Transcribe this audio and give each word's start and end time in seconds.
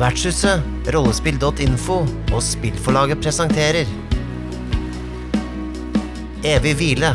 Vertshuset, 0.00 0.62
rollespill.info 0.94 1.96
og 2.32 2.40
spillforlaget 2.40 3.20
presenterer 3.20 3.84
Evig 6.40 6.72
hvile. 6.78 7.10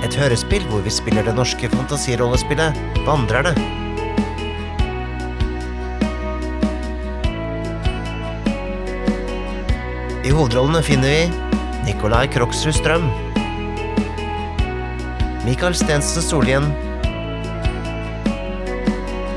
Et 0.00 0.16
hørespill 0.16 0.64
hvor 0.70 0.80
vi 0.86 0.92
spiller 0.94 1.26
det 1.26 1.34
norske 1.36 1.68
fantasirollespillet 1.74 2.80
Vandrerne. 3.04 3.52
I 10.24 10.32
hovedrollene 10.32 10.80
finner 10.88 11.12
vi 11.12 11.84
Nikolai 11.84 12.24
Kroksrud 12.32 12.78
Strøm. 12.80 13.04
Mikael 15.44 15.76
Stensen 15.76 16.24
Solhjell. 16.24 16.72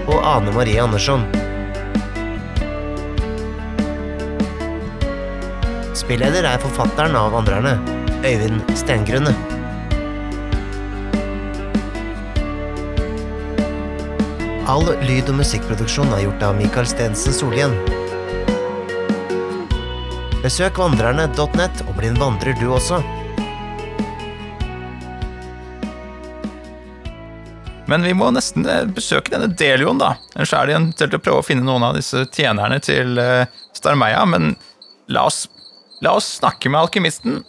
Og 0.07 0.17
Ane 0.23 0.55
Marie 0.55 0.79
Andersson. 0.79 1.27
Spilleder 6.11 6.43
er 6.43 6.59
forfatteren 6.59 7.13
av 7.15 7.29
Vandrerne, 7.31 7.71
Øyvind 8.27 8.73
Stengrunne. 8.75 9.31
All 14.67 14.84
lyd- 15.07 15.31
og 15.31 15.37
musikkproduksjon 15.39 16.11
er 16.11 16.25
gjort 16.25 16.43
av 16.43 16.57
Mikael 16.59 16.89
Stensen 16.91 17.31
Solhjell. 17.31 17.71
Besøk 20.43 20.81
vandrerne.net 20.84 21.85
og 21.85 21.95
bli 21.95 22.12
en 22.12 22.20
vandrer 22.20 22.59
du 22.59 22.65
også. 22.75 22.99
Men 27.87 28.03
vi 28.03 28.12
må 28.20 28.34
nesten 28.35 28.67
eh, 28.67 28.84
besøke 28.99 29.32
denne 29.37 29.48
Delion, 29.55 30.04
da. 30.04 30.17
Ellers 30.35 30.57
er 30.59 30.67
det 30.67 30.76
eventuelt 30.76 31.15
å 31.21 31.23
prøve 31.23 31.39
å 31.39 31.49
finne 31.54 31.63
noen 31.71 31.87
av 31.87 31.95
disse 31.95 32.27
tjenerne 32.35 32.84
til 32.84 33.15
eh, 33.15 33.48
Starmeia. 33.79 34.27
Men 34.27 34.57
la 35.07 35.29
oss, 35.32 35.45
la 36.02 36.16
oss 36.18 36.38
snakke 36.40 36.70
med 36.71 36.82
alkymisten, 36.82 37.41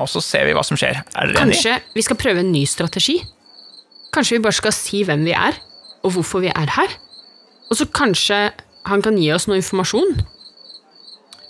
og 0.00 0.08
så 0.08 0.22
ser 0.24 0.46
vi 0.48 0.54
hva 0.56 0.64
som 0.66 0.78
skjer. 0.80 1.02
Er 1.14 1.30
dere 1.30 1.44
enige? 1.44 1.60
Kanskje 1.60 1.76
vi 1.96 2.04
skal 2.06 2.18
prøve 2.20 2.44
en 2.44 2.52
ny 2.52 2.64
strategi? 2.68 3.18
Kanskje 4.14 4.38
vi 4.38 4.44
bare 4.44 4.56
skal 4.56 4.74
si 4.74 5.02
hvem 5.06 5.24
vi 5.28 5.34
er, 5.36 5.58
og 6.04 6.14
hvorfor 6.16 6.42
vi 6.44 6.52
er 6.52 6.74
her? 6.76 6.96
Og 7.70 7.78
så 7.78 7.86
kanskje 7.86 8.48
han 8.88 9.04
kan 9.04 9.18
gi 9.20 9.28
oss 9.34 9.46
noe 9.48 9.60
informasjon? 9.60 10.16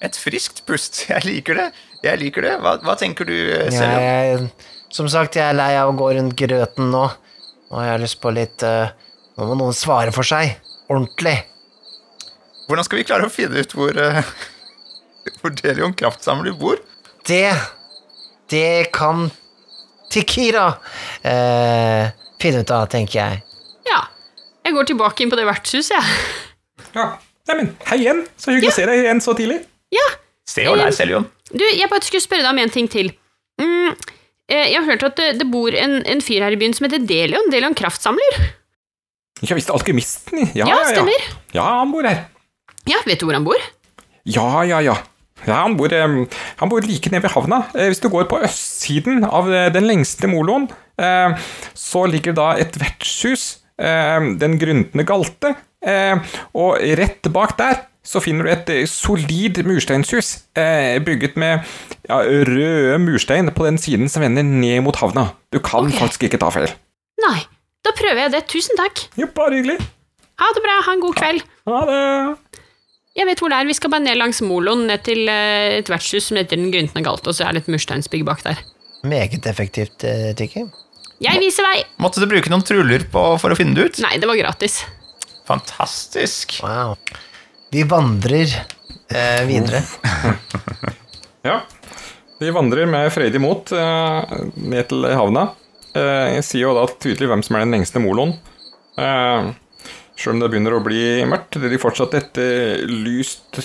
Et 0.04 0.16
friskt 0.16 0.64
pust. 0.68 1.04
Jeg 1.12 1.26
liker 1.28 1.58
det. 1.60 1.70
Jeg 2.04 2.20
liker 2.22 2.46
det. 2.46 2.54
Hva, 2.64 2.78
hva 2.84 2.96
tenker 2.96 3.28
du, 3.28 3.34
Selja? 3.68 3.98
Jeg, 4.00 4.46
som 4.90 5.08
sagt, 5.12 5.36
jeg 5.36 5.44
er 5.44 5.56
lei 5.58 5.74
av 5.76 5.90
å 5.90 5.96
gå 5.98 6.06
rundt 6.16 6.32
grøten 6.38 6.88
nå. 6.90 7.02
Nå 7.70 7.76
har 7.76 7.90
jeg 7.92 8.00
lyst 8.06 8.18
på 8.22 8.32
litt 8.34 8.64
uh, 8.66 8.88
Nå 9.36 9.46
må 9.50 9.58
noen 9.60 9.76
svare 9.76 10.10
for 10.16 10.26
seg. 10.26 10.56
Ordentlig. 10.90 11.36
Hvordan 12.64 12.88
skal 12.88 12.98
vi 13.02 13.04
klare 13.06 13.28
å 13.28 13.32
finne 13.32 13.60
ut 13.60 13.76
hvor, 13.76 14.00
eh, 15.26 15.34
hvor 15.40 15.52
Delion 15.58 15.94
kraftsamler 15.96 16.50
du 16.52 16.58
bor? 16.60 16.80
Det 17.28 17.52
Det 18.50 18.90
kan 18.92 19.28
Tikira 20.10 20.68
eh, 21.22 22.08
finne 22.42 22.62
ut 22.64 22.70
av, 22.74 22.86
tenker 22.90 23.20
jeg. 23.20 23.42
Ja. 23.86 24.00
Jeg 24.66 24.74
går 24.74 24.88
tilbake 24.90 25.22
inn 25.22 25.30
på 25.30 25.38
det 25.38 25.46
vertshuset, 25.48 25.94
jeg. 25.96 26.46
Ja. 26.96 27.04
Neimen, 27.46 27.68
hei 27.86 28.00
igjen. 28.02 28.24
Så 28.40 28.50
hyggelig 28.50 28.72
å 28.72 28.74
se 28.74 28.86
deg 28.88 29.04
igjen 29.04 29.20
så 29.22 29.34
tidlig. 29.38 29.60
Ja. 29.94 30.06
Se 30.50 30.64
og 30.66 30.76
lær, 30.80 30.90
Seljon. 30.94 31.24
Du, 31.50 31.62
jeg 31.62 31.86
bare 31.90 32.02
skulle 32.06 32.22
spørre 32.24 32.42
deg 32.42 32.50
om 32.50 32.58
en 32.62 32.72
ting 32.74 32.88
til. 32.90 33.12
Mm, 33.62 33.92
eh, 34.50 34.66
jeg 34.72 34.76
har 34.80 34.86
hørt 34.88 35.04
at 35.06 35.16
det, 35.20 35.28
det 35.40 35.46
bor 35.50 35.74
en, 35.78 36.00
en 36.10 36.22
fyr 36.24 36.42
her 36.46 36.54
i 36.54 36.58
byen 36.58 36.74
som 36.74 36.86
heter 36.88 37.02
Delion. 37.06 37.46
Delion 37.54 37.76
Kraftsamler. 37.78 38.40
Ja 39.46 39.54
visst, 39.56 39.70
alkymisten. 39.72 40.42
Ja, 40.58 40.66
Ja, 40.66 40.74
ja, 40.74 40.78
ja. 40.82 40.88
stemmer. 40.96 41.28
Ja, 41.54 41.66
han 41.80 41.94
bor 41.94 42.06
her. 42.06 42.24
Ja, 42.90 42.98
vet 43.06 43.22
du 43.22 43.28
hvor 43.28 43.38
han 43.38 43.46
bor? 43.46 43.62
Ja, 44.24 44.62
ja, 44.68 44.80
ja. 44.84 44.96
Ja, 45.46 45.62
han 45.62 45.76
bor, 45.78 45.92
eh, 45.92 46.26
han 46.60 46.68
bor 46.68 46.84
like 46.84 47.10
nede 47.10 47.24
ved 47.24 47.32
havna. 47.32 47.62
Eh, 47.74 47.88
Hvis 47.88 48.02
du 48.02 48.10
går 48.12 48.28
på 48.28 48.42
østsiden 48.44 49.24
av 49.24 49.48
eh, 49.52 49.70
den 49.72 49.86
lengste 49.88 50.28
moloen, 50.28 50.68
eh, 51.00 51.36
så 51.74 52.04
ligger 52.10 52.36
da 52.36 52.50
et 52.60 52.76
vertshus, 52.80 53.62
eh, 53.80 54.20
Den 54.36 54.58
gryntende 54.60 55.06
galte, 55.08 55.54
eh, 55.80 56.18
og 56.54 56.76
rett 57.00 57.32
bak 57.32 57.56
der 57.56 57.86
så 58.04 58.20
finner 58.20 58.44
du 58.46 58.50
et 58.50 58.88
solid 58.88 59.60
mursteinshus, 59.66 60.44
eh, 60.56 60.98
bygget 61.04 61.36
med 61.36 61.60
ja, 62.08 62.20
røde 62.24 62.98
murstein 62.98 63.50
på 63.52 63.66
den 63.68 63.78
siden 63.78 64.08
som 64.08 64.24
vender 64.24 64.42
ned 64.42 64.80
mot 64.82 64.96
havna. 64.96 65.30
Du 65.52 65.60
kan 65.60 65.86
okay. 65.86 65.98
faktisk 65.98 66.24
ikke 66.28 66.40
ta 66.40 66.48
feil. 66.54 66.72
Nei, 67.20 67.40
da 67.84 67.92
prøver 67.96 68.24
jeg 68.24 68.32
det. 68.32 68.46
Tusen 68.48 68.80
takk. 68.80 69.04
Jo, 69.20 69.28
bare 69.36 69.60
hyggelig. 69.60 69.76
Ha 70.40 70.48
det 70.56 70.64
bra. 70.64 70.78
Ha 70.86 70.96
en 70.96 71.04
god 71.04 71.18
kveld. 71.20 71.44
Ha 71.68 71.80
det. 71.90 72.59
Jeg 73.18 73.26
vet 73.26 73.40
hvor 73.42 73.50
det 73.50 73.58
er. 73.58 73.66
Vi 73.66 73.74
skal 73.74 73.90
bare 73.92 74.04
ned 74.04 74.18
langs 74.20 74.38
moloen, 74.46 74.84
ned 74.86 75.02
til 75.06 75.24
eh, 75.30 75.80
et 75.80 75.88
vertshus 75.90 76.28
som 76.30 76.38
heter 76.38 76.60
Den 76.60 76.70
Gryntende 76.70 77.02
galt, 77.06 77.26
og 77.26 77.34
så 77.36 77.48
er 77.48 77.56
det 77.56 77.64
et 77.64 77.72
mursteinsbygg 77.74 78.22
bak 78.28 78.44
der. 78.46 78.60
Meget 79.08 79.46
effektivt, 79.50 80.04
eh, 80.06 80.30
Tikki. 80.38 80.66
Jeg 81.20 81.40
viser 81.42 81.66
vei. 81.66 81.82
Måtte 82.00 82.22
du 82.22 82.28
bruke 82.30 82.48
noen 82.52 82.62
truller 82.64 83.02
på, 83.12 83.24
for 83.42 83.52
å 83.52 83.58
finne 83.58 83.74
det 83.76 83.88
ut? 83.90 83.98
Nei, 84.04 84.14
det 84.22 84.28
var 84.30 84.38
gratis. 84.38 84.78
Fantastisk. 85.48 86.60
Wow. 86.64 86.94
Vi 87.74 87.82
vandrer 87.88 88.54
eh, 89.10 89.42
videre. 89.50 89.82
Ja. 91.40 91.62
Vi 92.36 92.50
vandrer 92.52 92.84
med 92.84 93.06
freidig 93.14 93.40
mot 93.40 93.70
eh, 93.72 94.32
ned 94.60 94.90
til 94.90 95.06
havna. 95.08 95.46
Eh, 95.96 96.34
jeg 96.36 96.44
sier 96.44 96.66
jo 96.66 96.74
da 96.76 96.82
tydelig 97.00 97.30
hvem 97.30 97.42
som 97.46 97.56
er 97.56 97.64
den 97.64 97.72
lengste 97.78 98.02
moloen. 98.04 98.34
Eh, 99.00 99.48
Sjøl 100.20 100.34
om 100.36 100.42
det 100.42 100.50
begynner 100.52 100.74
å 100.76 100.82
bli 100.84 101.24
mørkt, 101.24 101.56
det 101.56 101.64
ligger 101.70 101.86
fortsatt 101.86 102.12
et 102.18 102.38
eh, 102.42 102.82
lyst, 102.84 103.56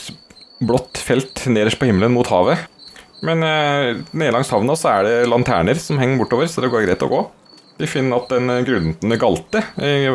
blått 0.64 1.02
felt 1.04 1.44
nederst 1.52 1.82
på 1.82 1.90
himmelen 1.90 2.14
mot 2.16 2.30
havet. 2.32 2.70
Men 3.28 3.44
eh, 3.44 3.98
nede 4.16 4.32
langs 4.32 4.52
havna 4.54 4.76
så 4.80 4.94
er 4.94 5.04
det 5.04 5.16
lanterner 5.28 5.76
som 5.82 6.00
henger 6.00 6.22
bortover, 6.22 6.48
så 6.48 6.64
det 6.64 6.72
går 6.72 6.86
greit 6.88 7.04
å 7.04 7.12
gå. 7.12 7.20
De 7.76 7.88
finner 7.92 8.16
at 8.22 8.32
den 8.32 8.48
grunnende 8.64 9.18
galte 9.20 9.60
eh, 9.84 10.08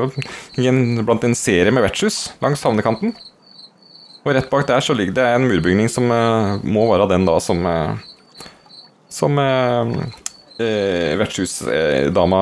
blant 1.04 1.24
en 1.28 1.36
serie 1.36 1.68
med 1.76 1.84
vertshus 1.84 2.32
langs 2.40 2.64
havnekanten. 2.64 3.12
Og 4.24 4.32
rett 4.36 4.48
bak 4.52 4.64
der 4.68 4.80
så 4.84 4.96
ligger 4.96 5.16
det 5.20 5.26
en 5.34 5.44
murbygning 5.48 5.88
som 5.92 6.08
eh, 6.08 6.56
må 6.64 6.88
være 6.88 7.10
den 7.12 7.28
da 7.28 7.36
som 7.44 7.60
eh, 7.68 7.92
Som 9.10 9.36
vertshusdama 10.60 12.40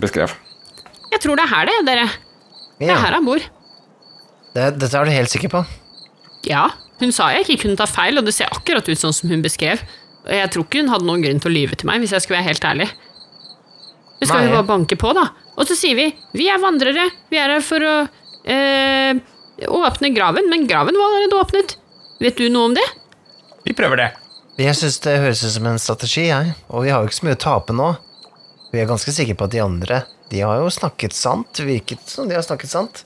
beskrev. 0.00 0.32
Jeg 1.12 1.20
tror 1.22 1.36
det 1.36 1.44
er 1.44 1.52
her, 1.52 1.68
det, 1.68 1.76
dere. 1.86 2.06
Det 2.78 2.90
er 2.92 3.00
her 3.02 3.16
han 3.16 3.26
bor. 3.26 3.42
det, 4.54 4.66
dette 4.78 4.94
er 4.94 5.08
du 5.08 5.14
helt 5.14 5.32
sikker 5.32 5.50
på? 5.52 5.64
Ja, 6.46 6.68
hun 7.00 7.12
sa 7.14 7.30
jeg 7.34 7.46
ikke 7.46 7.64
kunne 7.64 7.78
ta 7.78 7.86
feil, 7.90 8.18
og 8.18 8.26
det 8.26 8.34
ser 8.36 8.50
akkurat 8.54 8.86
ut 8.88 9.00
sånn 9.00 9.14
som 9.14 9.30
hun 9.30 9.42
beskrev. 9.44 9.82
Og 10.26 10.32
jeg 10.34 10.50
tror 10.54 10.66
ikke 10.66 10.82
hun 10.82 10.92
hadde 10.92 11.06
noen 11.08 11.24
grunn 11.24 11.42
til 11.42 11.50
å 11.50 11.54
lyve 11.54 11.78
til 11.78 11.88
meg, 11.90 12.02
hvis 12.02 12.14
jeg 12.14 12.24
skulle 12.24 12.40
være 12.40 12.50
helt 12.50 12.68
ærlig. 12.68 12.88
Så 14.18 14.28
skal 14.28 14.40
Nei. 14.42 14.46
vi 14.48 14.56
bare 14.56 14.66
banke 14.66 14.98
på, 14.98 15.12
da. 15.14 15.28
Og 15.58 15.66
så 15.68 15.76
sier 15.78 15.98
vi 15.98 16.08
vi 16.38 16.48
er 16.50 16.62
vandrere, 16.62 17.08
vi 17.30 17.38
er 17.38 17.54
her 17.54 17.62
for 17.64 17.82
å 17.86 17.96
eh, 18.50 19.20
åpne 19.66 20.10
graven, 20.14 20.48
men 20.50 20.66
graven 20.70 20.98
var 20.98 21.12
allerede 21.12 21.38
åpnet. 21.38 21.76
Vet 22.22 22.38
du 22.38 22.48
noe 22.50 22.70
om 22.70 22.74
det? 22.74 22.86
Vi 23.66 23.74
prøver 23.78 24.02
det. 24.02 24.08
Jeg 24.58 24.74
syns 24.74 24.98
det 25.04 25.20
høres 25.22 25.44
ut 25.46 25.54
som 25.54 25.66
en 25.70 25.78
strategi, 25.78 26.26
jeg. 26.32 26.54
Og 26.74 26.82
vi 26.82 26.90
har 26.90 27.02
jo 27.02 27.10
ikke 27.10 27.20
så 27.20 27.28
mye 27.28 27.38
å 27.38 27.42
tape 27.44 27.76
nå. 27.78 27.92
Vi 28.72 28.80
er 28.82 28.90
ganske 28.90 29.14
sikre 29.14 29.36
på 29.38 29.46
at 29.46 29.54
de 29.54 29.62
andre 29.62 30.02
de 30.30 30.40
har 30.44 30.60
jo 30.60 30.70
snakket 30.72 31.16
sant. 31.16 31.60
Virket 31.64 32.04
som 32.10 32.28
de 32.28 32.36
har 32.36 32.44
snakket 32.44 32.70
sant. 32.70 33.04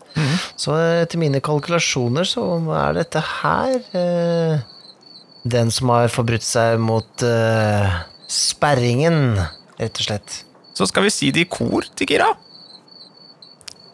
Så 0.59 0.75
eh, 0.77 1.03
etter 1.05 1.21
mine 1.22 1.43
kalkulasjoner 1.44 2.27
så 2.28 2.44
er 2.77 2.97
dette 2.99 3.22
her 3.41 3.77
eh, 3.97 4.62
den 5.43 5.71
som 5.75 5.93
har 5.94 6.10
forbrutt 6.12 6.44
seg 6.47 6.81
mot 6.83 7.27
eh, 7.27 8.00
sperringen, 8.31 9.37
rett 9.78 10.00
og 10.03 10.09
slett. 10.09 10.41
Så 10.75 10.88
skal 10.88 11.06
vi 11.06 11.12
si 11.15 11.30
det 11.34 11.47
i 11.47 11.51
kor 11.51 11.86
til 11.98 12.10
Kira. 12.10 12.30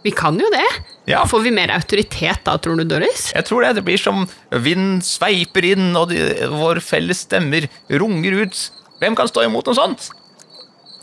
Vi 0.04 0.12
kan 0.14 0.38
jo 0.38 0.46
det. 0.52 0.66
Ja. 1.10 1.24
Får 1.26 1.42
vi 1.44 1.52
mer 1.52 1.72
autoritet 1.74 2.44
da, 2.46 2.54
tror 2.62 2.78
du, 2.78 2.84
Doris? 2.88 3.28
Jeg 3.34 3.44
tror 3.48 3.64
det. 3.64 3.74
Det 3.80 3.84
blir 3.84 4.00
som 4.00 4.22
vind 4.64 5.02
sveiper 5.04 5.66
inn, 5.72 5.90
og 5.98 6.12
de, 6.12 6.20
vår 6.52 6.80
felles 6.84 7.24
stemmer 7.26 7.66
runger 7.90 8.44
ut. 8.44 8.60
Hvem 9.02 9.18
kan 9.18 9.28
stå 9.30 9.44
imot 9.48 9.68
noe 9.68 9.76
sånt? 9.76 10.08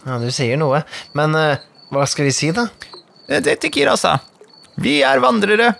Ja, 0.06 0.19
du 0.22 0.30
sier 0.33 0.57
noe. 0.62 0.83
Men 1.18 1.36
eh, 1.38 1.62
hva 1.94 2.06
skal 2.10 2.28
vi 2.30 2.34
si, 2.36 2.52
da? 2.56 2.68
Det 3.30 3.44
det 3.46 3.58
til 3.64 3.72
Kira 3.74 3.96
sa. 4.00 4.18
Vi 4.82 5.00
er 5.06 5.22
vandrere. 5.24 5.74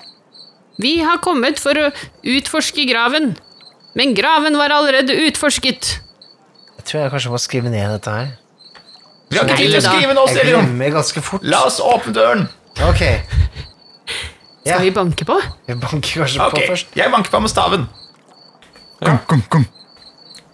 Vi 0.82 0.98
har 1.04 1.22
kommet 1.24 1.60
for 1.62 1.78
å 1.80 1.90
utforske 2.36 2.86
graven, 2.90 3.34
men 3.96 4.14
graven 4.18 4.58
var 4.60 4.74
allerede 4.76 5.16
utforsket. 5.28 5.94
Jeg 6.80 6.88
tror 6.90 7.02
jeg 7.06 7.14
kanskje 7.14 7.32
må 7.34 7.40
skrive 7.42 7.72
ned 7.72 7.94
dette 7.96 8.12
her. 8.12 8.34
Vi 9.32 9.40
har 9.40 9.48
ikke 9.48 9.58
tid 9.58 9.72
til 9.74 9.80
å 9.80 9.86
skrive 9.88 10.14
nå, 10.16 10.26
Jeg 10.36 10.50
glemmer 10.52 10.92
ganske 11.00 11.22
fort. 11.26 11.46
La 11.50 11.64
oss 11.66 11.80
åpne 11.82 12.14
døren. 12.16 12.48
Ok. 12.90 13.06
Ja, 14.66 14.80
Skal 14.80 14.88
vi 14.88 14.92
banke 14.96 15.26
på? 15.30 15.36
vi 15.68 15.74
banker 15.78 16.24
kanskje 16.24 16.40
Ok, 16.42 16.56
på 16.56 16.62
først. 16.72 16.96
Jeg 16.98 17.12
banker 17.14 17.30
på 17.30 17.38
med 17.44 17.52
staven. 17.52 17.84
Kom, 18.98 19.20
kom, 19.30 19.44
kom. 19.54 19.66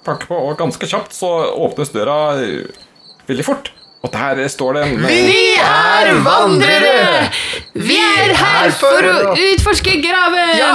Banker 0.04 0.28
på, 0.28 0.36
og 0.50 0.58
ganske 0.60 0.90
kjapt 0.92 1.16
så 1.16 1.30
åpnes 1.56 1.94
døra 1.94 2.18
eh, 2.44 2.74
veldig 3.30 3.46
fort. 3.48 3.70
Og 4.02 4.10
der 4.14 4.48
står 4.50 4.74
det 4.80 4.84
Vi 5.06 5.42
er 5.62 6.12
vandrere! 6.26 7.28
Vi 7.78 7.98
er 8.02 8.32
her 8.40 8.72
for 8.74 9.06
å 9.12 9.34
utforske 9.38 9.98
graven! 10.02 10.56
Ja. 10.58 10.72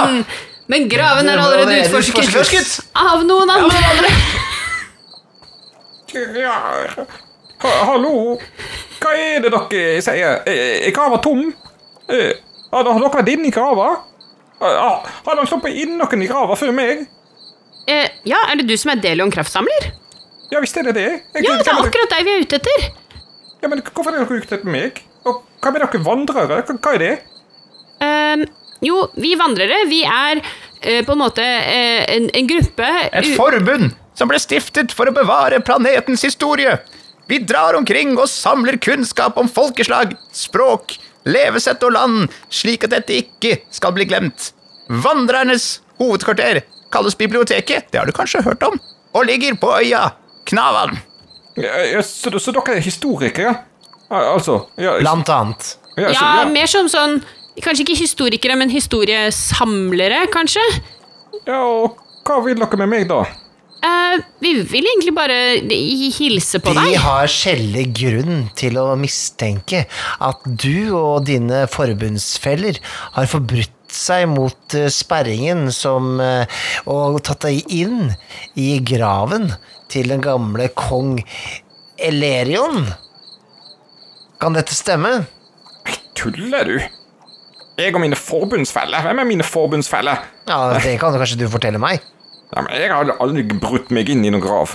Men 0.71 0.87
graven 0.91 1.27
er 1.31 1.39
allerede 1.39 1.75
utforsket 1.83 2.27
utforsket. 2.27 2.71
av 2.99 3.23
noen 3.27 3.51
andre. 3.51 4.11
Ja, 6.39 6.55
ha, 7.61 7.71
hallo? 7.91 8.37
Hva 9.01 9.11
er 9.13 9.43
det 9.43 9.51
dere 9.53 10.01
sier? 10.03 10.39
Er 10.47 10.91
grava 10.95 11.19
tom? 11.23 11.49
Eh, 12.09 12.31
Har 12.71 12.83
har 12.87 12.99
dere 12.99 13.11
vært 13.13 13.31
inne 13.31 13.47
i 13.47 13.53
grava? 13.53 13.89
Har 14.59 14.77
har 15.27 15.35
dere 15.37 15.47
sluppet 15.51 15.75
inn 15.83 15.97
noen 15.99 16.23
i 16.23 16.29
grava 16.31 16.55
før 16.59 16.73
meg? 16.75 17.05
Eh, 17.87 18.07
ja, 18.27 18.39
er 18.51 18.59
det 18.59 18.67
du 18.67 18.75
som 18.79 18.91
er 18.91 19.03
Delion 19.03 19.31
kraftsamler? 19.31 19.91
Ja 20.51 20.59
visst 20.63 20.77
er 20.79 20.87
det 20.89 20.95
det. 20.95 21.07
Jeg, 21.35 21.43
Ja, 21.43 21.57
det 21.59 21.67
er 21.67 21.83
akkurat 21.83 22.13
deg 22.15 22.25
vi 22.27 22.33
er 22.33 22.43
ute 22.47 22.59
etter. 22.59 22.87
Ja, 23.61 23.69
men 23.71 23.81
hvorfor 23.81 24.13
er 24.13 24.23
dere 24.23 24.41
ute 24.41 24.57
etter 24.59 24.71
meg? 24.71 25.01
Og 25.27 25.41
hva 25.63 25.73
med 25.73 25.83
dere 25.83 26.03
vandrere? 26.05 26.61
Hva, 26.61 26.77
hva 26.77 26.95
er 26.95 27.03
det? 27.03 27.13
Um, 27.97 28.45
jo, 28.85 29.07
vi 29.17 29.33
vandrere, 29.39 29.79
vi 29.89 30.03
er 30.05 30.41
uh, 30.43 31.01
på 31.05 31.15
en 31.15 31.21
måte 31.21 31.41
uh, 31.43 32.03
en, 32.13 32.29
en 32.37 32.49
gruppe 32.51 32.91
Et 33.09 33.31
forbund 33.37 33.89
som 34.17 34.29
ble 34.29 34.39
stiftet 34.41 34.93
for 34.97 35.09
å 35.09 35.15
bevare 35.15 35.61
planetens 35.65 36.25
historie. 36.25 36.77
Vi 37.27 37.41
drar 37.43 37.75
omkring 37.77 38.15
og 38.17 38.29
samler 38.31 38.79
kunnskap 38.81 39.37
om 39.37 39.49
folkeslag, 39.51 40.15
språk, 40.33 40.95
levesett 41.27 41.83
og 41.83 41.93
land, 41.93 42.37
slik 42.49 42.87
at 42.87 42.95
dette 42.95 43.17
ikke 43.19 43.57
skal 43.73 43.93
bli 43.97 44.07
glemt. 44.09 44.51
Vandrernes 44.87 45.81
hovedkvarter 45.99 46.63
kalles 46.93 47.17
biblioteket, 47.19 47.91
det 47.91 47.99
har 47.99 48.07
du 48.07 48.15
kanskje 48.15 48.45
hørt 48.45 48.63
om, 48.63 48.79
og 49.13 49.27
ligger 49.27 49.59
på 49.59 49.73
øya 49.81 50.07
Knavan. 50.47 50.95
Ja, 51.57 51.77
ja, 51.95 52.01
så, 52.05 52.31
så 52.39 52.53
dere 52.53 52.77
er 52.77 52.83
historikere? 52.85 53.55
Altså 54.13 54.59
ja, 54.79 54.97
Blant 55.01 55.29
annet. 55.33 55.73
ja, 55.97 56.07
så- 56.07 56.13
Ja, 56.13 56.27
ja, 56.43 56.45
mer 56.53 56.67
som 56.71 56.87
sånn 56.91 57.19
Kanskje 57.57 57.81
ikke 57.87 57.95
historikere, 57.97 58.53
men 58.55 58.69
historiesamlere, 58.69 60.27
kanskje? 60.29 60.61
ja, 61.47 61.57
og 61.63 61.97
hva 62.27 62.35
vil 62.45 62.59
dere 62.59 62.77
med 62.83 62.89
meg, 62.91 63.07
da? 63.09 63.23
Uh, 63.81 64.17
vi 64.41 64.51
vil 64.67 64.85
egentlig 64.89 65.13
bare 65.15 65.37
hilse 66.17 66.59
på 66.61 66.73
De 66.75 66.83
deg. 66.83 66.95
har 67.01 67.25
skjellig 67.31 67.87
grunn 67.97 68.43
til 68.57 68.77
å 68.81 68.91
mistenke 68.99 69.85
at 70.21 70.45
du 70.45 70.93
og 70.97 71.25
dine 71.29 71.63
forbundsfeller 71.71 72.77
har 73.17 73.25
forbrutt 73.31 73.73
seg 73.89 74.25
mot 74.29 74.75
eh, 74.75 74.89
sperringen 74.91 75.69
som 75.71 76.17
eh, 76.19 76.45
og 76.91 77.21
tatt 77.23 77.45
deg 77.47 77.63
inn 77.71 78.09
i 78.59 78.73
graven 78.83 79.49
til 79.91 80.09
den 80.11 80.21
gamle 80.23 80.67
kong 80.75 81.17
Elerion. 81.97 82.85
Kan 84.41 84.53
dette 84.57 84.75
stemme? 84.77 85.25
Tuller 86.17 86.67
du? 86.67 86.77
Jeg 87.77 87.93
og 87.93 88.01
mine 88.01 88.17
forbundsfeller? 88.17 89.03
Hvem 89.05 89.21
er 89.21 89.29
mine 89.29 89.45
forbundsfeller? 89.45 90.23
Ja, 90.49 90.59
Det 90.81 90.99
kan 90.99 91.13
du 91.13 91.19
kanskje 91.21 91.37
du 91.37 91.47
fortelle 91.49 91.77
meg. 91.81 92.01
Ja, 92.55 92.61
men 92.63 92.71
jeg 92.73 92.89
har 92.91 93.11
aldri 93.19 93.43
brutt 93.59 93.91
meg 93.93 94.09
inn 94.09 94.25
i 94.25 94.31
noen 94.33 94.41
grav. 94.41 94.73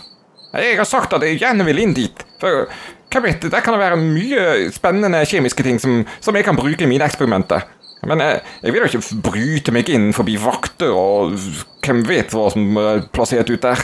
Jeg 0.52 0.76
har 0.76 0.84
sagt 0.86 1.14
at 1.16 1.22
jeg 1.24 1.40
gjerne 1.40 1.64
vil 1.64 1.80
inn 1.82 1.94
dit. 1.96 2.24
For 2.40 2.66
hva 3.12 3.20
vet 3.24 3.40
du, 3.42 3.48
Der 3.48 3.60
kan 3.64 3.74
det 3.74 3.80
være 3.80 3.96
mye 4.00 4.70
spennende 4.72 5.24
kjemiske 5.26 5.64
ting 5.64 5.80
som, 5.80 6.02
som 6.20 6.36
jeg 6.36 6.44
kan 6.44 6.56
bruke 6.56 6.84
i 6.84 6.90
mine 6.90 7.04
eksperimenter. 7.08 7.64
Men 8.06 8.18
jeg, 8.18 8.40
jeg 8.62 8.72
vil 8.74 8.82
jo 8.82 8.88
ikke 8.90 9.20
bryte 9.30 9.72
meg 9.74 9.88
inn 9.94 10.12
forbi 10.12 10.36
vakter 10.42 10.90
og 10.90 11.36
hvem 11.84 12.02
vet 12.08 12.32
hva 12.34 12.48
som 12.50 12.78
er 12.80 13.04
plassert 13.14 13.50
ut 13.50 13.62
der. 13.62 13.82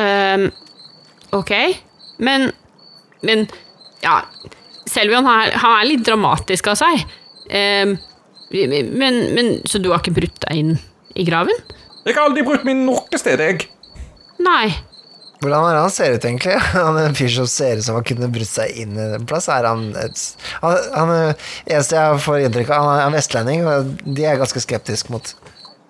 Ehm, 0.00 0.48
ok, 1.32 1.52
men 2.18 2.48
Men 3.22 3.46
ja 4.02 4.20
Selvion 4.90 5.24
han 5.24 5.46
er, 5.46 5.54
han 5.62 5.76
er 5.80 5.86
litt 5.88 6.02
dramatisk 6.06 6.66
av 6.72 6.76
seg. 6.76 7.04
Um, 7.48 7.94
men, 8.52 9.20
men 9.34 9.48
Så 9.68 9.78
du 9.80 9.88
har 9.92 10.02
ikke 10.02 10.12
brutt 10.18 10.36
deg 10.44 10.58
inn 10.60 10.74
i 11.16 11.24
graven? 11.26 11.56
Jeg 12.04 12.14
har 12.18 12.26
aldri 12.28 12.44
brutt 12.44 12.66
meg 12.66 12.74
inn 12.76 12.84
noe 12.88 13.18
sted, 13.20 13.40
jeg. 13.40 13.64
Nei. 14.44 14.74
Hvordan 15.40 15.64
er 15.70 15.76
det 15.78 15.82
han 15.86 15.92
ser 15.94 16.14
ut, 16.18 16.24
egentlig? 16.28 16.54
Han 16.74 16.98
er 17.00 17.08
en 17.08 17.16
fyr 17.16 17.32
som 17.32 17.48
ser 17.50 17.80
ut 17.80 17.84
som 17.86 17.96
han 17.98 18.04
kunne 18.06 18.28
brutt 18.32 18.48
seg 18.50 18.76
inn 18.80 18.94
i 18.96 19.06
en 19.18 19.24
plass. 19.28 19.48
Er 19.52 19.66
han 19.68 19.86
et 20.00 20.20
han, 20.62 20.76
han 20.94 21.12
er- 21.14 21.34
Eneste 21.64 21.96
jeg 21.98 22.20
får 22.26 22.44
inntrykk 22.46 22.70
av, 22.76 22.86
han 22.90 23.02
er 23.08 23.16
vestlending, 23.16 23.64
og 23.68 23.90
de 24.04 24.24
er 24.28 24.38
ganske 24.40 24.62
skeptisk 24.64 25.10
mot. 25.14 25.32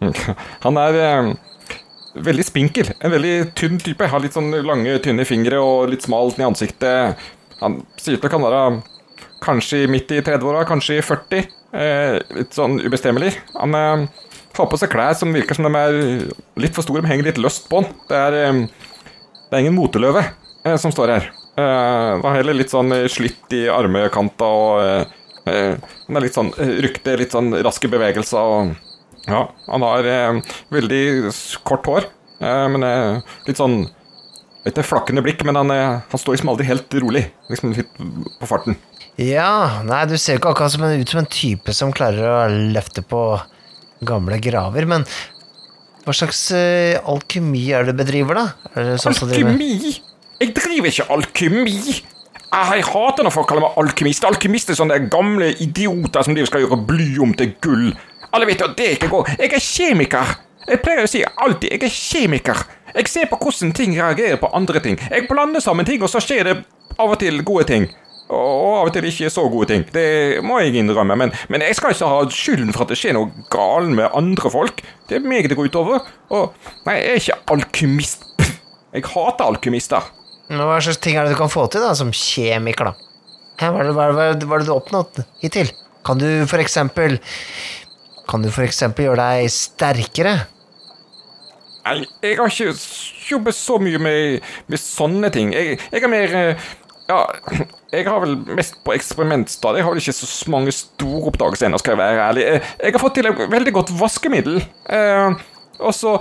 Han 0.64 0.76
er 0.80 0.96
eh, 1.00 1.28
veldig 2.14 2.46
spinkel. 2.46 2.92
En 3.00 3.12
veldig 3.14 3.34
tynn 3.58 3.78
type. 3.82 4.06
Har 4.10 4.22
litt 4.22 4.36
sånn 4.36 4.52
lange, 4.66 4.98
tynne 5.02 5.26
fingre 5.28 5.60
og 5.62 5.90
litt 5.92 6.06
smalt 6.06 6.38
i 6.40 6.46
ansiktet. 6.46 7.24
Han 7.60 7.80
sier 8.00 8.20
til 8.20 8.32
kan 8.32 8.44
være 8.44 8.64
kanskje 9.44 9.84
midt 9.90 10.12
i 10.14 10.22
30-åra, 10.24 10.64
kanskje 10.68 10.98
i 11.00 11.04
40. 11.04 11.48
Eh, 11.74 12.18
litt 12.38 12.56
sånn 12.56 12.78
ubestemmelig. 12.84 13.34
Han 13.58 13.76
eh, 13.78 14.04
har 14.56 14.70
på 14.70 14.80
seg 14.80 14.92
klær 14.92 15.16
som 15.18 15.34
virker 15.34 15.58
som 15.58 15.66
de 15.66 15.80
er 15.80 15.98
litt 16.60 16.76
for 16.76 16.86
store, 16.86 17.02
men 17.02 17.12
henger 17.12 17.32
litt 17.32 17.42
løst 17.42 17.68
på 17.70 17.82
han. 17.82 17.90
Det 18.08 18.20
er, 18.20 18.38
eh, 18.44 18.62
det 19.50 19.58
er 19.58 19.64
ingen 19.66 19.76
moteløve 19.76 20.22
eh, 20.24 20.78
som 20.80 20.94
står 20.94 21.16
her. 21.16 21.28
Eh, 21.54 22.10
det 22.18 22.30
er 22.30 22.40
heller 22.40 22.56
litt 22.58 22.72
sånn 22.72 22.90
eh, 22.94 23.06
slitt 23.10 23.52
i 23.54 23.66
armekanta 23.70 24.46
og 24.48 24.80
eh, 25.46 25.76
Han 26.08 26.16
er 26.16 26.24
litt 26.24 26.34
sånn 26.34 26.50
rykte, 26.56 27.18
litt 27.20 27.34
sånn 27.34 27.52
raske 27.62 27.90
bevegelser 27.92 28.54
og 28.56 28.72
ja, 29.28 29.42
han 29.68 29.84
har 29.86 30.08
eh, 30.08 30.40
veldig 30.74 31.02
kort 31.66 31.86
hår, 31.88 32.08
eh, 32.40 32.64
men 32.74 32.86
eh, 32.86 33.36
litt 33.48 33.60
sånn 33.60 33.84
Ikke 34.64 34.84
flakkende 34.86 35.20
blikk, 35.24 35.42
men 35.44 35.58
han, 35.60 35.70
eh, 35.74 36.00
han 36.08 36.20
står 36.20 36.36
liksom 36.38 36.50
aldri 36.54 36.64
helt 36.70 36.94
rolig. 37.02 37.26
Liksom 37.52 37.74
litt 37.76 37.90
på 38.40 38.48
farten. 38.48 38.78
Ja, 39.20 39.82
nei, 39.84 40.00
du 40.08 40.16
ser 40.16 40.38
jo 40.38 40.40
ikke 40.40 40.54
akkurat 40.54 40.72
som 40.72 40.86
en, 40.86 40.96
ut 41.02 41.10
som 41.12 41.20
en 41.20 41.28
type 41.30 41.74
som 41.76 41.92
klarer 41.94 42.24
å 42.24 42.38
løfte 42.72 43.04
på 43.06 43.20
gamle 44.04 44.40
graver, 44.42 44.88
men 44.88 45.04
hva 46.04 46.12
slags 46.16 46.40
eh, 46.56 46.96
alkymi 47.08 47.62
er 47.72 47.84
det 47.86 47.94
du 47.94 48.00
bedriver, 48.02 48.40
da? 48.40 48.72
Det 48.74 48.96
sånn 49.00 49.14
Alkymi? 49.24 49.92
Jeg 50.40 50.50
driver 50.56 50.90
ikke 50.90 51.06
alkymi! 51.14 51.76
Jeg 52.54 52.84
hater 52.86 53.26
når 53.26 53.32
folk 53.34 53.48
kaller 53.50 53.64
meg 53.64 53.78
alkymist. 53.80 54.26
Alkymister 54.28 54.74
er 54.74 54.78
sånne 54.78 54.98
gamle 55.10 55.48
idioter 55.64 56.22
som 56.26 56.36
de 56.36 56.44
skal 56.46 56.62
gjøre 56.62 56.78
bly 56.86 57.06
om 57.24 57.32
til 57.38 57.54
gull. 57.64 57.88
Alle 58.34 58.46
vet 58.50 58.60
jo 58.62 58.68
at 58.70 58.76
det 58.78 58.90
ikke 58.96 59.10
går. 59.12 59.34
Jeg 59.38 59.52
er 59.54 59.62
kjemiker. 59.62 60.34
Jeg 60.64 60.80
pleier 60.82 61.04
å 61.04 61.10
si 61.10 61.20
alltid 61.24 61.74
jeg 61.74 61.82
er 61.86 61.92
kjemiker. 61.92 62.62
Jeg 62.94 63.10
ser 63.10 63.28
på 63.30 63.36
hvordan 63.42 63.72
ting 63.76 63.94
reagerer 63.98 64.38
på 64.40 64.48
andre 64.56 64.80
ting. 64.82 64.96
Jeg 65.10 65.26
blander 65.28 65.60
sammen 65.62 65.86
ting, 65.86 66.02
og 66.02 66.10
så 66.10 66.22
skjer 66.24 66.48
det 66.48 66.54
av 66.98 67.10
og 67.10 67.18
til 67.20 67.40
gode 67.46 67.66
ting. 67.68 67.86
Og 68.32 68.78
av 68.80 68.88
og 68.88 68.92
til 68.94 69.04
ikke 69.10 69.28
så 69.30 69.44
gode 69.52 69.68
ting. 69.68 69.82
Det 69.92 70.40
må 70.46 70.56
jeg 70.62 70.78
innrømme. 70.80 71.16
Men, 71.20 71.32
men 71.52 71.60
jeg 71.66 71.76
skal 71.76 71.92
ikke 71.92 72.08
ha 72.08 72.22
skylden 72.32 72.72
for 72.74 72.86
at 72.86 72.94
det 72.94 72.98
skjer 73.00 73.16
noe 73.18 73.44
galt 73.52 73.92
med 73.98 74.08
andre 74.16 74.50
folk. 74.50 74.80
Det 75.10 75.18
er 75.18 75.26
meg 75.28 75.50
det 75.50 75.58
går 75.58 75.68
utover. 75.68 76.06
Og 76.32 76.54
nei, 76.88 76.96
jeg 77.02 77.10
er 77.12 77.20
ikke 77.22 77.40
alkymist. 77.58 78.24
Jeg 78.94 79.04
hater 79.10 79.50
alkymister. 79.50 80.06
Men 80.48 80.62
Hva 80.64 80.78
slags 80.84 81.00
ting 81.04 81.18
er 81.18 81.26
det 81.28 81.34
du 81.34 81.40
kan 81.42 81.52
få 81.52 81.66
til, 81.72 81.84
da, 81.84 81.92
som 81.98 82.12
kjemiker, 82.14 82.90
da? 82.92 83.10
Hva, 83.60 83.70
er 83.82 83.88
det, 83.90 83.94
hva, 83.96 84.06
er 84.06 84.38
det, 84.38 84.46
hva 84.48 84.56
er 84.56 84.62
det- 84.64 84.68
du 84.68 84.72
har 84.72 84.80
oppnådd 84.80 85.20
hittil? 85.42 85.70
Kan 86.04 86.18
du 86.20 86.26
for 86.50 86.60
eksempel 86.60 87.18
Kan 88.30 88.44
du 88.44 88.50
eksempel 88.64 89.08
gjøre 89.08 89.20
deg 89.20 89.52
sterkere? 89.52 90.34
Nei, 91.84 92.06
jeg 92.24 92.38
har 92.38 92.48
ikke 92.48 92.72
jobbet 93.28 93.56
så 93.56 93.76
mye 93.82 94.00
med, 94.00 94.46
med 94.72 94.80
sånne 94.80 95.28
ting. 95.34 95.52
Jeg, 95.52 95.76
jeg 95.92 96.06
er 96.06 96.12
mer 96.12 96.38
eh, 96.38 96.70
Ja, 97.10 97.18
jeg 97.94 98.06
har 98.08 98.22
vel 98.22 98.38
mest 98.56 98.78
på 98.86 98.94
eksperimentstadiet. 98.96 99.82
Jeg 99.82 99.86
har 99.86 99.92
vel 99.92 100.00
ikke 100.00 100.16
så 100.16 100.54
mange 100.54 100.72
store 100.72 101.28
oppdagelser 101.28 101.68
ennå, 101.68 101.80
skal 101.82 101.94
jeg 101.94 102.00
være 102.00 102.24
ærlig. 102.30 102.46
Jeg, 102.48 102.64
jeg 102.86 102.96
har 102.96 103.04
fått 103.04 103.18
til 103.18 103.28
et 103.28 103.44
veldig 103.52 103.76
godt 103.76 103.92
vaskemiddel. 104.00 104.58
Eh, 104.88 105.44
og 105.84 105.92
så 105.92 106.16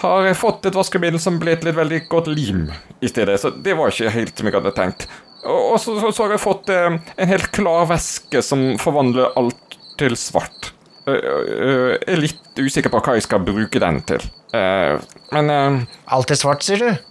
har 0.00 0.28
jeg 0.30 0.38
fått 0.38 0.70
et 0.70 0.78
vaskemiddel 0.78 1.20
som 1.20 1.36
ble 1.42 1.58
til 1.58 1.72
et 1.72 1.76
veldig 1.76 2.00
godt 2.08 2.32
lim 2.32 2.68
i 3.04 3.10
stedet. 3.10 3.36
Så 3.42 3.52
det 3.52 3.76
var 3.76 3.92
ikke 3.92 4.14
helt 4.14 4.40
som 4.40 4.48
jeg 4.48 4.56
hadde 4.56 4.74
tenkt. 4.78 5.08
Og 5.48 5.76
så, 5.82 5.98
så, 6.00 6.10
så 6.14 6.24
har 6.24 6.34
jeg 6.38 6.44
fått 6.46 6.72
eh, 6.72 6.96
en 6.96 7.30
helt 7.34 7.52
klar 7.52 7.84
væske 7.92 8.40
som 8.46 8.70
forvandler 8.80 9.36
alt 9.36 9.78
til 10.00 10.16
svart. 10.16 10.72
Eh, 11.08 11.18
eh, 11.18 11.92
Jeg 12.04 12.14
er 12.16 12.22
litt 12.22 12.60
usikker 12.60 12.92
på 12.92 13.00
hva 13.04 13.14
jeg 13.16 13.24
skal 13.26 13.44
bruke 13.46 13.80
den 13.82 14.00
til. 14.08 14.24
Eh, 14.56 14.98
Men 15.34 15.50
eh, 15.54 15.78
Alt 16.16 16.32
er 16.34 16.40
svart, 16.40 16.64
sier 16.66 16.82
du? 16.84 17.04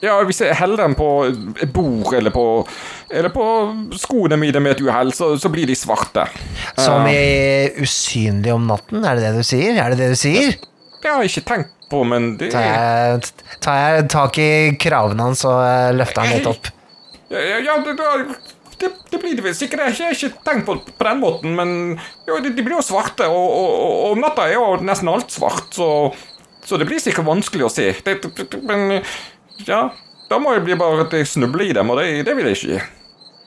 ja, 0.00 0.14
hvis 0.24 0.38
jeg 0.40 0.56
heller 0.56 0.80
den 0.80 0.94
på 0.96 1.06
et 1.60 1.72
bord 1.74 2.14
eller 2.16 2.32
på, 2.32 2.44
eller 3.12 3.28
på 3.34 3.44
skoene 4.00 4.38
mine 4.40 4.62
med 4.64 4.78
et 4.78 4.80
uhell, 4.86 5.10
så, 5.12 5.34
så 5.36 5.50
blir 5.52 5.68
de 5.68 5.74
svarte. 5.76 6.24
Som 6.80 7.04
i 7.10 7.68
usynlig 7.84 8.54
om 8.54 8.64
natten? 8.70 9.04
Er 9.04 9.18
det 9.20 9.26
det 9.26 9.42
du 9.42 9.44
sier? 9.44 9.76
Er 9.76 9.92
det 9.92 9.98
det 10.00 10.08
du 10.14 10.16
sier? 10.16 10.56
Det 11.02 11.10
har 11.10 11.20
jeg 11.20 11.34
ikke 11.34 11.44
tenkt 11.50 11.74
på, 11.92 12.00
men 12.08 12.30
det 12.40 12.48
Tar 12.54 12.64
jeg, 12.64 13.28
tar 13.60 13.76
jeg 13.82 14.08
tak 14.16 14.40
i 14.40 14.48
kravene 14.80 15.28
hans 15.28 15.44
og 15.48 15.60
eh, 15.66 15.90
løfter 16.00 16.24
han 16.24 16.32
litt 16.38 16.48
opp? 16.48 16.72
Ja, 17.30 17.44
ja, 17.44 17.60
ja 17.68 17.76
det, 17.84 17.98
det, 18.00 18.08
det 18.80 19.20
blir 19.20 19.36
det 19.36 19.44
visst 19.44 19.62
sikkert. 19.62 19.82
Jeg 19.84 20.08
har 20.08 20.14
ikke, 20.14 20.28
ikke 20.30 20.44
tenkt 20.46 20.66
på 20.68 20.76
på 20.86 21.06
den 21.06 21.20
måten, 21.20 21.56
men 21.56 21.72
jo, 22.28 22.38
de, 22.40 22.52
de 22.56 22.64
blir 22.64 22.78
jo 22.78 22.84
svarte, 22.84 23.28
og, 23.28 23.48
og, 23.56 24.04
om 24.12 24.22
natta 24.22 24.46
er 24.48 24.56
jo 24.56 24.78
nesten 24.84 25.10
alt 25.12 25.32
svart, 25.34 25.68
så, 25.76 25.88
så 26.64 26.78
det 26.80 26.88
blir 26.88 27.02
sikkert 27.02 27.28
vanskelig 27.28 27.66
å 27.66 27.72
se. 27.72 27.90
Det, 28.06 28.16
det, 28.24 28.46
det, 28.52 28.62
men 28.66 29.02
ja, 29.66 29.82
da 30.30 30.38
må 30.40 30.54
det 30.54 30.64
bli 30.66 30.78
bare 30.80 31.04
at 31.04 31.14
jeg 31.16 31.28
snubler 31.28 31.68
i 31.68 31.76
dem, 31.76 31.92
og 31.92 32.00
det, 32.00 32.24
det 32.28 32.36
vil 32.38 32.50
jeg 32.50 32.58
ikke. 32.58 32.78
gi. 32.78 32.80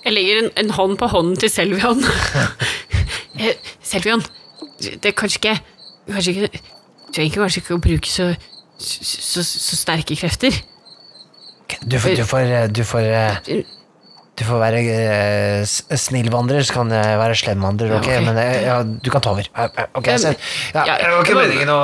Jeg 0.04 0.18
legger 0.18 0.42
en, 0.44 0.50
en 0.60 0.74
hånd 0.76 0.98
på 1.00 1.10
hånden 1.16 1.40
til 1.40 1.52
Selvion. 1.52 2.04
Eh, 3.34 3.56
Selvion, 3.82 4.22
det 4.78 5.08
er 5.10 5.16
kanskje 5.18 5.40
ikke 5.40 5.54
Kanskje 6.06 6.34
ikke 6.36 6.60
Du 6.60 7.16
trenger 7.16 7.40
kanskje 7.42 7.62
ikke 7.64 7.74
å 7.74 7.80
bruke 7.82 8.12
så, 8.12 8.28
så, 8.78 9.42
så 9.42 9.80
sterke 9.80 10.14
krefter. 10.14 10.54
Du 11.82 11.98
får, 11.98 12.20
du 12.20 12.24
får, 12.30 12.52
du 12.70 12.84
får, 12.86 13.08
eh, 13.10 13.64
du 14.34 14.42
får 14.48 14.58
være 14.64 14.80
eh, 14.90 15.64
snill 16.02 16.32
vandrer, 16.34 16.64
så 16.66 16.74
kan 16.80 16.90
jeg 16.90 17.18
være 17.22 17.36
slem 17.38 17.62
vandrer, 17.62 17.92
ok? 18.00 18.08
Ja, 18.10 18.16
ok. 18.18 18.26
Men 18.26 18.40
eh, 18.42 18.56
ja, 18.66 18.78
du 18.82 19.10
kan 19.14 19.22
ta 19.22 19.30
over. 19.36 19.46
Ja, 19.54 19.68
Ok, 19.94 20.08
så, 20.18 20.32
ja, 20.74 20.86
ja, 20.90 20.96
det 21.04 21.12
var 21.14 21.22
ikke 21.22 21.36
meningen 21.38 21.70
å, 21.70 21.78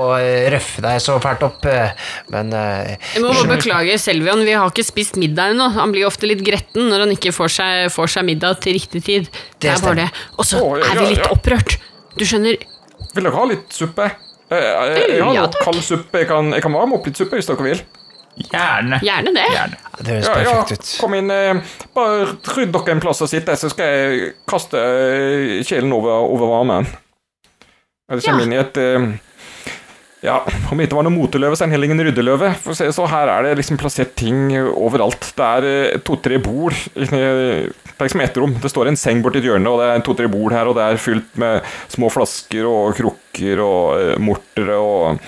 å 0.00 0.08
røffe 0.50 0.82
deg 0.82 0.98
så 1.04 1.14
fælt 1.22 1.44
opp, 1.46 1.62
eh, 1.70 1.94
men 2.34 2.50
eh, 2.58 2.96
Jeg 3.14 3.22
må 3.22 3.30
bare 3.30 3.52
beklage, 3.54 3.94
Selvion, 4.02 4.42
vi 4.48 4.56
har 4.58 4.66
ikke 4.72 4.86
spist 4.88 5.20
middag 5.22 5.54
ennå. 5.54 5.70
Han 5.78 5.94
blir 5.94 6.08
ofte 6.10 6.26
litt 6.26 6.42
gretten 6.42 6.90
når 6.90 7.06
han 7.06 7.14
ikke 7.14 7.30
får 7.38 7.54
seg, 7.60 7.86
får 7.94 8.12
seg 8.16 8.26
middag 8.32 8.58
til 8.66 8.74
riktig 8.80 9.04
tid. 9.06 9.30
Det, 9.62 9.70
er 9.70 9.86
bare 9.86 10.02
det. 10.02 10.10
Og 10.42 10.48
så 10.48 10.58
Å, 10.58 10.74
ja, 10.82 10.90
er 10.90 11.02
vi 11.04 11.08
litt 11.14 11.22
ja. 11.22 11.30
opprørt. 11.36 11.78
Du 12.18 12.26
skjønner, 12.26 12.58
Vil 13.14 13.22
dere 13.28 13.36
ha 13.38 13.46
litt 13.54 13.70
suppe? 13.78 14.10
Jeg, 14.52 14.60
jeg, 14.60 15.02
Jeg 15.14 15.22
har 15.22 15.36
Ja, 15.38 15.46
noe 15.46 15.54
takk. 15.54 15.64
kald 15.70 15.84
suppe. 15.86 16.24
Jeg 16.24 16.28
kan, 16.34 16.50
jeg 16.52 16.66
kan 16.66 16.74
varme 16.74 16.98
opp 16.98 17.06
litt 17.08 17.16
suppe 17.22 17.38
hvis 17.38 17.46
dere 17.48 17.64
vil. 17.70 17.80
Gjerne. 18.36 18.98
gjerne 19.04 19.32
det. 19.36 19.44
Gjerne. 19.52 19.76
det 20.00 20.06
høres 20.14 20.26
Ja, 20.28 20.36
ja, 20.40 20.52
perfekt 20.62 20.72
ut. 20.72 20.92
kom 21.00 21.14
inn. 21.18 21.30
eh, 21.30 21.60
Bare 21.94 22.26
rydd 22.56 22.72
dere 22.72 22.94
en 22.96 23.00
plass 23.04 23.20
å 23.20 23.28
sitte, 23.28 23.56
så 23.60 23.68
skal 23.70 23.84
jeg 23.92 24.32
kaste 24.48 24.78
eh, 24.80 25.58
kjelen 25.68 25.92
over, 25.92 26.24
over 26.32 26.48
varmen. 26.54 26.86
Jeg 28.10 28.22
kommer 28.24 28.40
Ja. 28.40 28.44
inn 28.46 28.52
i 28.52 28.62
et 28.62 28.76
eh, 28.80 29.12
Ja, 30.22 30.36
om 30.70 30.78
det 30.78 30.86
ikke 30.86 30.94
var 31.00 31.02
noe 31.08 31.10
moteløve, 31.16 31.56
så 31.58 31.64
er 31.64 31.66
det 31.66 31.74
heller 31.74 31.88
ingen 31.90 32.04
ryddeløve. 32.06 32.52
Så 32.94 33.06
her 33.10 33.26
er 33.28 33.42
det 33.42 33.56
liksom 33.58 33.76
plassert 33.76 34.14
ting 34.14 34.52
overalt. 34.54 35.32
Det 35.34 35.42
er 35.42 35.98
to-tre 36.06 36.38
bord. 36.38 36.76
Det 36.94 37.10
er 37.10 37.72
liksom 37.98 38.22
ett 38.22 38.36
rom. 38.38 38.54
Det 38.62 38.70
står 38.70 38.86
en 38.92 38.96
seng 38.96 39.20
borti 39.24 39.40
et 39.42 39.48
hjørne, 39.50 39.66
og 39.66 39.80
det 39.82 39.88
er 39.90 40.04
to-tre 40.06 40.28
bord 40.30 40.52
her, 40.54 40.70
og 40.70 40.76
det 40.78 40.84
er 40.92 40.96
fylt 41.02 41.34
med 41.42 41.66
små 41.90 42.06
flasker 42.14 42.64
og 42.70 42.94
krukker 43.00 43.64
og 43.66 44.20
mortere 44.22 44.78
og 44.78 45.18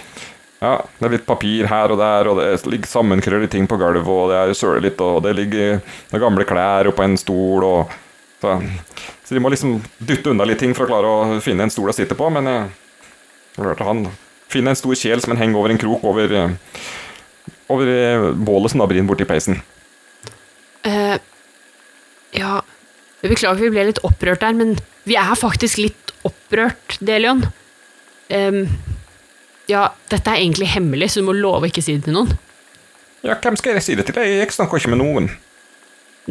ja, 0.62 0.76
det 0.99 1.06
er 1.06 1.14
litt 1.16 1.26
papir 1.26 1.68
her 1.68 1.92
og 1.92 2.00
der, 2.00 2.30
og 2.30 2.38
det 2.40 2.70
ligger 2.70 2.88
sammenkrøllede 2.88 3.52
ting 3.52 3.66
på 3.68 3.78
gulvet, 3.80 4.08
og 4.08 4.30
det 4.32 4.38
er 4.40 4.56
søle 4.56 4.82
litt, 4.87 5.00
og 5.02 5.23
det 5.26 5.34
ligger 5.37 5.80
noen 6.12 6.23
gamle 6.23 6.46
klær 6.49 6.90
oppå 6.90 7.04
en 7.04 7.18
stol, 7.20 7.66
og 7.66 7.94
så, 8.40 8.58
så 9.25 9.37
de 9.37 9.42
må 9.42 9.52
liksom 9.52 9.78
dytte 9.99 10.32
unna 10.32 10.46
litt 10.49 10.62
ting 10.62 10.75
for 10.76 10.87
å 10.87 10.92
klare 10.92 11.11
å 11.11 11.40
finne 11.44 11.66
en 11.66 11.73
stol 11.73 11.92
å 11.92 11.96
sitte 11.96 12.16
på, 12.18 12.28
men 12.32 12.49
eh, 12.50 12.70
jeg 13.56 13.66
hørte 13.66 13.88
han 13.88 14.06
finne 14.52 14.73
en 14.73 14.78
stor 14.78 14.96
kjel 14.99 15.23
som 15.23 15.34
en 15.34 15.40
henger 15.40 15.61
over 15.61 15.75
en 15.75 15.80
krok 15.80 16.04
over, 16.06 16.32
eh, 16.38 16.82
over 17.73 17.90
eh, 17.90 18.30
bålet 18.34 18.73
som 18.73 18.82
da 18.82 18.88
brenner 18.90 19.11
borti 19.11 19.26
peisen. 19.28 19.61
Uh, 20.84 21.16
ja, 22.37 22.58
beklager 23.25 23.64
vi 23.64 23.73
ble 23.73 23.87
litt 23.88 24.02
opprørt 24.04 24.44
der, 24.44 24.56
men 24.56 24.76
vi 25.08 25.16
er 25.20 25.37
faktisk 25.38 25.80
litt 25.80 26.12
opprørt, 26.25 26.99
Delion. 27.04 27.44
Em, 28.32 28.66
ja, 29.71 29.87
dette 30.12 30.30
er 30.30 30.42
egentlig 30.42 30.68
hemmelig, 30.75 31.11
så 31.14 31.23
du 31.23 31.28
må 31.28 31.35
love 31.37 31.64
å 31.66 31.71
ikke 31.71 31.83
si 31.85 31.97
det 31.97 32.06
til 32.09 32.16
noen. 32.16 32.33
Ja, 33.25 33.38
hvem 33.40 33.56
skal 33.56 33.78
jeg 33.78 33.85
si 33.87 33.94
det 33.97 34.04
til? 34.11 34.18
Jeg, 34.21 34.50
snakker 34.52 34.80
ikke 34.80 34.92
med 34.92 35.00
noen. 35.00 35.30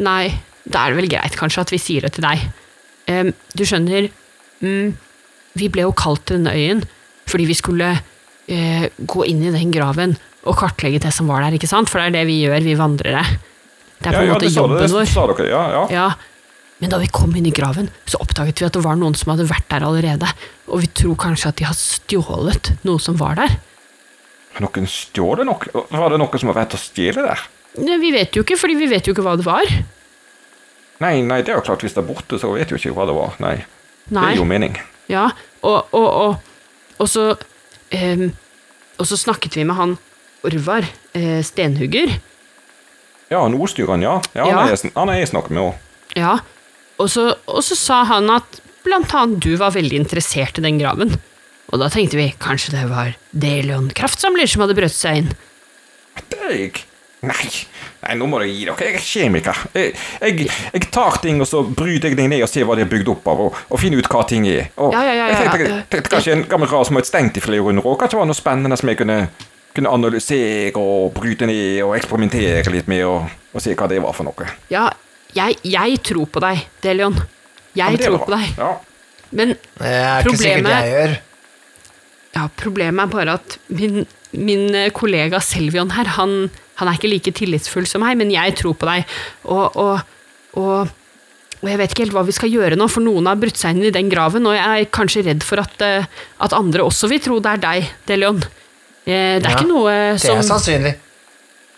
Nei, 0.04 0.30
da 0.64 0.84
er 0.84 0.94
det 0.94 1.00
vel 1.02 1.10
greit 1.10 1.34
kanskje 1.38 1.64
at 1.64 1.72
vi 1.74 1.80
sier 1.82 2.06
det 2.06 2.12
til 2.16 2.26
deg. 2.26 2.44
Um, 3.10 3.32
du 3.58 3.64
skjønner, 3.66 4.06
mm, 4.62 4.92
vi 5.60 5.68
ble 5.74 5.84
jo 5.84 5.94
kalt 5.98 6.22
til 6.28 6.38
denne 6.40 6.54
øyen 6.56 6.84
fordi 7.28 7.46
vi 7.48 7.56
skulle 7.56 7.88
uh, 7.98 8.84
gå 9.10 9.26
inn 9.28 9.42
i 9.44 9.52
den 9.54 9.72
graven 9.74 10.14
og 10.44 10.58
kartlegge 10.60 11.00
det 11.02 11.10
som 11.16 11.28
var 11.32 11.42
der, 11.44 11.56
ikke 11.56 11.68
sant? 11.70 11.88
For 11.90 11.98
det 12.00 12.10
er 12.10 12.16
det 12.18 12.24
vi 12.28 12.38
gjør, 12.44 12.60
vi 12.66 12.76
vandrere. 12.78 13.22
Det 13.98 14.10
er 14.10 14.12
på 14.12 14.20
Ja, 14.20 14.22
en 14.22 14.28
ja, 14.28 14.34
måte 14.36 14.44
det 14.46 14.52
sa, 14.52 14.60
jobben 14.60 14.82
det, 14.82 14.90
vår. 14.92 15.06
sa 15.08 15.26
dere, 15.30 15.46
ja, 15.48 15.62
ja. 15.72 15.84
Ja, 15.94 16.06
men 16.82 16.92
da 16.92 16.98
vi 17.00 17.08
kom 17.16 17.32
inn 17.38 17.48
i 17.48 17.52
graven, 17.54 17.88
så 18.04 18.20
oppdaget 18.20 18.60
vi 18.60 18.66
at 18.68 18.76
det 18.76 18.82
var 18.84 18.98
noen 19.00 19.16
som 19.16 19.32
hadde 19.32 19.46
vært 19.48 19.66
der 19.72 19.86
allerede, 19.88 20.28
og 20.74 20.82
vi 20.82 20.88
tror 20.90 21.14
kanskje 21.22 21.52
at 21.52 21.60
de 21.60 21.66
har 21.68 21.76
stjålet 21.78 22.72
noe 22.82 22.98
som 23.02 23.14
var 23.20 23.38
der. 23.38 23.52
Har 24.56 24.64
noen 24.66 24.88
stjålet 24.90 25.46
noe? 25.46 25.84
Var 25.90 26.10
det 26.10 26.18
noen 26.18 26.40
som 26.42 26.50
har 26.50 26.58
vært 26.64 26.74
å 26.74 26.80
stjele 26.82 27.22
der? 27.26 27.44
Ne, 27.78 27.98
Vi 28.02 28.10
vet 28.14 28.34
jo 28.34 28.42
ikke, 28.42 28.58
fordi 28.58 28.74
vi 28.78 28.88
vet 28.90 29.06
jo 29.06 29.14
ikke 29.14 29.22
hva 29.26 29.36
det 29.38 29.46
var. 29.46 29.70
Nei, 31.02 31.14
nei, 31.26 31.40
det 31.42 31.52
er 31.54 31.58
jo 31.58 31.64
klart, 31.66 31.82
hvis 31.82 31.94
det 31.94 32.02
er 32.04 32.08
borte, 32.10 32.38
så 32.38 32.52
vet 32.54 32.70
jo 32.70 32.78
ikke 32.78 32.94
hva 32.94 33.06
det 33.06 33.14
var. 33.16 33.34
Nei, 33.42 33.56
det 34.10 34.26
gir 34.34 34.42
jo 34.42 34.46
mening. 34.46 34.76
Ja, 35.10 35.28
og, 35.62 35.90
og, 35.94 36.06
og, 36.06 36.36
og 37.02 37.08
så 37.10 37.24
eh, 37.92 38.28
Og 38.96 39.08
så 39.10 39.18
snakket 39.20 39.58
vi 39.58 39.64
med 39.68 39.76
han 39.76 39.96
Orvar, 40.46 40.86
eh, 41.16 41.40
stenhugger. 41.44 42.12
Ja, 43.32 43.42
Nordstyreren, 43.48 44.02
ja. 44.04 44.18
ja, 44.36 44.46
Ja. 44.46 44.58
Han, 44.60 44.70
er, 44.70 44.90
han 44.94 45.10
er 45.10 45.18
jeg 45.18 45.30
snakket 45.32 45.54
med 45.56 45.62
òg. 45.64 45.78
Ja, 46.18 46.34
og 47.00 47.08
så, 47.10 47.30
og 47.50 47.64
så 47.64 47.74
sa 47.78 48.02
han 48.06 48.30
at 48.30 48.60
blant 48.84 49.12
annet 49.16 49.42
du 49.44 49.54
var 49.60 49.74
veldig 49.74 49.98
interessert 50.04 50.60
i 50.60 50.64
den 50.64 50.78
graven. 50.80 51.16
Og 51.72 51.80
da 51.80 51.88
tenkte 51.90 52.18
vi 52.20 52.28
kanskje 52.38 52.74
det 52.76 52.84
var 52.90 53.14
Delion 53.32 53.88
kraftsamler 53.96 54.46
som 54.50 54.62
hadde 54.64 54.76
brøt 54.78 54.94
seg 54.94 55.22
inn. 55.22 55.30
Deg? 56.30 56.84
Nei. 57.24 57.48
Nei, 58.04 58.14
nå 58.20 58.26
må 58.28 58.36
dere 58.42 58.52
gi 58.52 58.66
dere. 58.68 58.84
Jeg 58.84 58.98
er 58.98 59.04
kjemiker. 59.08 59.60
Jeg, 59.72 59.94
jeg, 60.20 60.48
jeg 60.74 60.88
tar 60.92 61.16
ting, 61.24 61.40
og 61.40 61.48
så 61.48 61.62
bryter 61.64 62.12
jeg 62.12 62.18
dem 62.18 62.28
ned 62.34 62.44
og 62.44 62.50
ser 62.52 62.66
hva 62.68 62.76
det 62.76 62.84
er 62.84 62.90
bygd 62.92 63.08
opp 63.14 63.30
av, 63.32 63.40
og, 63.46 63.62
og 63.72 63.80
finner 63.80 64.02
ut 64.02 64.10
hva 64.12 64.26
ting 64.28 64.44
er. 64.50 64.68
Og 64.76 64.92
Ja, 64.92 65.00
ja, 65.08 65.14
ja, 65.16 65.28
ja, 65.32 65.38
jeg 65.40 65.54
tenkte, 65.54 65.78
tenkte 65.94 66.12
kanskje 66.12 66.34
en 66.36 66.44
gammel 66.50 66.68
ras 66.68 66.90
som 66.90 66.98
har 66.98 67.02
vært 67.02 67.08
stengt 67.10 67.40
i 67.40 67.44
flere 67.44 67.64
runder, 67.64 67.86
og 67.88 67.96
kanskje 68.02 68.20
var 68.20 68.28
noe 68.28 68.36
spennende 68.36 68.76
som 68.76 68.92
jeg 68.92 69.00
kunne, 69.00 69.18
kunne 69.74 69.94
analysere 69.96 70.74
og 70.76 71.14
bryte 71.16 71.48
ned 71.48 71.80
og 71.86 71.94
eksperimentere 71.96 72.74
litt 72.76 72.92
med, 72.92 73.06
og, 73.08 73.32
og 73.56 73.64
se 73.64 73.72
hva 73.78 73.88
det 73.90 74.02
var 74.04 74.14
for 74.16 74.28
noe. 74.28 74.50
Ja, 74.74 74.90
jeg, 75.34 75.56
jeg 75.64 76.02
tror 76.04 76.28
på 76.30 76.44
deg, 76.44 76.66
Delion. 76.84 77.16
Jeg 77.74 77.98
tror 78.00 78.18
på 78.24 78.30
deg. 78.34 78.50
Ja. 78.58 78.72
Men 79.34 79.54
Det 79.54 79.86
er 79.90 80.22
ikke 80.22 80.36
sikkert 80.36 80.64
Problemet- 80.64 80.84
jeg 80.84 80.92
gjør. 80.94 81.14
ja, 82.34 82.48
problemet 82.56 83.02
er 83.02 83.12
bare 83.14 83.32
at 83.40 83.58
min, 83.68 84.06
min 84.32 84.74
eh, 84.74 84.90
kollega 84.94 85.40
Selvion 85.42 85.90
her, 85.94 86.04
han, 86.18 86.50
han 86.76 86.88
er 86.90 86.98
ikke 86.98 87.10
like 87.10 87.32
tillitsfull 87.34 87.86
som 87.90 88.00
meg, 88.04 88.16
men 88.20 88.30
jeg 88.30 88.54
tror 88.60 88.74
på 88.78 88.86
deg. 88.86 89.04
Og, 89.44 89.76
og, 89.76 90.00
og, 90.54 90.88
og 91.62 91.68
jeg 91.70 91.78
vet 91.80 91.90
ikke 91.94 92.04
helt 92.06 92.12
hva 92.16 92.24
vi 92.28 92.32
skal 92.36 92.50
gjøre 92.52 92.76
nå, 92.78 92.88
for 92.90 93.00
noen 93.02 93.26
har 93.30 93.38
brutt 93.40 93.58
seg 93.58 93.74
inn 93.76 93.88
i 93.88 93.94
den 93.94 94.10
graven, 94.12 94.46
og 94.46 94.54
jeg 94.54 94.84
er 94.86 94.90
kanskje 94.94 95.24
redd 95.26 95.42
for 95.46 95.62
at, 95.62 95.80
eh, 95.82 96.06
at 96.46 96.52
andre 96.56 96.84
også 96.86 97.08
vil 97.10 97.22
tro 97.24 97.40
det 97.42 97.56
er 97.56 97.62
deg, 97.66 97.90
Delion. 98.06 98.42
Eh, 99.06 99.40
Det 99.40 99.46
er 99.46 99.50
Ja, 99.50 99.56
ikke 99.58 99.68
noe 99.68 99.94
som 100.18 100.38
Det 100.38 100.44
er 100.44 100.48
sannsynlig. 100.54 100.94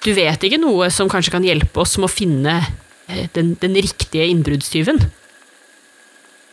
Du 0.05 0.13
vet 0.15 0.45
ikke 0.47 0.61
noe 0.61 0.91
som 0.95 1.09
kanskje 1.09 1.33
kan 1.33 1.43
hjelpe 1.43 1.81
oss 1.83 1.97
med 1.99 2.07
å 2.11 2.13
finne 2.13 2.61
den, 3.35 3.55
den 3.59 3.75
riktige 3.75 4.27
innbruddstyven? 4.31 5.01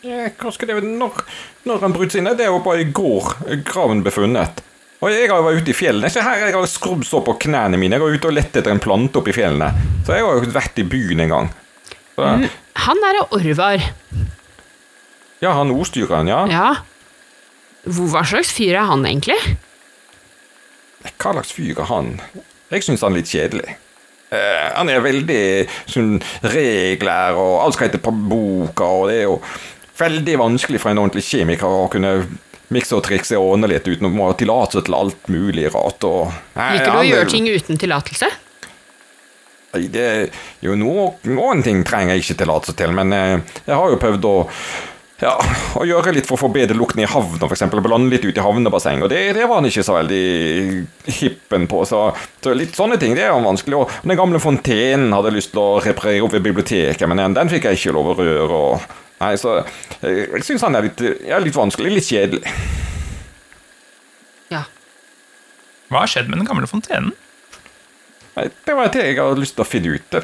Ja, 0.03 0.27
hva 0.35 0.51
skal 0.51 0.67
det 0.69 0.81
Når, 0.83 1.23
når 1.67 1.83
han 1.85 1.95
brøt 1.95 2.11
seg 2.11 2.21
inn? 2.23 2.31
Det 2.35 2.45
er 2.45 2.51
jo 2.51 2.61
bare 2.65 2.83
i 2.83 2.91
går 2.91 3.33
graven 3.67 4.03
ble 4.03 4.11
funnet. 4.13 4.63
Og 5.03 5.11
jeg 5.11 5.27
har 5.27 5.39
jo 5.39 5.45
vært 5.47 5.63
ute 5.63 5.73
i 5.73 5.75
fjellene. 5.75 6.11
Se 6.11 6.21
her, 6.23 6.45
jeg 6.45 6.55
har 6.55 6.69
skrubb 6.71 7.03
så 7.07 7.19
på 7.23 7.35
knærne 7.45 7.79
mine. 7.79 7.97
Jeg 7.97 8.03
var 8.03 8.15
ute 8.15 8.29
og 8.29 8.35
lett 8.37 8.55
etter 8.55 8.71
en 8.71 8.79
plante 8.83 9.19
oppi 9.19 9.33
fjellene. 9.35 9.67
Så 10.07 10.15
jeg 10.15 10.23
har 10.23 10.37
jo 10.39 10.53
vært 10.55 10.79
i 10.79 10.85
byen 10.87 11.25
en 11.25 11.33
gang. 11.33 11.49
Så, 12.15 12.29
Han 12.85 13.03
er 13.09 13.19
Orvar. 13.25 13.83
Ja, 15.43 15.51
han 15.57 15.73
ordstyreren, 15.75 16.29
ja. 16.31 16.45
Ja. 16.47 16.67
Hva 17.83 18.23
slags 18.23 18.53
fyr 18.55 18.77
er 18.79 18.87
han 18.87 19.03
egentlig? 19.03 19.35
Hva 21.19 21.33
slags 21.33 21.51
fyr 21.51 21.81
er 21.83 21.89
han? 21.89 22.13
Jeg 22.71 22.85
syns 22.85 23.03
han 23.03 23.11
er 23.11 23.19
litt 23.19 23.33
kjedelig. 23.33 23.75
Eh, 24.33 24.69
han 24.71 24.89
er 24.89 25.03
veldig 25.03 25.41
sånn 25.91 26.13
regler, 26.47 27.35
og 27.35 27.57
alt 27.65 27.75
skal 27.75 27.89
hete 27.89 27.99
på 28.01 28.13
boka, 28.31 28.87
og 28.87 29.11
det 29.11 29.19
jo 29.25 29.35
veldig 29.99 30.39
vanskelig 30.41 30.81
for 30.81 30.93
en 30.93 31.03
ordentlig 31.03 31.25
kjemiker 31.27 31.77
å 31.83 31.89
kunne 31.93 32.15
mikse 32.73 32.95
og 32.97 33.03
trikse 33.05 33.37
og 33.37 33.55
ordne 33.55 33.69
litt 33.69 33.87
uten 33.87 34.07
å 34.09 34.13
ha 34.29 34.37
tillatelse 34.37 34.85
til 34.87 34.97
alt 34.97 35.29
mulig 35.31 35.67
rart. 35.73 36.07
Og, 36.07 36.31
Nei, 36.57 36.71
Liker 36.77 36.95
du 36.95 37.01
å 37.01 37.05
gjøre 37.09 37.29
ting 37.33 37.49
uten 37.51 37.79
tillatelse? 37.81 38.31
Det, 39.73 40.07
jo, 40.61 40.75
noen, 40.77 41.15
noen 41.33 41.63
ting 41.65 41.81
trenger 41.85 42.13
jeg 42.13 42.25
ikke 42.25 42.41
tillatelse 42.43 42.75
til, 42.77 42.91
men 42.93 43.13
eh, 43.17 43.53
jeg 43.65 43.73
har 43.73 43.93
jo 43.93 44.01
prøvd 44.01 44.27
å 44.29 44.35
ja, 45.23 45.33
å 45.79 45.85
gjøre 45.87 46.11
litt 46.17 46.27
for 46.27 46.35
å 46.35 46.41
forbedre 46.41 46.75
lukten 46.75 46.99
i 47.03 47.07
havna, 47.07 47.47
f.eks. 47.47 47.63
Blande 47.71 48.11
litt 48.11 48.25
ut 48.25 48.37
i 48.37 48.43
havnebasseng. 48.43 49.05
Og 49.05 49.11
det, 49.11 49.21
det 49.37 49.45
var 49.47 49.61
han 49.61 49.69
ikke 49.69 49.85
så 49.85 49.95
veldig 49.95 50.23
hippen 51.19 51.67
på. 51.71 51.83
Så, 51.87 52.01
så 52.43 52.55
litt 52.57 52.75
sånne 52.75 52.97
ting 52.99 53.15
det 53.15 53.23
er 53.29 53.37
vanskelig. 53.37 53.79
Og 53.79 53.93
den 54.03 54.19
gamle 54.19 54.41
fontenen 54.43 55.13
hadde 55.15 55.31
jeg 55.31 55.37
lyst 55.37 55.53
til 55.53 55.63
å 55.63 55.79
reparere 55.85 56.25
opp 56.25 56.35
ved 56.35 56.43
biblioteket, 56.49 57.07
men 57.07 57.21
den, 57.21 57.37
den 57.39 57.53
fikk 57.53 57.69
jeg 57.69 57.79
ikke 57.79 57.95
lov 57.95 58.11
å 58.11 58.17
røre. 58.19 58.59
Og, 58.59 58.99
nei, 59.21 59.33
så 59.39 59.59
jeg, 60.01 60.29
jeg 60.33 60.45
syns 60.47 60.65
han 60.65 60.75
er 60.79 60.87
litt, 60.89 61.03
ja, 61.27 61.39
litt 61.43 61.57
vanskelig. 61.57 61.93
Litt 61.97 62.09
kjedelig. 62.09 62.55
Ja. 64.53 64.63
Hva 65.91 66.03
har 66.05 66.11
skjedd 66.11 66.31
med 66.31 66.41
den 66.41 66.49
gamle 66.49 66.69
fontenen? 66.69 67.13
Nei, 68.37 68.47
Det 68.65 68.73
var 68.77 68.89
det 68.93 69.05
jeg 69.05 69.19
hadde 69.19 69.43
lyst 69.43 69.57
til 69.57 69.65
å 69.65 69.69
finne 69.69 69.93
ut. 69.97 70.09
Det, 70.13 70.23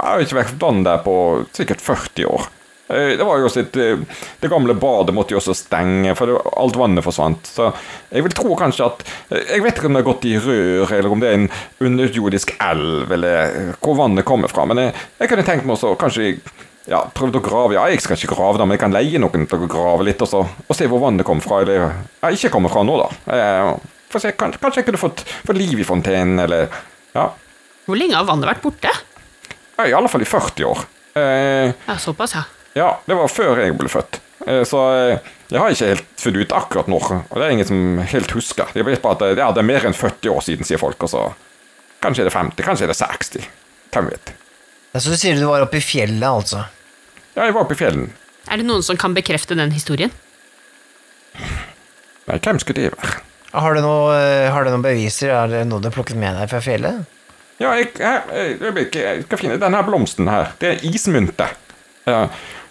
har 0.00 0.24
ikke 0.24 0.40
vært 0.40 0.56
vann 0.62 0.82
der 0.86 1.02
på 1.04 1.14
sikkert 1.56 1.82
40 1.84 2.28
år. 2.30 2.48
Eh, 2.90 3.16
Det 3.20 3.26
var 3.26 3.38
jo 3.38 3.46
også 3.50 3.60
et, 3.60 3.76
eh, 3.76 3.98
Det 4.40 4.50
gamle 4.50 4.74
badet 4.74 5.14
måtte 5.14 5.34
jo 5.36 5.38
også 5.38 5.54
stenge, 5.54 6.14
for 6.16 6.26
det, 6.26 6.38
alt 6.56 6.76
vannet 6.80 7.04
forsvant. 7.04 7.44
Så 7.46 7.68
jeg 8.10 8.24
vil 8.24 8.32
tro 8.32 8.56
kanskje 8.56 8.86
at 8.86 9.04
eh, 9.30 9.44
Jeg 9.56 9.62
vet 9.62 9.76
ikke 9.76 9.86
om 9.86 9.94
det 9.98 10.02
har 10.04 10.12
gått 10.12 10.24
i 10.24 10.38
rør, 10.40 10.92
eller 10.98 11.10
om 11.12 11.20
det 11.20 11.28
er 11.28 11.38
en 11.38 11.50
underjordisk 11.80 12.56
elv, 12.60 13.12
eller 13.12 13.74
hvor 13.80 13.96
vannet 14.00 14.24
kommer 14.24 14.48
fra. 14.48 14.64
Men 14.66 14.86
jeg, 14.86 14.94
jeg 15.20 15.28
kunne 15.28 15.46
tenkt 15.46 15.68
meg 15.68 15.76
også 15.76 15.94
kanskje 16.00 16.40
ja, 16.90 17.00
prøvd 17.14 17.38
å 17.38 17.42
grave 17.44 17.76
Ja, 17.76 17.84
jeg 17.92 18.02
skal 18.02 18.18
ikke 18.18 18.34
grave, 18.34 18.58
da, 18.58 18.66
men 18.66 18.74
jeg 18.76 18.82
kan 18.82 18.94
leie 18.94 19.20
noen 19.22 19.46
til 19.48 19.64
å 19.64 19.70
grave 19.70 20.06
litt, 20.08 20.22
og, 20.24 20.28
så, 20.30 20.40
og 20.66 20.76
se 20.76 20.88
hvor 20.90 21.02
vannet 21.04 21.26
kommer 21.28 21.44
fra. 21.44 21.60
Eller 21.62 21.84
ja, 21.86 22.30
ikke 22.34 22.50
kommer 22.56 22.72
fra 22.72 22.82
nå, 22.86 22.96
da. 23.00 23.08
Eh, 23.36 23.74
for 24.10 24.22
se, 24.22 24.32
kanskje, 24.34 24.58
kanskje 24.62 24.82
jeg 24.82 24.88
kunne 24.90 25.00
fått, 25.04 25.22
fått 25.46 25.58
liv 25.60 25.78
i 25.78 25.86
fontenen, 25.86 26.40
eller 26.46 26.66
Ja. 27.14 27.28
Hvor 27.86 27.98
lenge 27.98 28.14
har 28.18 28.26
vannet 28.28 28.46
vært 28.50 28.62
borte? 28.62 28.90
ja 29.78 29.86
I 29.88 29.94
alle 29.96 30.10
fall 30.12 30.22
i 30.22 30.28
40 30.28 30.66
år. 30.68 30.82
Eh, 31.18 31.70
Ja, 31.86 31.96
såpass, 31.98 32.34
ja. 32.36 32.42
ja, 32.78 32.88
det 33.06 33.16
var 33.18 33.30
før 33.32 33.62
jeg 33.62 33.76
ble 33.78 33.88
født. 33.90 34.20
Eh, 34.46 34.62
så 34.68 34.82
eh, 34.96 35.30
jeg 35.50 35.58
har 35.60 35.70
ikke 35.74 35.88
helt 35.94 36.10
funnet 36.20 36.42
ut 36.46 36.52
akkurat 36.58 36.90
når, 36.90 37.08
og 37.30 37.38
det 37.38 37.46
er 37.46 37.54
ingen 37.54 37.66
som 37.70 37.80
helt 38.12 38.30
husker. 38.36 38.70
Jeg 38.74 38.86
vet 38.86 39.02
bare 39.02 39.16
at 39.18 39.24
det, 39.24 39.30
ja, 39.42 39.48
det 39.54 39.62
er 39.62 39.66
mer 39.70 39.86
enn 39.88 39.96
40 39.96 40.30
år 40.34 40.44
siden, 40.46 40.66
sier 40.68 40.78
folk, 40.82 41.00
og 41.06 41.10
så 41.14 41.28
Kanskje 42.00 42.22
er 42.24 42.30
det 42.30 42.32
50, 42.32 42.64
kanskje 42.64 42.86
er 42.86 42.88
det 42.94 42.96
60. 42.96 43.48
Hvem 43.92 44.06
vet. 44.08 44.30
Ja, 44.94 45.00
så 45.04 45.10
du 45.12 45.16
sier 45.20 45.36
du 45.36 45.42
var 45.44 45.60
oppe 45.66 45.76
i 45.76 45.82
fjellet, 45.84 46.24
altså? 46.24 46.62
Ja, 47.36 47.46
jeg 47.46 47.54
var 47.54 47.64
oppe 47.64 47.76
i 47.76 47.80
fjellen. 47.80 48.10
Er 48.50 48.60
det 48.60 48.66
noen 48.66 48.82
som 48.82 48.98
kan 49.00 49.14
bekrefte 49.14 49.56
den 49.58 49.72
historien? 49.74 50.12
Nei, 52.28 52.38
hvem 52.38 52.58
skulle 52.62 52.86
det 52.86 52.92
være? 52.96 53.20
Har 53.50 53.74
du, 53.74 53.80
noe, 53.82 54.14
eh, 54.14 54.48
har 54.54 54.66
du 54.66 54.70
noen 54.70 54.84
beviser? 54.84 55.32
Er 55.34 55.50
det 55.50 55.64
noe 55.66 55.82
du 55.82 55.88
har 55.90 55.94
plukket 55.94 56.18
med 56.18 56.36
deg 56.38 56.50
fra 56.52 56.60
fjellet? 56.62 57.02
Ja, 57.60 57.72
jeg, 57.76 57.90
jeg, 57.98 58.20
jeg, 58.32 58.58
jeg, 58.62 58.90
jeg 58.94 59.24
skal 59.26 59.40
finne 59.42 59.58
denne 59.60 59.82
blomsten 59.84 60.30
her. 60.30 60.52
Det 60.62 60.70
er 60.70 60.84
ismynte. 60.86 61.50
Ja, 62.08 62.22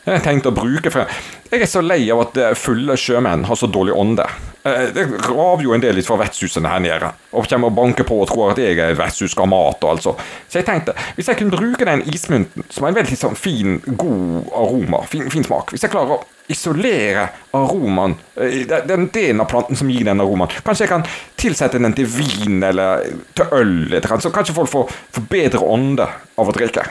jeg 0.09 0.19
har 0.21 0.25
tenkt 0.25 0.47
å 0.49 0.55
bruke 0.55 0.91
for 0.93 1.09
Jeg 1.49 1.63
er 1.65 1.69
så 1.69 1.81
lei 1.81 2.03
av 2.13 2.21
at 2.27 2.37
eh, 2.37 2.55
fulle 2.57 2.95
sjømenn 2.99 3.47
har 3.49 3.57
så 3.57 3.67
dårlig 3.71 3.95
ånde. 3.97 4.25
Eh, 4.63 4.89
Det 4.93 5.05
raver 5.25 5.63
jo 5.65 5.73
en 5.73 5.81
del 5.81 5.95
litt 5.97 6.07
fra 6.07 6.17
vertshusene 6.19 6.69
her 6.69 6.83
nede, 6.83 7.09
og 7.33 7.47
kommer 7.49 7.71
og 7.71 7.77
banker 7.77 8.05
på 8.05 8.19
og 8.21 8.27
tror 8.29 8.51
at 8.53 8.61
jeg 8.61 8.77
er 8.77 8.97
vertshus 8.99 9.33
skal 9.33 9.47
ha 9.47 9.51
mat 9.53 9.83
og 9.83 9.95
altså. 9.95 10.13
Så 10.49 10.59
jeg 10.59 10.67
tenkte, 10.67 10.93
hvis 11.17 11.31
jeg 11.31 11.39
kunne 11.39 11.57
bruke 11.57 11.87
den 11.89 12.03
ismynten, 12.09 12.67
som 12.69 12.85
har 12.85 12.93
en 12.93 12.99
veldig 12.99 13.17
sånn 13.17 13.39
fin, 13.39 13.79
god 13.97 14.51
aroma, 14.53 15.01
fin, 15.09 15.25
fin 15.33 15.45
smak 15.47 15.73
Hvis 15.73 15.85
jeg 15.87 15.93
klarer 15.93 16.19
å 16.19 16.21
isolere 16.49 17.27
aromaen, 17.57 18.17
eh, 18.37 18.63
den 18.85 19.09
delen 19.13 19.41
av 19.41 19.49
planten 19.49 19.77
som 19.79 19.89
gir 19.89 20.05
den 20.05 20.21
aromaen 20.21 20.53
Kanskje 20.61 20.85
jeg 20.85 20.93
kan 20.93 21.05
tilsette 21.39 21.81
den 21.81 21.97
til 21.97 22.09
vin 22.13 22.61
eller 22.63 23.05
til 23.37 23.57
øl, 23.57 24.01
så 24.21 24.33
kanskje 24.33 24.57
folk 24.57 24.69
får, 24.69 24.97
får 25.17 25.29
bedre 25.29 25.65
ånde 25.65 26.05
av 26.37 26.49
å 26.49 26.55
drikke. 26.55 26.85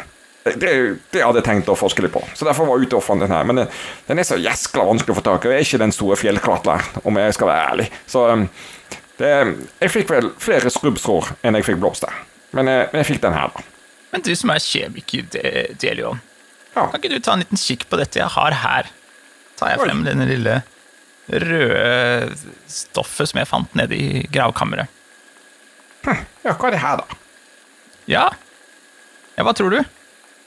Det, 0.56 0.70
det 1.12 1.22
hadde 1.24 1.40
jeg 1.42 1.46
tenkt 1.48 1.68
å 1.72 1.76
forske 1.78 2.02
litt 2.04 2.12
på, 2.14 2.22
så 2.34 2.46
derfor 2.48 2.66
var 2.68 2.78
jeg 2.78 2.88
ute 2.88 2.96
og 2.98 3.04
fant 3.04 3.20
den 3.24 3.32
her. 3.34 3.44
Men 3.48 3.56
den, 3.62 3.68
den 4.08 4.18
er 4.22 4.26
så 4.28 4.38
jæskla 4.40 4.84
vanskelig 4.88 5.14
å 5.14 5.18
få 5.20 5.24
tak 5.26 5.44
i. 5.44 5.52
Jeg 5.52 5.60
er 5.62 5.66
ikke 5.68 5.80
den 5.84 5.92
store 5.94 6.16
fjellklatreren, 6.20 7.02
om 7.04 7.20
jeg 7.20 7.34
skal 7.36 7.50
være 7.50 7.66
ærlig. 7.72 7.88
Så 8.08 8.24
um, 8.30 8.46
det, 9.18 9.32
jeg 9.82 9.92
fikk 9.94 10.12
vel 10.14 10.30
flere 10.40 10.70
skrubbsår 10.72 11.32
enn 11.42 11.58
jeg 11.58 11.66
fikk 11.68 11.80
blomster. 11.82 12.14
Men, 12.56 12.68
eh, 12.72 12.86
men 12.92 13.02
jeg 13.02 13.10
fikk 13.14 13.22
den 13.26 13.34
her, 13.36 13.50
da. 13.52 13.64
Men 14.14 14.22
du 14.24 14.30
som 14.40 14.50
er 14.54 14.62
kjemiker, 14.64 15.26
De- 15.34 15.66
Delion, 15.82 16.20
Ja. 16.74 16.86
kan 16.88 17.00
ikke 17.00 17.10
du 17.12 17.18
ta 17.20 17.34
en 17.34 17.42
liten 17.42 17.58
kikk 17.60 17.88
på 17.90 17.98
dette 18.00 18.20
jeg 18.22 18.30
har 18.36 18.54
her? 18.62 18.88
Tar 19.58 19.72
jeg 19.74 19.80
frem 19.82 20.04
denne 20.06 20.24
lille 20.30 20.60
røde 21.28 22.36
stoffet 22.70 23.28
som 23.28 23.40
jeg 23.42 23.48
fant 23.50 23.74
nede 23.76 23.96
i 23.98 24.22
gravkammeret. 24.32 24.88
ja, 26.08 26.54
hva 26.54 26.68
er 26.70 26.76
det 26.76 26.80
her, 26.80 27.02
da? 27.02 27.18
Ja. 28.08 28.22
ja, 29.36 29.44
hva 29.44 29.52
tror 29.56 29.74
du? 29.74 29.80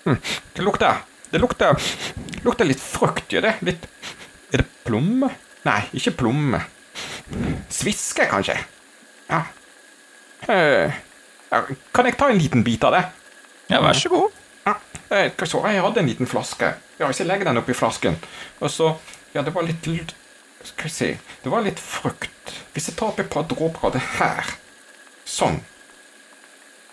Det 0.56 0.66
lukter 0.66 1.04
Det 1.32 1.40
lukter, 1.40 1.78
lukter 2.44 2.68
litt 2.68 2.82
frukt, 2.84 3.32
gjør 3.32 3.48
det? 3.48 3.56
Litt 3.68 3.88
Er 4.52 4.64
det 4.64 4.68
plomme? 4.84 5.30
Nei, 5.64 5.80
ikke 5.96 6.16
plomme. 6.24 6.60
Sviske, 7.72 8.26
kanskje? 8.28 8.58
Ja. 9.30 9.44
Eh. 10.50 10.98
Kan 11.94 12.08
jeg 12.10 12.18
ta 12.18 12.30
en 12.32 12.40
liten 12.42 12.66
bit 12.66 12.84
av 12.84 12.96
det? 12.98 13.04
Ja, 13.72 13.80
vær 13.84 13.96
så 13.96 14.10
god. 14.12 14.40
Ja, 14.66 14.74
eh, 15.14 15.32
så, 15.46 15.62
jeg 15.70 15.84
hadde 15.86 16.02
en 16.02 16.10
liten 16.10 16.28
flaske. 16.28 16.74
Ja, 17.00 17.08
Hvis 17.08 17.22
jeg 17.22 17.30
legger 17.30 17.50
den 17.50 17.58
oppi 17.58 17.74
flasken 17.74 18.20
Og 18.60 18.70
så 18.70 18.92
Ja, 19.34 19.42
det 19.42 19.56
var 19.56 19.64
litt 19.66 19.88
Skal 20.64 20.84
vi 20.84 20.90
se 20.90 21.08
Det 21.44 21.50
var 21.50 21.64
litt 21.66 21.80
frukt. 21.80 22.54
Hvis 22.74 22.90
jeg 22.90 22.98
tar 22.98 23.10
opp 23.10 23.20
et 23.20 23.30
par 23.32 23.48
dråper 23.50 23.88
av 23.88 23.96
det 23.96 24.04
her 24.20 24.52
Sånn. 25.26 25.62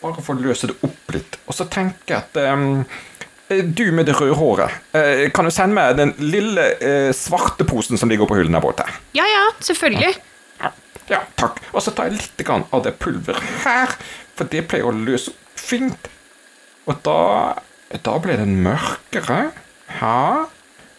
Bare 0.03 0.23
for 0.23 0.39
å 0.39 0.43
løse 0.43 0.71
det 0.71 0.77
opp 0.87 1.15
litt. 1.15 1.39
Og 1.49 1.57
så 1.57 1.67
tenker 1.71 2.15
jeg 2.15 2.19
at 2.23 2.39
eh, 2.43 3.63
Du 3.65 3.85
med 3.97 4.07
det 4.07 4.15
røde 4.19 4.37
håret, 4.39 4.75
uh, 4.95 5.25
kan 5.35 5.49
du 5.49 5.53
sende 5.55 5.79
meg 5.79 5.97
den 5.99 6.13
lille 6.21 6.67
uh, 6.83 7.11
svarte 7.17 7.65
posen 7.69 7.99
som 7.99 8.11
ligger 8.13 8.29
på 8.29 8.37
hyllen 8.39 8.55
der 8.55 8.63
borte? 8.63 8.85
Ja 9.17 9.25
ja, 9.25 9.47
selvfølgelig. 9.65 10.13
Ja, 10.61 10.73
ja, 11.09 11.23
takk. 11.41 11.63
Og 11.73 11.83
så 11.83 11.95
tar 11.97 12.11
jeg 12.11 12.21
litt 12.21 12.45
av 12.53 12.85
det 12.85 12.99
pulveret 13.01 13.65
her, 13.65 13.97
for 14.37 14.53
det 14.53 14.67
pleier 14.69 14.91
å 14.91 14.95
løse 14.95 15.33
opp 15.33 15.65
fint. 15.69 16.13
Og 16.89 17.01
da 17.05 17.19
Da 18.05 18.19
ble 18.21 18.35
den 18.37 18.59
mørkere. 18.61 19.49
Ja. 19.97 20.45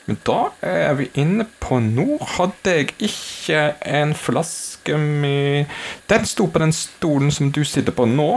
Men 0.10 0.18
da 0.26 0.40
er 0.66 0.96
vi 0.98 1.06
inne 1.22 1.46
på 1.62 1.78
Nå 1.86 2.18
hadde 2.34 2.72
jeg 2.74 2.96
ikke 2.98 3.60
en 3.86 4.16
flaske 4.18 4.98
med 4.98 5.70
Den 6.10 6.26
sto 6.26 6.48
på 6.50 6.62
den 6.64 6.74
stolen 6.74 7.30
som 7.30 7.52
du 7.54 7.62
sitter 7.62 7.94
på 7.94 8.08
nå. 8.10 8.32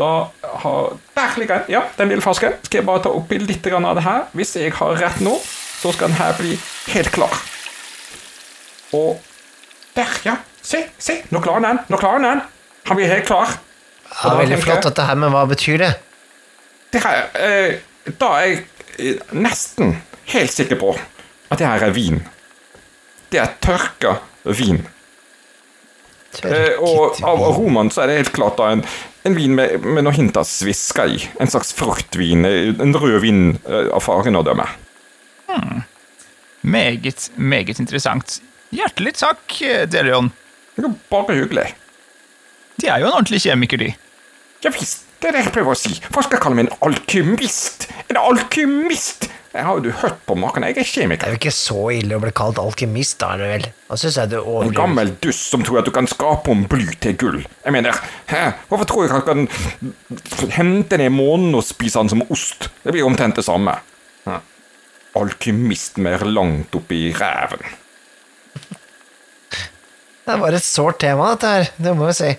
Da 0.00 0.10
har 0.62 0.92
Der 1.14 1.38
ligger 1.38 1.58
den. 1.58 1.72
Ja, 1.74 1.82
den 1.98 2.08
lille 2.08 2.24
flasken. 2.24 2.54
Skal 2.64 2.80
jeg 2.80 2.86
bare 2.88 3.02
ta 3.04 3.12
oppi 3.12 3.38
litt 3.38 3.66
av 3.68 3.94
det 3.98 4.04
her? 4.06 4.22
Hvis 4.32 4.54
jeg 4.56 4.72
har 4.78 4.96
rett 4.96 5.20
nå, 5.20 5.34
så 5.80 5.92
skal 5.92 6.08
den 6.08 6.16
her 6.16 6.36
bli 6.38 6.54
helt 6.94 7.12
klar. 7.12 7.34
Og 8.96 9.20
der, 9.96 10.14
ja. 10.24 10.36
Se, 10.62 10.84
se. 10.98 11.20
Nå 11.30 11.42
klarer 11.44 11.66
den. 11.66 11.82
Nå 11.92 12.00
klarer 12.00 12.24
den. 12.24 12.40
Han 12.88 12.96
blir 12.96 13.12
helt 13.12 13.26
klar. 13.28 13.58
Ja, 14.10 14.34
veldig 14.40 14.58
flott 14.62 14.88
dette 14.88 15.04
her, 15.06 15.18
men 15.20 15.32
hva 15.34 15.44
betyr 15.50 15.78
det? 15.84 15.90
Det 16.90 17.02
her, 17.04 17.28
eh, 17.38 18.14
da 18.18 18.30
er 18.40 18.46
jeg 18.48 18.64
eh, 18.98 19.34
nesten 19.36 19.94
helt 20.32 20.54
sikker 20.54 20.80
på 20.80 20.94
at 21.50 21.60
det 21.60 21.68
her 21.68 21.84
er 21.86 21.94
vin. 21.94 22.18
Det 23.30 23.38
er 23.42 23.52
tørka 23.62 24.16
vin. 24.58 24.80
Eh, 26.46 26.74
og 26.78 27.20
av 27.26 27.44
aromaen 27.50 27.90
så 27.90 28.04
er 28.04 28.10
det 28.10 28.18
helt 28.20 28.34
klart 28.34 28.58
da 28.58 28.72
en, 28.74 28.82
en 29.28 29.34
vin 29.36 29.54
med, 29.54 29.80
med 29.84 30.04
noe 30.06 30.14
hint 30.16 30.36
av 30.40 30.46
sviska 30.48 31.06
i. 31.10 31.18
En 31.40 31.50
slags 31.50 31.72
fruktvin. 31.76 32.44
eh, 32.48 32.74
En 32.80 32.94
rødvin 32.96 33.58
eh, 33.68 33.88
av 33.92 34.00
faren 34.04 34.38
å 34.38 34.44
dømme. 34.46 34.66
Hmm. 35.50 35.82
Meget, 36.62 37.30
meget 37.36 37.80
interessant. 37.80 38.38
Hjertelig 38.70 39.14
takk, 39.18 39.56
Delion. 39.90 40.30
Det 40.76 40.84
er 40.86 40.94
bare 41.10 41.34
hyggelig. 41.40 41.66
De 42.80 42.88
er 42.88 43.00
jo 43.02 43.08
en 43.10 43.16
ordentlig 43.18 43.40
kjemiker, 43.44 43.80
de. 43.82 43.90
Ja 44.64 44.70
visst, 44.72 45.06
det 45.20 45.30
er 45.30 45.36
det 45.36 45.42
jeg 45.46 45.52
prøver 45.56 45.74
å 45.74 45.78
si. 45.80 45.94
Forskerkallen 46.14 46.62
en 46.66 46.72
alkymist. 46.86 47.88
En 48.12 48.20
alkymist! 48.20 49.26
Jeg 49.50 49.64
har 49.66 49.74
jo 49.74 49.80
du 49.82 49.90
hørt 49.98 50.20
på 50.28 50.36
maken. 50.38 50.62
Jeg 50.68 50.76
er 50.78 50.86
kjemiker. 50.86 51.24
Det 51.24 51.26
er 51.26 51.32
jo 51.34 51.38
ikke 51.40 51.52
så 51.54 51.80
ille 51.90 52.14
å 52.14 52.20
bli 52.22 52.30
kalt 52.38 52.58
alkymist, 52.62 53.16
da, 53.18 53.32
er 53.34 53.40
det 53.40 53.46
vel? 53.50 53.64
Da 53.88 53.94
synes 53.98 54.16
jeg 54.20 54.30
du 54.30 54.36
En 54.38 54.74
gammel 54.76 55.08
duss 55.24 55.40
som 55.50 55.60
tror 55.66 55.80
at 55.80 55.88
du 55.88 55.92
kan 55.94 56.06
skape 56.10 56.52
om 56.52 56.60
bly 56.70 56.86
til 57.02 57.14
gull. 57.18 57.40
Jeg 57.64 57.72
mener, 57.74 57.90
hæ? 58.30 58.42
Hvorfor 58.70 58.86
tror 58.86 59.02
jeg 59.04 59.12
han 59.16 59.26
kan 59.26 59.40
hente 60.54 60.94
ned 61.02 61.10
månen 61.16 61.56
og 61.58 61.64
spise 61.66 61.98
han 61.98 62.10
som 62.12 62.22
ost? 62.30 62.60
Det 62.84 62.94
blir 62.94 63.08
omtrent 63.08 63.34
det 63.40 63.46
samme. 63.48 63.74
Hæ. 64.28 64.34
Alkymist 65.18 65.98
mer 65.98 66.22
langt 66.30 66.70
oppi 66.78 67.10
ræven. 67.18 67.64
Det 70.30 70.38
var 70.38 70.54
et 70.54 70.62
sårt 70.62 71.02
tema, 71.02 71.32
dette 71.34 71.48
her. 71.50 71.66
Det 71.74 71.90
må 71.98 72.06
jeg 72.12 72.18
si. 72.20 72.30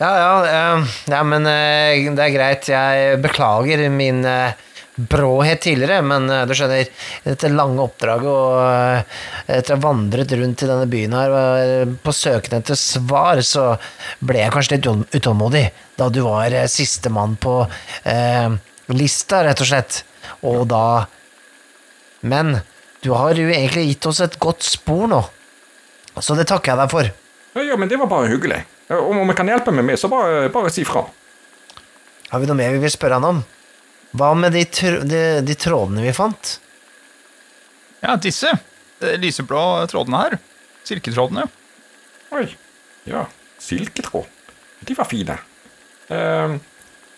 Ja, 0.00 0.08
ja, 0.16 0.32
eh, 0.48 0.80
ja 1.12 1.20
men 1.28 1.44
eh, 1.44 2.08
det 2.08 2.24
er 2.24 2.32
greit. 2.32 2.64
Jeg 2.72 3.20
beklager 3.20 3.84
min 3.92 4.24
eh, 4.24 4.56
bråhet 4.96 5.62
tidligere, 5.64 6.02
men 6.04 6.28
eh, 6.30 6.44
du 6.48 6.54
skjønner, 6.56 6.88
dette 7.24 7.50
lange 7.52 7.80
oppdraget 7.84 8.28
og 8.28 8.58
eh, 8.66 9.20
etter 9.56 9.74
å 9.74 9.78
ha 9.78 9.84
vandret 9.86 10.34
rundt 10.36 10.64
i 10.64 10.68
denne 10.68 10.88
byen 10.90 11.16
her 11.16 11.36
eh, 11.38 11.94
på 12.04 12.14
søken 12.16 12.58
etter 12.58 12.78
svar, 12.78 13.40
så 13.46 13.70
ble 14.20 14.42
jeg 14.42 14.54
kanskje 14.54 14.76
litt 14.76 15.16
utålmodig 15.16 15.64
da 15.98 16.10
du 16.12 16.22
var 16.26 16.56
sistemann 16.68 17.38
på 17.40 17.62
eh, 18.08 18.52
lista, 18.92 19.42
rett 19.46 19.64
og 19.64 19.70
slett. 19.72 20.02
Og 20.46 20.66
da 20.70 21.06
Men 22.22 22.60
du 23.02 23.10
har 23.18 23.34
jo 23.34 23.48
egentlig 23.50 23.88
gitt 23.88 24.06
oss 24.06 24.20
et 24.22 24.36
godt 24.38 24.62
spor 24.62 25.08
nå. 25.10 25.18
Så 26.22 26.36
det 26.38 26.46
takker 26.46 26.70
jeg 26.72 26.78
deg 26.78 26.92
for. 26.92 27.08
Ja, 27.56 27.64
ja, 27.66 27.76
men 27.76 27.90
det 27.90 27.98
var 27.98 28.06
bare 28.06 28.30
hyggelig. 28.30 28.60
Om 28.94 29.24
vi 29.26 29.34
kan 29.34 29.48
hjelpe 29.50 29.74
med, 29.74 29.98
så 29.98 30.06
bare, 30.12 30.46
bare 30.54 30.70
si 30.70 30.84
fra. 30.86 31.02
Har 32.30 32.40
vi 32.40 32.46
noe 32.46 32.56
mer 32.56 32.76
vi 32.76 32.84
vil 32.84 32.94
spørre 32.94 33.18
han 33.18 33.26
om? 33.26 33.42
Hva 34.12 34.32
med 34.36 34.52
de, 34.52 34.64
tr 34.68 35.00
de, 35.08 35.22
de 35.46 35.56
trådene 35.56 36.04
vi 36.04 36.12
fant? 36.16 36.56
Ja, 38.02 38.16
disse. 38.20 38.50
De 39.00 39.16
lyseblå 39.22 39.62
trådene 39.90 40.20
her. 40.24 40.38
Silketrådene. 40.86 41.46
Oi. 42.34 42.46
Ja, 43.08 43.24
silketråd. 43.62 44.28
De 44.82 44.94
var 44.98 45.08
fine. 45.08 45.38
Uh, 46.10 46.58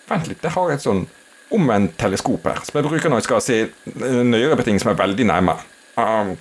vent 0.08 0.28
litt, 0.28 0.44
jeg 0.44 0.54
har 0.54 0.72
et 0.72 0.84
sånn 0.84 1.06
omvendt 1.54 1.96
teleskop 2.00 2.46
her, 2.48 2.60
som 2.66 2.78
jeg 2.78 2.86
bruker 2.86 3.10
når 3.12 3.20
jeg 3.20 3.26
skal 3.28 3.42
se 3.44 3.56
nøyere 4.24 4.56
på 4.58 4.66
ting 4.66 4.80
som 4.82 4.90
er 4.92 4.98
veldig 4.98 5.26
nærme. 5.30 5.54
Um, 5.96 6.34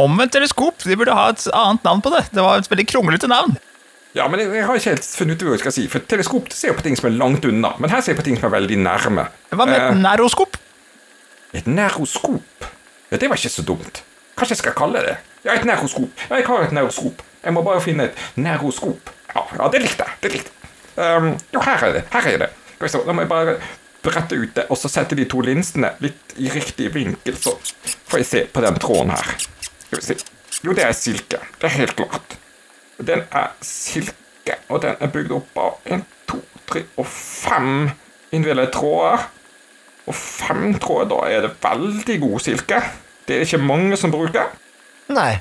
Omvendt 0.00 0.34
teleskop. 0.34 0.82
De 0.82 0.96
burde 0.98 1.14
ha 1.14 1.28
et 1.30 1.44
annet 1.54 1.84
navn 1.86 2.02
på 2.02 2.10
det. 2.10 2.24
Det 2.34 2.42
var 2.42 2.58
et 2.58 2.70
veldig 2.70 2.86
kronglete 2.90 3.30
navn. 3.30 3.54
Ja, 4.14 4.28
men 4.30 4.40
jeg, 4.40 4.50
jeg 4.54 4.66
har 4.68 4.78
ikke 4.78 4.92
helt 4.94 5.06
funnet 5.18 5.40
ut 5.42 5.46
hva 5.48 5.54
jeg 5.56 5.62
skal 5.64 5.74
si, 5.74 5.84
for 5.90 6.04
teleskop 6.10 6.50
ser 6.54 6.70
jo 6.72 6.76
på 6.78 6.84
ting 6.86 6.96
som 6.98 7.08
er 7.10 7.16
langt 7.18 7.44
unna, 7.48 7.72
men 7.82 7.90
her 7.90 8.00
ser 8.04 8.14
jeg 8.14 8.20
på 8.20 8.26
ting 8.28 8.38
som 8.38 8.46
er 8.48 8.54
veldig 8.56 8.78
nærme. 8.84 9.26
Hva 9.50 9.66
med 9.66 9.74
Eh, 9.80 9.88
et 9.90 10.00
næroskop? 10.02 10.58
Et 11.54 11.66
neroskop. 11.66 12.68
Ja, 13.10 13.16
det 13.18 13.28
var 13.30 13.38
ikke 13.38 13.52
så 13.52 13.62
dumt. 13.66 14.02
Kanskje 14.38 14.54
jeg 14.56 14.62
skal 14.64 14.74
kalle 14.78 15.02
det 15.06 15.16
Ja, 15.44 15.54
et 15.54 15.64
neroskop. 15.68 16.10
Ja, 16.30 16.38
jeg 16.40 16.46
har 16.46 16.62
et 16.64 16.72
neroskop. 16.72 17.22
Jeg 17.44 17.52
må 17.52 17.62
bare 17.62 17.80
finne 17.84 18.06
et 18.08 18.20
neroskop. 18.40 19.10
Ja, 19.34 19.42
ja 19.58 19.68
det 19.70 19.82
likte 19.84 20.06
jeg. 20.06 20.16
Det 20.22 20.30
likte 20.32 20.50
jeg. 20.50 21.16
Um, 21.18 21.34
jo, 21.52 21.60
her 21.60 21.84
er 21.84 21.92
det. 21.98 22.04
Her 22.14 22.28
er 22.32 22.38
det. 22.46 22.50
Da 22.80 23.12
må 23.12 23.22
jeg 23.22 23.28
bare 23.28 23.56
brette 24.04 24.36
ut 24.36 24.54
det, 24.56 24.64
og 24.70 24.78
så 24.78 24.88
sette 24.92 25.16
de 25.18 25.24
to 25.28 25.40
linsene 25.44 25.90
litt 26.04 26.34
i 26.40 26.48
riktig 26.52 26.90
vinkel, 26.94 27.36
så 27.40 27.54
får 28.08 28.20
jeg 28.22 28.28
se 28.30 28.42
på 28.52 28.62
den 28.64 28.78
tråden 28.80 29.12
her. 29.14 29.34
Skal 29.86 30.00
vi 30.00 30.06
se. 30.06 30.16
Jo, 30.64 30.72
det 30.76 30.84
er 30.86 30.96
silke. 30.96 31.40
Det 31.60 31.68
er 31.68 31.76
helt 31.78 31.96
klart. 31.98 32.36
Den 32.98 33.24
er 33.30 33.54
silke, 33.64 34.58
og 34.68 34.82
den 34.84 34.98
er 35.00 35.10
bygd 35.10 35.32
opp 35.34 35.58
av 35.58 35.94
en, 35.94 36.04
to, 36.30 36.38
tre 36.68 36.84
og 37.00 37.08
fem 37.10 37.88
innvillede 38.34 38.70
tråder. 38.74 39.26
Og 40.04 40.14
fem 40.14 40.74
tråder, 40.78 41.08
da 41.10 41.20
er 41.32 41.46
det 41.46 41.54
veldig 41.64 42.18
god 42.22 42.44
silke. 42.44 42.82
Det 43.24 43.38
er 43.38 43.46
ikke 43.46 43.62
mange 43.64 43.96
som 43.96 44.12
bruker. 44.12 44.52
Nei. 45.12 45.32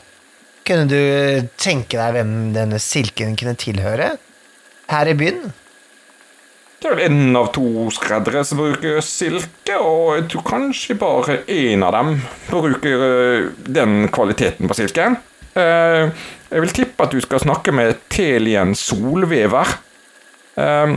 Kunne 0.64 0.88
du 0.88 1.50
tenke 1.60 2.00
deg 2.00 2.14
hvem 2.16 2.36
denne 2.56 2.80
silken 2.80 3.36
kunne 3.36 3.58
tilhøre? 3.60 4.14
Her 4.88 5.12
i 5.12 5.16
byen? 5.20 5.52
Det 6.80 6.90
er 6.90 6.96
vel 6.98 7.06
en 7.06 7.36
av 7.40 7.50
to 7.56 7.90
skreddere 7.96 8.42
som 8.48 8.60
bruker 8.60 8.98
silke, 9.04 9.76
og 9.80 10.18
jeg 10.18 10.26
tror 10.32 10.46
kanskje 10.48 10.98
bare 11.00 11.38
én 11.52 11.84
av 11.84 11.94
dem 11.96 12.18
bruker 12.50 13.04
øh, 13.08 13.46
den 13.68 14.10
kvaliteten 14.12 14.68
på 14.68 14.76
silken. 14.76 15.16
Eh, 15.54 16.28
jeg 16.54 16.64
vil 16.64 16.76
tippe 16.76 17.06
at 17.06 17.14
du 17.14 17.22
skal 17.24 17.44
snakke 17.44 17.74
med 17.76 18.00
Telien 18.14 18.74
Solvever. 18.78 19.76
Eh, 20.58 20.96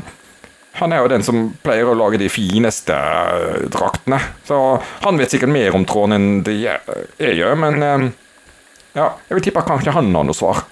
han 0.76 0.92
er 0.92 1.00
jo 1.00 1.10
den 1.12 1.24
som 1.24 1.48
pleier 1.64 1.88
å 1.88 1.96
lage 1.96 2.20
de 2.20 2.28
fineste 2.28 2.92
øh, 2.96 3.66
draktene, 3.72 4.18
så 4.44 4.58
han 5.06 5.16
vet 5.16 5.32
sikkert 5.32 5.54
mer 5.54 5.76
om 5.76 5.86
tråden 5.88 6.16
enn 6.16 6.42
det 6.44 6.58
jeg, 6.60 6.98
gjør, 7.38 7.54
men 7.62 7.84
eh, 7.84 8.08
ja, 8.98 9.06
jeg 9.28 9.38
vil 9.38 9.46
tippe 9.46 9.62
at 9.62 9.70
kanskje 9.70 9.94
han 9.96 10.12
har 10.12 10.26
noe 10.28 10.36
svar. 10.36 10.66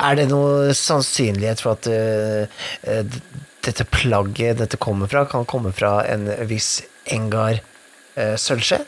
Er 0.00 0.16
det 0.16 0.30
noe 0.30 0.72
sannsynlighet 0.76 1.60
for 1.60 1.76
at 1.76 1.88
eh, 1.92 2.62
eh, 2.88 3.18
dette 3.66 3.84
plagget 3.92 4.60
dette 4.62 4.80
kommer 4.80 5.10
fra, 5.10 5.26
kan 5.28 5.44
komme 5.48 5.72
fra 5.76 5.98
en 6.08 6.24
viss 6.48 6.78
Engar 7.10 7.58
uh, 8.16 8.36
sølvskje? 8.38 8.78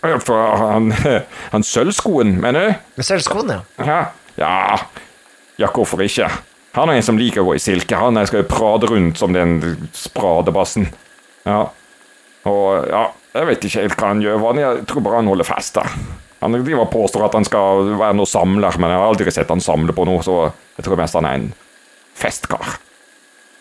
For 0.00 0.56
han, 0.60 0.92
han 1.54 1.66
sølvskoen, 1.66 2.38
mener 2.40 2.70
du? 2.96 3.02
Sølvskoen, 3.04 3.52
ja. 3.52 4.00
Ja, 4.40 4.78
ja, 5.60 5.68
hvorfor 5.68 6.00
ikke? 6.04 6.30
Han 6.78 6.88
er 6.88 7.00
en 7.00 7.04
som 7.04 7.18
liker 7.18 7.42
å 7.42 7.50
gå 7.50 7.56
i 7.58 7.62
silke. 7.62 7.98
Han 7.98 8.18
skal 8.28 8.44
jo 8.44 8.50
prade 8.50 8.88
rundt 8.88 9.18
som 9.18 9.34
den 9.34 9.58
spradebassen. 9.96 10.86
Ja. 11.44 11.64
Og 12.48 12.86
ja, 12.88 13.08
jeg 13.34 13.48
vet 13.48 13.66
ikke 13.66 13.82
helt 13.82 13.96
hva 13.98 14.12
han 14.12 14.22
gjør. 14.24 14.46
Jeg 14.60 14.84
tror 14.88 15.04
bare 15.04 15.20
han 15.20 15.30
holder 15.30 15.48
fester. 15.48 15.96
Han 16.40 16.56
driver 16.56 16.86
og 16.86 16.92
påstår 16.94 17.26
at 17.26 17.36
han 17.36 17.44
skal 17.44 17.90
være 18.00 18.16
noe 18.16 18.28
samler, 18.30 18.78
men 18.80 18.94
jeg 18.94 19.00
har 19.02 19.10
aldri 19.10 19.34
sett 19.34 19.50
han 19.52 19.60
samle 19.60 19.92
på 19.92 20.06
noe, 20.08 20.22
så 20.24 20.36
jeg 20.78 20.86
tror 20.86 21.00
mest 21.02 21.18
han 21.18 21.28
er 21.28 21.36
en 21.36 21.50
festkar. 22.16 22.78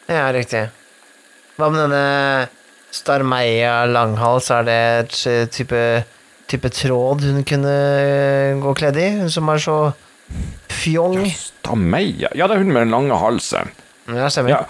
Ja, 0.07 0.29
riktig. 0.31 0.69
Hva 1.59 1.67
med 1.73 1.83
denne 1.83 2.47
Starmeia 2.91 3.83
langhals? 3.89 4.49
Er 4.53 4.65
det 4.67 4.77
et 4.77 5.17
eh, 5.29 5.47
type, 5.53 5.81
type 6.49 6.71
tråd 6.73 7.25
hun 7.27 7.43
kunne 7.47 7.73
eh, 7.73 8.57
gå 8.61 8.73
kledd 8.77 8.99
i? 8.99 9.09
Hun 9.21 9.33
som 9.33 9.49
er 9.53 9.61
så 9.63 9.77
fjong? 10.81 11.21
Stameia? 11.37 12.33
Ja, 12.37 12.49
det 12.49 12.57
er 12.57 12.63
hun 12.63 12.73
med 12.73 12.87
den 12.87 12.95
lange 12.95 13.17
halsen. 13.21 13.73
Ja, 14.09 14.29
stemmer. 14.33 14.55
Ja, 14.55 14.61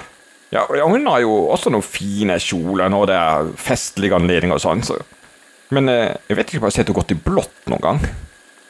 ja, 0.55 0.65
ja 0.81 0.87
hun 0.89 1.07
har 1.07 1.23
jo 1.23 1.35
også 1.53 1.71
noen 1.71 1.85
fine 1.85 2.39
kjoler 2.43 2.91
når 2.91 3.11
det 3.11 3.19
er 3.19 3.53
festlige 3.59 4.19
anledninger 4.19 4.59
og 4.59 4.65
sånn, 4.65 4.83
så 4.83 4.99
Men 5.69 5.85
eh, 5.91 6.15
jeg 6.27 6.39
vet 6.39 6.49
ikke 6.49 6.63
om 6.63 6.65
jeg 6.65 6.71
har 6.71 6.77
sett 6.79 6.87
henne 6.89 6.97
gått 6.97 7.13
i 7.13 7.21
blått 7.29 7.67
noen 7.69 7.83
gang. 7.83 7.99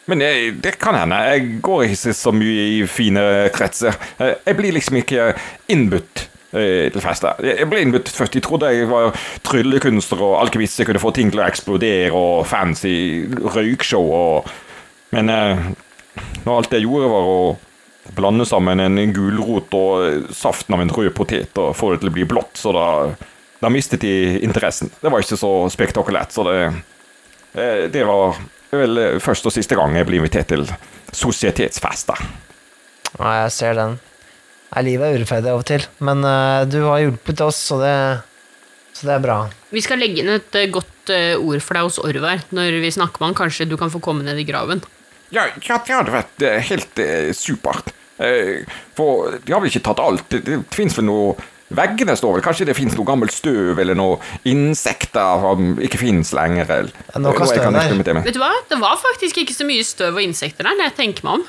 Men 0.09 0.23
jeg, 0.25 0.55
det 0.59 0.73
kan 0.81 0.97
hende. 0.97 1.19
Jeg 1.29 1.61
går 1.63 1.85
ikke 1.85 2.13
så 2.17 2.33
mye 2.35 2.65
i 2.73 2.81
fine 2.89 3.23
kretser. 3.53 3.95
Jeg 4.19 4.57
blir 4.57 4.73
liksom 4.75 4.97
ikke 4.99 5.29
innbudt 5.71 6.25
til 6.49 7.01
fester. 7.03 7.37
Jeg 7.45 7.59
jeg 7.61 7.69
ble 7.69 7.83
innbudt 7.85 8.09
først. 8.09 8.33
De 8.33 8.41
trodde 8.41 8.71
jeg 8.73 8.87
var 8.89 9.13
tryllekunstner 9.45 10.23
og 10.25 10.39
alkymist. 10.41 10.79
Jeg 10.79 10.89
kunne 10.89 11.01
få 11.01 11.11
ting 11.13 11.29
til 11.29 11.43
å 11.43 11.45
eksplodere 11.45 12.11
og 12.15 12.47
fancy 12.49 13.27
røykshow 13.29 14.09
og 14.09 14.49
Men 15.09 15.29
eh, 15.33 15.61
når 16.45 16.51
alt 16.53 16.73
jeg 16.75 16.85
gjorde, 16.85 17.09
var 17.09 17.29
å 17.29 17.39
blande 18.17 18.45
sammen 18.45 18.81
en 18.81 19.13
gulrot 19.13 19.73
og 19.77 20.33
saften 20.35 20.75
av 20.75 20.83
en 20.83 20.93
rød 20.93 21.11
potet 21.17 21.57
og 21.61 21.75
få 21.77 21.93
det 21.93 22.03
til 22.03 22.11
å 22.11 22.15
bli 22.15 22.27
blått, 22.29 22.57
så 22.57 22.73
da, 22.75 22.85
da 23.61 23.71
mistet 23.73 24.03
de 24.05 24.39
interessen. 24.45 24.91
Det 25.01 25.11
var 25.11 25.25
ikke 25.25 25.39
så 25.39 25.53
spektakulært, 25.73 26.33
så 26.33 26.45
det, 26.47 26.57
eh, 27.53 27.87
det 27.91 28.05
var 28.09 28.37
vel 28.69 29.01
første 29.21 29.49
og 29.49 29.55
siste 29.55 29.77
gang 29.77 29.97
jeg 29.97 30.09
ble 30.09 30.21
invitert 30.21 30.51
til 30.53 30.67
sosietetsfester. 31.09 32.21
Ja, 33.17 33.33
jeg 33.43 33.53
ser 33.55 33.77
den. 33.77 33.97
Nei, 34.69 34.85
livet 34.85 35.07
er 35.07 35.19
urettferdig 35.19 35.51
av 35.51 35.61
og 35.63 35.67
til, 35.69 35.85
men 36.05 36.25
uh, 36.25 36.65
du 36.69 36.79
har 36.85 37.01
hjulpet 37.01 37.41
oss, 37.41 37.59
så 37.71 37.79
det, 37.81 37.93
så 38.93 39.09
det 39.09 39.15
er 39.15 39.23
bra. 39.23 39.37
Vi 39.73 39.81
skal 39.81 40.01
legge 40.01 40.21
inn 40.21 40.29
et 40.35 40.57
uh, 40.59 40.67
godt 40.69 41.13
uh, 41.13 41.35
ord 41.41 41.63
for 41.65 41.79
deg 41.79 41.87
hos 41.87 42.01
Orvar 42.03 42.43
når 42.53 42.81
vi 42.83 42.91
snakker 42.93 43.23
med 43.23 43.31
han. 43.31 43.39
Kanskje 43.43 43.69
du 43.69 43.77
kan 43.81 43.93
få 43.93 44.01
komme 44.03 44.27
ned 44.27 44.37
i 44.37 44.45
graven. 44.45 44.83
Ja, 45.33 45.47
ja 45.65 45.79
det 45.85 45.95
hadde 45.95 46.13
vært 46.13 46.45
helt 46.69 47.01
supert. 47.37 47.93
Eh, 48.19 48.67
for 48.97 49.37
de 49.45 49.53
har 49.53 49.61
vel 49.63 49.71
ikke 49.71 49.85
tatt 49.87 50.01
alt. 50.03 50.25
Det, 50.31 50.43
det 50.43 50.59
fins 50.75 50.97
vel 50.99 51.09
noe 51.09 51.39
Veggene 51.69 52.15
står 52.17 52.31
vel, 52.33 52.41
kanskje 52.41 52.65
det 52.65 52.73
fins 52.73 52.95
noe 52.97 53.05
gammelt 53.05 53.29
støv 53.29 53.77
eller 53.77 53.93
noe 53.93 54.15
insekter 54.49 55.43
som 55.43 55.75
ikke 55.85 55.99
fins 56.01 56.31
lenger. 56.33 56.65
Eller, 56.65 57.03
Ja, 57.11 57.21
noe 57.21 57.45
støv 57.45 57.67
der. 57.75 58.21
Vet 58.25 58.33
du 58.33 58.41
hva? 58.41 58.49
Det 58.71 58.79
var 58.81 58.97
faktisk 58.97 59.37
ikke 59.43 59.53
så 59.53 59.67
mye 59.69 59.85
støv 59.85 60.17
og 60.17 60.23
insekter 60.23 60.65
der, 60.65 60.73
når 60.79 60.89
jeg 60.89 60.95
tenker 60.97 61.27
meg 61.27 61.37
om. 61.37 61.43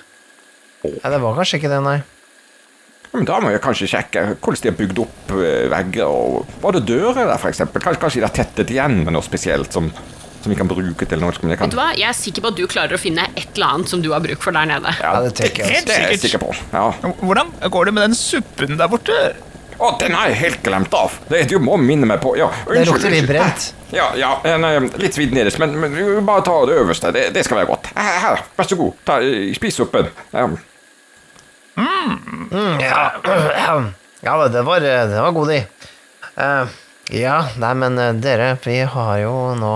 Nei, 0.85 1.13
det 1.15 1.23
var 1.25 1.39
kanskje 1.41 1.63
ikke 1.63 1.73
det, 1.73 1.81
nei. 1.89 1.97
Men 3.13 3.27
da 3.27 3.41
må 3.43 3.51
jeg 3.51 3.63
kanskje 3.65 3.89
sjekke 3.91 4.23
hvordan 4.39 4.63
de 4.63 4.71
har 4.71 4.79
bygd 4.79 5.03
opp 5.03 5.33
eh, 5.35 5.67
vegger. 5.73 6.07
og 6.07 6.47
Var 6.63 6.77
det 6.79 6.85
dører 6.93 7.19
der, 7.25 7.35
eksempel? 7.51 7.83
Kanskje, 7.83 8.03
kanskje 8.05 8.21
de 8.23 8.27
har 8.29 8.35
tettet 8.37 8.71
igjen 8.71 9.01
med 9.05 9.17
noe 9.17 9.27
spesielt 9.27 9.75
som, 9.75 9.91
som 10.41 10.53
vi 10.53 10.59
kan 10.59 10.71
bruke 10.71 11.09
til 11.11 11.23
noe? 11.23 11.35
Som 11.35 11.51
jeg 11.51 11.59
kan... 11.59 11.67
Vet 11.67 11.75
du 11.75 11.81
hva? 11.81 11.91
Jeg 11.99 12.07
er 12.13 12.19
sikker 12.21 12.47
på 12.47 12.53
at 12.55 12.61
du 12.61 12.65
klarer 12.71 12.95
å 12.95 13.03
finne 13.03 13.27
et 13.35 13.51
eller 13.59 13.75
annet 13.75 13.91
som 13.91 14.05
du 14.05 14.13
har 14.15 14.23
bruk 14.23 14.47
for 14.47 14.55
der 14.55 14.71
nede. 14.71 14.95
Ja, 15.03 15.17
det 15.27 15.35
tenker 15.41 15.67
jeg 15.67 15.87
Det 15.91 15.97
er 15.99 16.15
jeg 16.15 16.23
sikker 16.23 16.45
på. 16.47 16.55
Ja. 16.71 16.87
Hvordan 17.19 17.51
går 17.75 17.91
det 17.91 17.97
med 17.99 18.07
den 18.09 18.19
suppen 18.19 18.79
der 18.79 18.93
borte? 18.95 19.19
Å, 19.81 19.95
den 19.97 20.13
har 20.13 20.29
jeg 20.29 20.37
helt 20.43 20.63
glemt 20.63 20.95
av! 20.95 21.15
Det, 21.31 21.47
du 21.49 21.57
må 21.65 21.79
minne 21.81 22.07
meg 22.07 22.21
på. 22.21 22.35
Ja, 22.37 22.51
Det 22.53 22.83
unnskyld, 22.83 22.91
lukter 22.93 23.15
litt 23.15 23.29
brent. 23.31 23.71
Ja, 23.97 24.11
ja, 24.15 24.35
en, 24.47 24.67
eh, 24.69 24.91
litt 25.01 25.17
svidd 25.17 25.33
nederst, 25.35 25.59
men, 25.59 25.73
men 25.81 25.97
bare 26.29 26.45
ta 26.47 26.59
det 26.69 26.77
øverste. 26.83 27.11
Det, 27.17 27.31
det 27.35 27.47
skal 27.49 27.63
være 27.63 27.73
godt. 27.73 27.89
Her, 27.97 28.19
her, 28.27 28.43
vær 28.61 28.69
så 28.69 28.77
god. 28.79 28.99
Ta, 29.09 29.23
eh, 29.25 29.49
spis 29.57 29.81
suppen. 29.81 30.13
Ja. 31.81 32.77
Ja, 32.81 33.83
ja 34.27 34.49
det 34.49 34.63
var, 34.63 34.81
det 34.81 35.21
var 35.21 35.35
god, 35.37 35.49
de. 35.49 35.65
Uh, 36.37 36.79
ja, 37.11 37.41
nei, 37.59 37.73
men 37.75 37.99
eh, 37.99 38.13
dere, 38.23 38.53
vi 38.63 38.81
har 38.87 39.17
jo 39.19 39.35
nå 39.59 39.73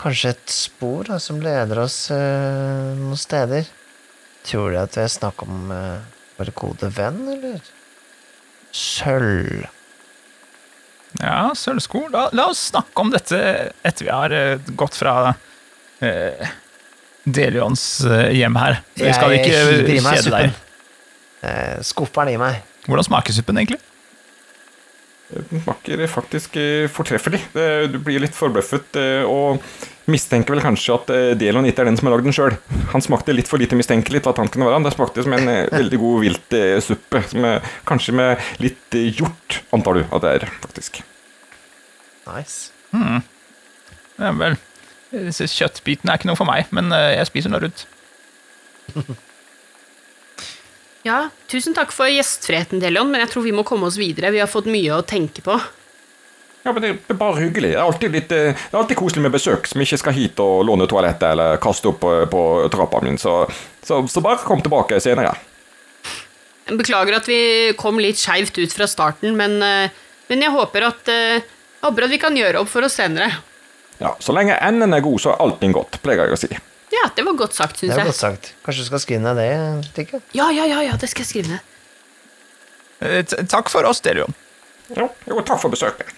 kanskje 0.00 0.32
et 0.34 0.50
spor 0.50 1.06
da, 1.06 1.20
som 1.22 1.38
leder 1.42 1.78
oss 1.84 2.08
uh, 2.10 2.90
noen 2.98 3.18
steder. 3.18 3.68
Tror 4.44 4.74
du 4.74 4.80
at 4.80 4.96
det 4.96 5.04
er 5.06 5.12
snakk 5.14 5.44
om 5.46 5.70
uh, 5.70 6.02
vår 6.40 6.50
gode 6.58 6.90
venn, 6.96 7.22
eller? 7.36 7.62
Sølv. 8.74 9.68
Ja, 11.22 11.54
sølvsko. 11.54 12.08
La, 12.10 12.26
la 12.34 12.48
oss 12.50 12.66
snakke 12.72 13.04
om 13.04 13.14
dette 13.14 13.38
etter 13.86 14.08
vi 14.08 14.10
har 14.10 14.34
uh, 14.34 14.74
gått 14.74 14.98
fra 14.98 15.16
uh, 15.30 16.52
Delions 17.24 17.86
hjem 18.34 18.58
her. 18.58 18.82
Vi 18.98 19.14
skal 19.14 19.38
ikke 19.38 19.62
kjede 19.86 20.34
deg. 20.34 20.63
Eh, 21.44 21.82
skopper 21.84 22.24
den 22.24 22.38
i 22.38 22.40
meg. 22.40 22.62
Hvordan 22.88 23.12
smaker 23.12 23.36
suppen, 23.36 23.60
egentlig? 23.60 23.80
Den 25.34 25.62
smaker 25.62 26.04
faktisk 26.06 26.56
eh, 26.60 26.86
fortreffelig. 26.92 27.40
Du 27.90 27.98
blir 28.04 28.20
litt 28.22 28.36
forbløffet 28.36 28.98
eh, 29.00 29.24
og 29.24 29.62
mistenker 30.10 30.52
vel 30.52 30.62
kanskje 30.62 30.94
at 30.98 31.12
eh, 31.14 31.30
Delon 31.40 31.66
ikke 31.66 31.82
er 31.82 31.88
den 31.88 31.96
som 31.98 32.10
har 32.10 32.14
lagd 32.16 32.28
den 32.28 32.36
sjøl. 32.36 32.58
Han 32.92 33.04
smakte 33.04 33.34
litt 33.34 33.48
for 33.50 33.62
lite 33.62 33.78
mistenkelig 33.78 34.22
til 34.22 34.34
at 34.34 34.42
han 34.42 34.52
kunne 34.52 34.68
være 34.68 34.78
han. 34.78 34.86
Det 34.86 34.94
smakte 34.94 35.24
som 35.24 35.34
en 35.36 35.50
veldig 35.80 36.00
god 36.02 36.22
viltsuppe. 36.26 37.24
Som 37.32 37.48
er, 37.48 37.72
kanskje 37.88 38.16
med 38.20 38.62
litt 38.62 39.00
hjort, 39.16 39.62
antar 39.74 39.98
du 39.98 40.04
at 40.04 40.26
det 40.26 40.36
er, 40.36 40.48
faktisk. 40.62 41.02
Nice. 42.28 42.70
Ja, 42.94 44.30
vel. 44.38 44.60
Disse 45.14 45.48
kjøttbitene 45.50 46.12
er 46.12 46.20
ikke 46.20 46.30
noe 46.30 46.38
for 46.38 46.48
meg, 46.48 46.68
men 46.74 46.92
jeg 46.92 47.30
spiser 47.30 47.52
noe 47.52 47.64
rundt. 47.64 47.86
Ja, 51.04 51.28
tusen 51.52 51.74
takk 51.76 51.92
for 51.92 52.08
gjestfriheten, 52.08 52.80
Delion, 52.80 53.10
men 53.12 53.20
jeg 53.20 53.34
tror 53.34 53.44
vi 53.44 53.52
må 53.52 53.64
komme 53.68 53.90
oss 53.90 53.98
videre. 54.00 54.30
Vi 54.32 54.40
har 54.40 54.48
fått 54.48 54.68
mye 54.72 54.96
å 54.96 55.04
tenke 55.04 55.44
på. 55.44 55.58
Ja, 56.64 56.72
men 56.72 56.80
Det 56.80 56.92
er 57.12 57.18
bare 57.20 57.42
hyggelig. 57.42 57.74
Det 57.74 57.76
er 57.76 57.84
alltid, 57.84 58.14
litt, 58.14 58.32
eh, 58.32 58.54
det 58.56 58.72
er 58.72 58.78
alltid 58.80 58.96
koselig 58.96 59.22
med 59.26 59.34
besøk 59.34 59.66
som 59.68 59.82
ikke 59.84 59.98
skal 60.00 60.16
hit 60.16 60.40
og 60.40 60.64
låne 60.64 60.86
toalettet 60.88 61.26
eller 61.34 61.58
kaste 61.60 61.90
opp 61.92 62.00
på, 62.00 62.12
på 62.32 62.44
trappa 62.72 63.02
min. 63.04 63.18
Så, 63.20 63.42
så, 63.84 64.00
så 64.08 64.22
bare 64.24 64.40
kom 64.48 64.64
tilbake 64.64 64.96
senere. 65.04 65.34
Beklager 66.72 67.18
at 67.18 67.28
vi 67.28 67.74
kom 67.76 68.00
litt 68.00 68.16
skeivt 68.16 68.56
ut 68.56 68.72
fra 68.72 68.88
starten, 68.88 69.36
men, 69.36 69.60
eh, 69.60 69.92
men 70.32 70.46
jeg 70.46 70.56
håper 70.56 70.88
at, 70.88 71.12
eh, 71.12 71.50
Håper 71.84 72.06
at 72.06 72.12
vi 72.14 72.16
kan 72.16 72.32
gjøre 72.32 72.62
opp 72.62 72.70
for 72.72 72.86
oss 72.86 72.94
senere. 72.96 73.26
Ja, 74.00 74.14
Så 74.16 74.32
lenge 74.32 74.56
enden 74.56 74.94
er 74.96 75.02
god, 75.04 75.20
så 75.20 75.34
er 75.34 75.42
allting 75.44 75.74
godt, 75.76 75.98
pleier 76.00 76.30
jeg 76.30 76.32
å 76.32 76.38
si. 76.40 76.48
Ja, 76.94 77.08
det 77.16 77.24
var 77.26 77.36
godt 77.38 77.56
sagt, 77.56 77.78
syns 77.80 77.88
jeg. 77.88 77.96
Det 77.96 78.02
var 78.02 78.10
godt 78.12 78.20
sagt. 78.20 78.50
Kanskje 78.64 78.84
du 78.84 78.88
skal 78.90 79.02
skrive 79.02 79.22
ned 79.24 79.38
det, 79.40 79.48
Tikke? 79.96 80.20
Ja, 80.36 80.50
ja, 80.54 80.66
ja, 80.70 80.82
ja, 80.86 80.96
det 81.00 81.08
skal 81.10 81.24
jeg 81.24 81.30
skrive 81.32 81.54
ned. 81.54 81.70
Eh, 83.04 83.46
Takk 83.50 83.72
for 83.72 83.86
oss, 83.88 84.02
Delion. 84.04 84.34
Jo, 84.94 85.08
jo 85.26 85.40
takk 85.48 85.62
for 85.62 85.72
besøket. 85.72 86.10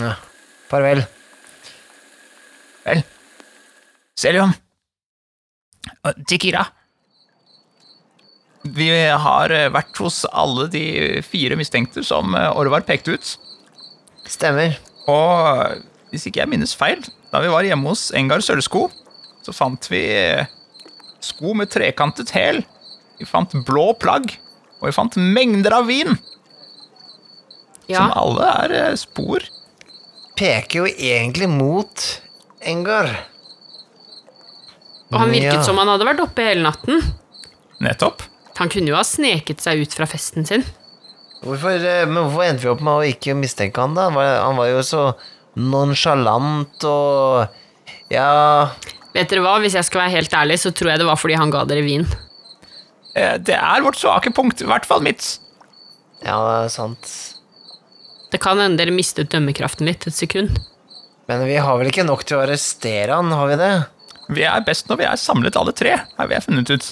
Ja. 0.00 0.14
Farvel. 0.70 1.04
Vel, 2.84 3.02
Selion. 4.18 4.54
Tikira. 6.28 6.64
Vi 8.64 8.88
har 8.88 9.52
eh, 9.52 9.68
vært 9.72 9.98
hos 10.00 10.22
alle 10.32 10.66
de 10.72 10.84
fire 11.26 11.56
mistenkte 11.60 12.04
som 12.06 12.32
eh, 12.38 12.48
Orvar 12.56 12.84
pekte 12.88 13.18
ut. 13.18 13.32
Stemmer. 14.24 14.78
Og 15.04 15.64
eh, 15.66 15.82
hvis 16.14 16.24
ikke 16.30 16.40
jeg 16.40 16.52
minnes 16.54 16.72
feil, 16.78 17.04
da 17.32 17.42
vi 17.44 17.52
var 17.52 17.66
hjemme 17.68 17.92
hos 17.92 18.06
Engar 18.16 18.40
Sølvsko, 18.44 18.86
så 19.44 19.52
fant 19.54 19.88
vi 19.92 20.00
eh, 20.16 20.46
sko 21.24 21.54
med 21.56 21.70
trekantet 21.72 22.32
hæl. 22.34 22.62
Vi 23.20 23.26
fant 23.28 23.52
blå 23.66 23.90
plagg, 24.00 24.32
og 24.80 24.88
vi 24.88 24.94
fant 24.96 25.16
mengder 25.20 25.76
av 25.80 25.86
vin, 25.90 26.16
Ja, 27.86 28.00
som 28.00 28.14
alle 28.16 28.46
er 28.64 28.72
eh, 28.80 28.94
spor. 28.96 29.44
Peker 30.38 30.80
jo 30.82 30.86
egentlig 30.90 31.46
mot 31.52 32.06
Engar. 32.64 33.10
Og 35.12 35.18
han 35.20 35.30
virket 35.30 35.60
Ja. 35.60 35.62
som 35.66 35.76
han 35.78 35.90
hadde 35.92 36.06
vært 36.08 36.22
oppe 36.24 36.42
hele 36.48 36.64
natten. 36.64 37.02
Nettopp. 37.84 38.24
Han 38.56 38.70
kunne 38.72 38.88
jo 38.90 38.96
ha 38.96 39.04
sneket 39.04 39.60
seg 39.62 39.82
ut 39.84 39.92
fra 39.94 40.06
festen 40.08 40.46
sin. 40.48 40.64
Hvorfor, 41.44 41.76
eh, 41.76 42.06
men 42.08 42.24
hvorfor 42.24 42.46
endte 42.48 42.64
vi 42.64 42.70
opp 42.72 42.80
med 42.80 42.94
å 42.96 43.04
ikke 43.12 43.36
mistenke 43.36 43.82
han, 43.84 43.94
da? 43.94 44.08
Han 44.08 44.16
var, 44.16 44.30
han 44.46 44.56
var 44.56 44.70
jo 44.72 44.80
så 44.86 45.04
nonsjalant 45.60 46.82
og 46.88 47.60
Ja 48.10 48.70
Vet 49.14 49.30
dere 49.30 49.44
hva, 49.44 49.58
Hvis 49.62 49.76
jeg 49.78 49.86
skal 49.86 50.04
være 50.04 50.16
helt 50.16 50.34
ærlig, 50.34 50.58
så 50.62 50.72
tror 50.74 50.90
jeg 50.92 51.02
det 51.02 51.06
var 51.08 51.20
fordi 51.20 51.38
han 51.38 51.52
ga 51.54 51.64
dere 51.70 51.84
vin. 51.86 52.06
Eh, 53.14 53.38
Det 53.38 53.54
er 53.54 53.84
vårt 53.84 54.00
svake 54.00 54.32
punkt, 54.34 54.60
i 54.60 54.68
hvert 54.68 54.86
fall 54.86 55.02
mitt. 55.06 55.38
Ja, 56.24 56.38
det 56.40 56.64
er 56.64 56.72
sant. 56.72 57.10
Det 58.32 58.40
kan 58.42 58.58
hende 58.58 58.80
dere 58.80 58.94
mistet 58.94 59.30
dømmekraften 59.30 59.86
litt 59.86 60.06
et 60.08 60.16
sekund. 60.16 60.56
Men 61.28 61.44
vi 61.46 61.56
har 61.56 61.78
vel 61.78 61.88
ikke 61.88 62.04
nok 62.04 62.24
til 62.26 62.36
å 62.38 62.42
arrestere 62.44 63.14
han, 63.14 63.30
har 63.30 63.46
vi 63.52 63.56
det? 63.60 63.72
Vi 64.34 64.42
er 64.48 64.64
best 64.66 64.88
når 64.88 64.98
vi 64.98 65.06
er 65.06 65.20
samlet 65.20 65.56
alle 65.56 65.72
tre, 65.76 65.94
har 66.18 66.28
vi 66.28 66.40
funnet 66.42 66.72
ut. 66.72 66.90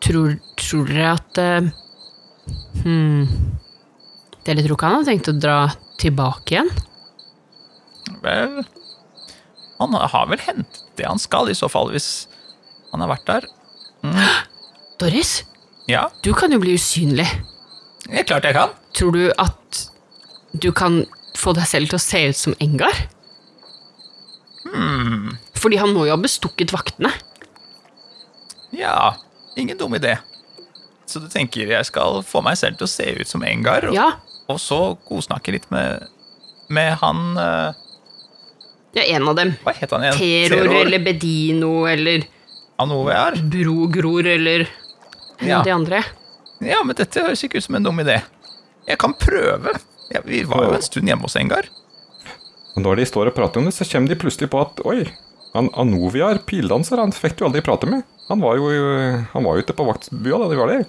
Tror, 0.00 0.34
tror 0.56 0.88
dere 0.88 1.12
at 1.12 1.38
uh, 1.38 1.70
Hm 2.82 3.28
Dere 4.48 4.62
tror 4.64 4.78
ikke 4.78 4.88
han 4.88 5.02
har 5.02 5.08
tenkt 5.10 5.28
å 5.28 5.34
dra 5.36 5.56
tilbake 6.00 6.54
igjen? 6.54 6.70
Vel 8.24 8.62
Han 9.76 9.98
har 10.00 10.30
vel 10.30 10.40
hentet 10.40 10.79
det 11.00 11.08
han 11.08 11.18
skal, 11.20 11.48
i 11.50 11.56
så 11.58 11.68
fall, 11.72 11.90
hvis 11.94 12.26
han 12.92 13.02
har 13.04 13.10
vært 13.14 13.26
der. 13.30 13.48
Doris, 15.00 15.40
Ja, 15.90 16.04
du 16.22 16.30
kan 16.36 16.52
jo 16.54 16.60
bli 16.62 16.76
usynlig. 16.78 17.26
det 18.06 18.20
er 18.22 18.28
klart 18.28 18.44
jeg 18.46 18.54
kan. 18.54 18.76
Tror 18.94 19.16
du 19.16 19.24
at 19.40 19.80
du 20.52 20.70
kan 20.76 21.02
få 21.38 21.52
deg 21.56 21.66
selv 21.70 21.90
til 21.90 21.98
å 21.98 22.02
se 22.04 22.20
ut 22.30 22.36
som 22.38 22.54
Engar? 22.62 22.94
Fordi 25.60 25.76
han 25.80 25.92
må 25.94 26.06
jo 26.06 26.14
ha 26.14 26.20
bestukket 26.20 26.72
vaktene. 26.72 27.10
Ja, 28.76 29.16
ingen 29.58 29.78
dum 29.80 29.94
idé. 29.98 30.16
Så 31.10 31.18
du 31.18 31.26
tenker 31.32 31.66
jeg 31.72 31.88
skal 31.88 32.20
få 32.22 32.42
meg 32.46 32.58
selv 32.60 32.78
til 32.78 32.86
å 32.86 32.90
se 32.92 33.08
ut 33.18 33.28
som 33.28 33.42
Engar, 33.44 33.88
og, 33.90 33.96
Ja, 33.96 34.12
og 34.50 34.60
så 34.62 34.78
godsnakke 35.08 35.52
litt 35.56 35.66
med, 35.74 36.06
med 36.70 36.94
han 37.02 37.24
eh, 37.40 37.79
ja 38.96 39.02
en 39.16 39.28
av 39.30 39.36
dem. 39.38 39.52
Hva 39.64 39.72
het 39.76 39.90
han 39.94 40.02
igjen? 40.06 40.18
Terror 40.18 40.74
eller 40.80 40.98
Bedino 41.04 41.72
eller 41.90 42.24
Anovear? 42.80 43.36
Brogror 43.52 44.26
eller 44.26 44.66
en 45.40 45.48
Ja. 45.48 45.58
av 45.60 45.64
de 45.64 45.70
andre. 45.74 46.04
Ja, 46.60 46.82
men 46.84 46.96
dette 46.96 47.22
høres 47.22 47.42
ikke 47.44 47.56
ut 47.60 47.64
som 47.64 47.74
en 47.78 47.82
dum 47.86 48.00
idé. 48.02 48.20
Jeg 48.88 48.98
kan 48.98 49.14
prøve. 49.14 49.76
Ja, 50.10 50.20
vi 50.24 50.42
var 50.44 50.64
jo 50.66 50.74
en 50.74 50.82
stund 50.82 51.06
hjemme 51.08 51.22
hos 51.22 51.36
Engar. 51.36 51.68
Og 52.76 52.82
når 52.82 52.96
de 53.00 53.06
står 53.06 53.30
og 53.30 53.34
prater 53.34 53.60
om 53.60 53.64
det, 53.68 53.74
så 53.74 53.84
kommer 53.88 54.08
de 54.08 54.16
plutselig 54.20 54.50
på 54.50 54.60
at 54.60 54.80
oi, 54.86 55.04
han 55.54 55.70
Anoviar, 55.74 56.38
pildanser, 56.46 56.98
han 57.02 57.12
fikk 57.12 57.36
du 57.38 57.44
aldri 57.46 57.62
prate 57.62 57.86
med. 57.90 58.02
Han 58.28 58.40
var 58.40 58.56
jo 58.56 58.68
han 59.32 59.44
var 59.44 59.56
jo 59.56 59.62
ute 59.64 59.74
på 59.74 59.86
vaktbua 59.86 60.38
da 60.44 60.48
de 60.52 60.56
var 60.60 60.68
der. 60.70 60.84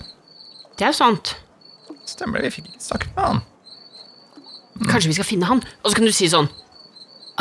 Det 0.78 0.88
er 0.88 0.94
sant. 0.94 1.36
Stemmer 2.06 2.42
det, 2.42 2.52
vi 2.52 2.62
fikk 2.62 2.70
ikke 2.74 2.84
snakket 2.84 3.16
med 3.16 3.26
han. 3.26 3.42
Kanskje 4.90 5.12
vi 5.12 5.14
skal 5.18 5.28
finne 5.28 5.46
han, 5.50 5.62
og 5.84 5.92
så 5.92 5.96
kan 5.98 6.06
du 6.08 6.12
si 6.16 6.28
sånn 6.32 6.48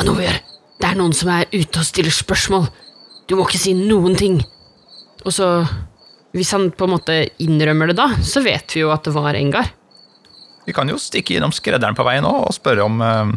Anover, 0.00 0.40
det 0.80 0.88
er 0.88 0.96
noen 0.98 1.14
som 1.16 1.30
er 1.34 1.48
ute 1.52 1.82
og 1.82 1.86
stiller 1.86 2.14
spørsmål. 2.14 2.66
Du 3.28 3.36
må 3.36 3.46
ikke 3.46 3.60
si 3.60 3.74
noen 3.76 4.16
ting. 4.18 4.40
Og 5.26 5.34
så, 5.36 5.48
hvis 6.36 6.52
han 6.56 6.70
på 6.72 6.88
en 6.88 6.94
måte 6.96 7.18
innrømmer 7.42 7.92
det 7.92 7.98
da, 8.00 8.08
så 8.24 8.42
vet 8.44 8.74
vi 8.74 8.84
jo 8.84 8.92
at 8.94 9.04
det 9.06 9.14
var 9.14 9.38
Engar. 9.38 9.70
Vi 10.66 10.74
kan 10.76 10.88
jo 10.90 10.98
stikke 11.00 11.36
innom 11.36 11.52
skredderen 11.54 11.96
på 11.98 12.06
veien 12.06 12.24
nå 12.24 12.32
og 12.46 12.54
spørre 12.54 12.84
om 12.86 13.00
uh, 13.02 13.30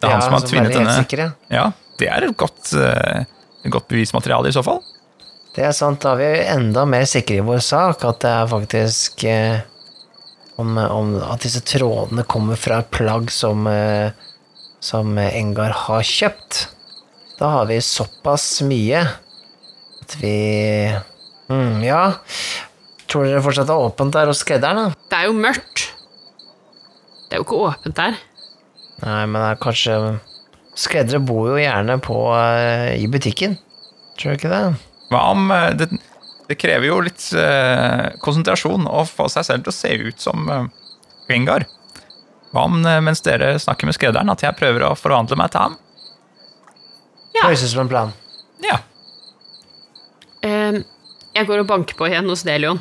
det 0.00 0.08
er 0.08 0.14
Ja, 0.14 0.16
han 0.16 0.24
som 0.26 0.36
har 0.36 0.46
tvinnet 0.48 0.76
denne 0.76 0.96
sikre. 0.96 1.32
Ja, 1.52 1.66
det 2.00 2.08
er 2.08 2.28
et 2.28 2.36
godt, 2.40 2.72
uh, 2.76 3.24
godt 3.72 3.88
bevismateriale 3.90 4.52
i 4.52 4.56
så 4.56 4.64
fall. 4.66 4.80
Det 5.56 5.64
er 5.66 5.74
sant, 5.74 6.02
da 6.04 6.14
er 6.14 6.20
vi 6.20 6.30
enda 6.52 6.86
mer 6.88 7.08
sikre 7.10 7.40
i 7.40 7.44
vår 7.44 7.60
sak, 7.64 8.04
at 8.06 8.20
det 8.22 8.32
er 8.32 8.50
faktisk 8.52 9.24
uh, 9.26 9.60
om, 10.60 10.76
om 10.78 11.14
at 11.24 11.44
disse 11.44 11.62
trådene 11.66 12.24
kommer 12.28 12.58
fra 12.60 12.80
et 12.82 12.90
plagg 12.92 13.30
som, 13.32 13.66
eh, 13.70 14.12
som 14.80 15.18
Engar 15.20 15.74
har 15.86 16.06
kjøpt. 16.06 16.64
Da 17.40 17.54
har 17.56 17.68
vi 17.70 17.78
såpass 17.84 18.60
mye 18.66 19.04
at 20.00 20.16
vi 20.20 20.34
mm, 21.48 21.84
Ja. 21.86 22.02
Tror 23.10 23.26
dere 23.26 23.42
fortsatt 23.42 23.66
det 23.66 23.74
er 23.74 23.86
åpent 23.88 24.14
der 24.14 24.28
hos 24.30 24.44
skredderen, 24.44 24.92
da? 24.92 25.06
Det 25.10 25.18
er 25.18 25.26
jo 25.26 25.34
mørkt. 25.34 25.86
Det 27.26 27.34
er 27.34 27.40
jo 27.40 27.46
ikke 27.46 27.62
åpent 27.66 27.96
der. 27.98 28.18
Nei, 29.00 29.22
men 29.26 29.38
det 29.40 29.48
er 29.48 29.62
kanskje 29.62 29.96
Skreddere 30.78 31.18
bor 31.26 31.48
jo 31.50 31.56
gjerne 31.58 31.96
på 32.00 32.14
uh, 32.30 32.92
i 32.94 33.08
butikken. 33.10 33.56
Tror 34.16 34.32
du 34.32 34.38
ikke 34.38 34.52
det? 34.52 34.60
Hva 35.10 35.24
om 35.32 35.50
eh, 35.50 35.72
det, 35.74 35.88
det 36.46 36.56
krever 36.60 36.86
jo 36.86 37.00
litt 37.02 37.24
uh, 37.34 38.14
konsentrasjon 38.22 38.86
å 38.86 39.02
få 39.08 39.26
seg 39.32 39.48
selv 39.48 39.66
til 39.66 39.72
å 39.72 39.76
se 39.76 39.90
ut 39.98 40.22
som 40.22 40.46
uh, 40.46 40.68
Engar. 41.34 41.66
Hva 42.50 42.64
om 42.66 42.80
eh, 42.86 43.00
mens 43.04 43.22
dere 43.22 43.52
snakker 43.62 43.86
med 43.86 43.94
skredderen, 43.96 44.30
at 44.32 44.42
jeg 44.42 44.56
prøver 44.58 44.88
å 44.88 44.94
forvandle 44.98 45.38
meg 45.38 45.52
til 45.54 45.64
ham? 45.66 45.76
Ja. 47.36 47.44
Høres 47.46 47.62
ut 47.62 47.70
som 47.72 47.84
en 47.84 47.90
plan. 47.92 48.14
Ja. 48.64 48.80
Uh, 50.44 50.80
jeg 51.36 51.46
går 51.46 51.62
og 51.62 51.68
banker 51.68 51.96
på 51.98 52.08
igjen 52.08 52.26
hos 52.30 52.42
Delion. 52.48 52.80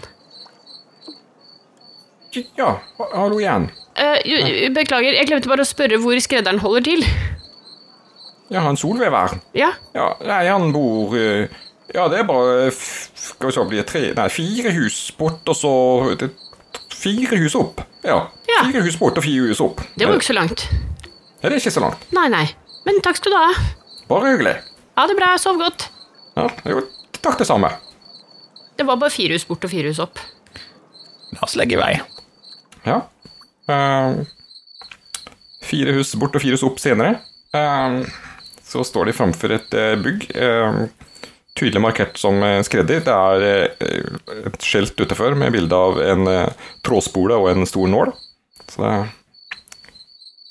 Ja, 2.58 2.76
hallo 3.14 3.40
igjen. 3.42 3.68
Uh, 4.00 4.70
beklager, 4.74 5.18
jeg 5.18 5.28
glemte 5.30 5.52
bare 5.52 5.66
å 5.66 5.70
spørre 5.70 6.00
hvor 6.02 6.18
skredderen 6.24 6.62
holder 6.64 6.86
til. 6.88 7.06
Ja, 8.50 8.64
han 8.66 8.78
Solveig 8.80 9.14
Ja, 9.54 9.74
Ja, 9.94 10.08
nei, 10.26 10.44
han 10.50 10.72
bor 10.74 11.14
uh, 11.14 11.46
Ja, 11.94 12.08
det 12.10 12.24
er 12.24 12.26
bare 12.26 12.72
f- 12.72 13.12
Skal 13.14 13.52
vi 13.52 13.54
se, 13.54 13.66
blir 13.70 13.86
tre 13.86 14.02
Nei, 14.18 14.26
fire 14.34 14.72
hus 14.74 14.98
bort, 15.20 15.44
og 15.46 15.58
så 15.58 15.74
det, 16.18 16.32
Fire 17.00 17.38
hus 17.40 17.56
opp. 17.56 17.82
Ja. 18.04 18.18
Ja. 18.50 18.64
Fire 18.68 18.84
hus 18.84 18.98
bort 19.00 19.20
og 19.20 19.24
fire 19.24 19.48
hus 19.48 19.62
opp. 19.64 19.80
det 19.96 20.08
var 20.08 20.16
jo 20.18 20.20
ikke 20.20 20.32
så 20.34 20.36
langt. 20.36 20.66
Ja, 21.40 21.48
det 21.48 21.54
er 21.56 21.62
ikke 21.62 21.72
så 21.72 21.84
langt. 21.84 22.02
Nei, 22.16 22.26
nei. 22.34 22.46
Men 22.88 23.00
takk 23.06 23.20
skal 23.20 23.32
du 23.32 23.38
ha. 23.40 23.52
Bare 24.10 24.34
hyggelig. 24.34 24.56
Ha 25.00 25.06
det 25.08 25.16
bra, 25.16 25.30
sov 25.40 25.60
godt. 25.62 25.86
Ja, 26.36 26.48
jo, 26.68 26.82
takk 27.24 27.38
det 27.40 27.48
samme. 27.48 27.70
Det 28.80 28.84
var 28.88 29.00
bare 29.00 29.12
fire 29.14 29.36
hus 29.38 29.46
bort 29.48 29.64
og 29.68 29.72
fire 29.72 29.92
hus 29.92 30.00
opp. 30.04 30.20
La 31.36 31.44
oss 31.46 31.56
legge 31.60 31.78
i 31.78 31.80
vei. 31.80 31.94
Ja. 32.88 33.02
Uh, 33.70 34.24
fire 35.64 35.94
hus 35.96 36.12
bort 36.20 36.36
og 36.36 36.44
fire 36.44 36.58
hus 36.58 36.66
opp 36.68 36.80
senere. 36.84 37.20
Uh, 37.56 38.02
så 38.66 38.84
står 38.88 39.10
de 39.10 39.16
framfor 39.16 39.56
et 39.56 39.76
uh, 39.78 39.96
bygg. 40.04 40.28
eh, 40.36 40.84
tydelig 41.60 41.82
markert 41.84 42.18
som 42.20 42.40
skredder. 42.66 43.02
Det 43.06 43.14
er 43.16 43.46
eh, 43.46 44.46
et 44.50 44.66
skjelt 44.66 44.96
utenfor 45.00 45.36
med 45.40 45.54
bilde 45.56 45.76
av 45.76 46.00
en 46.04 46.28
eh, 46.32 46.70
trådspole 46.88 47.36
og 47.40 47.50
en 47.52 47.68
stor 47.70 47.90
nål. 47.92 48.14
Så 48.70 48.82
det 48.84 48.90
er 48.94 49.10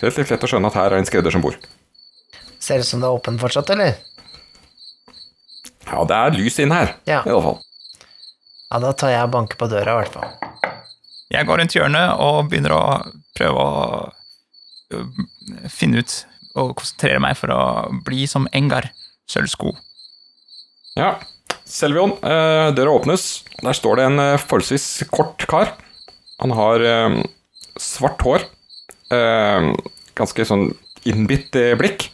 relativt 0.03 0.31
lett 0.35 0.45
å 0.47 0.51
skjønne 0.53 0.71
at 0.71 0.79
her 0.79 0.93
er 0.95 1.01
en 1.03 1.09
skredder 1.09 1.35
som 1.35 1.43
bor. 1.45 1.57
Ser 2.63 2.83
ut 2.83 2.89
som 2.89 3.01
det 3.03 3.09
er 3.09 3.17
åpen 3.19 3.39
fortsatt, 3.41 3.71
eller? 3.75 3.97
Ja, 5.89 6.03
det 6.05 6.17
er 6.19 6.35
lys 6.37 6.59
inne 6.61 6.75
her, 6.83 6.95
Ja. 7.09 7.23
i 7.25 7.31
alle 7.33 7.43
fall. 7.43 7.61
Ja, 8.69 8.79
da 8.85 8.93
tar 8.93 9.09
jeg 9.15 9.25
og 9.25 9.31
banker 9.33 9.57
på 9.57 9.69
døra, 9.73 9.95
i 9.95 10.03
hvert 10.03 10.13
fall. 10.13 10.75
Jeg 11.33 11.47
går 11.49 11.59
rundt 11.63 11.75
hjørnet 11.77 12.21
og 12.25 12.49
begynner 12.51 12.75
å 12.77 12.83
prøve 13.37 13.63
å 13.65 14.13
øh, 14.93 15.23
finne 15.73 16.03
ut 16.03 16.15
og 16.59 16.75
konsentrere 16.81 17.21
meg 17.23 17.37
for 17.39 17.53
å 17.55 17.61
bli 18.05 18.27
som 18.29 18.49
Engar 18.57 18.91
Sølvsko. 19.29 19.73
Ja. 20.99 21.13
Selvion, 21.69 22.17
eh, 22.25 22.75
døra 22.75 22.97
åpnes. 22.97 23.45
Der 23.63 23.77
står 23.77 24.01
det 24.01 24.05
en 24.09 24.19
eh, 24.19 24.41
forholdsvis 24.41 25.05
kort 25.13 25.45
kar. 25.47 25.77
Han 26.43 26.51
har 26.57 26.83
eh, 26.83 27.19
svart 27.79 28.23
hår. 28.27 28.47
Ganske 30.19 30.45
sånn 30.45 30.67
innbitt 31.09 31.55
blikk. 31.81 32.11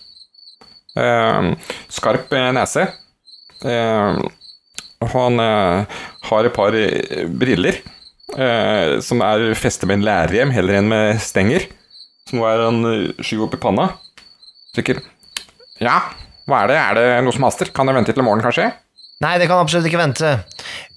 Skarp 1.91 2.31
nese. 2.55 2.85
Han 5.15 5.43
har 5.43 6.47
et 6.47 6.55
par 6.55 6.77
briller 7.41 7.81
som 9.03 9.25
er 9.27 9.49
festet 9.59 9.91
med 9.91 9.99
en 9.99 10.07
lærrem 10.07 10.55
heller 10.55 10.79
enn 10.79 10.93
med 10.93 11.19
stenger. 11.25 11.67
Så 12.29 12.39
nå 12.39 12.47
er 12.47 12.63
han 12.69 12.87
sky 13.19 13.41
opp 13.43 13.59
i 13.59 13.63
panna. 13.65 13.89
Sikker. 14.77 15.03
Ja, 15.83 15.99
hva 16.49 16.63
er 16.63 16.71
det? 16.71 16.79
Er 16.81 16.99
det 16.99 17.05
noe 17.25 17.35
som 17.35 17.47
haster? 17.47 17.71
Kan 17.75 17.89
jeg 17.89 17.97
vente 17.97 18.13
til 18.13 18.23
i 18.23 18.27
morgen, 18.27 18.45
kanskje? 18.45 18.71
Nei, 19.25 19.37
det 19.41 19.47
kan 19.49 19.63
absolutt 19.63 19.89
ikke 19.89 20.01
vente. 20.03 20.33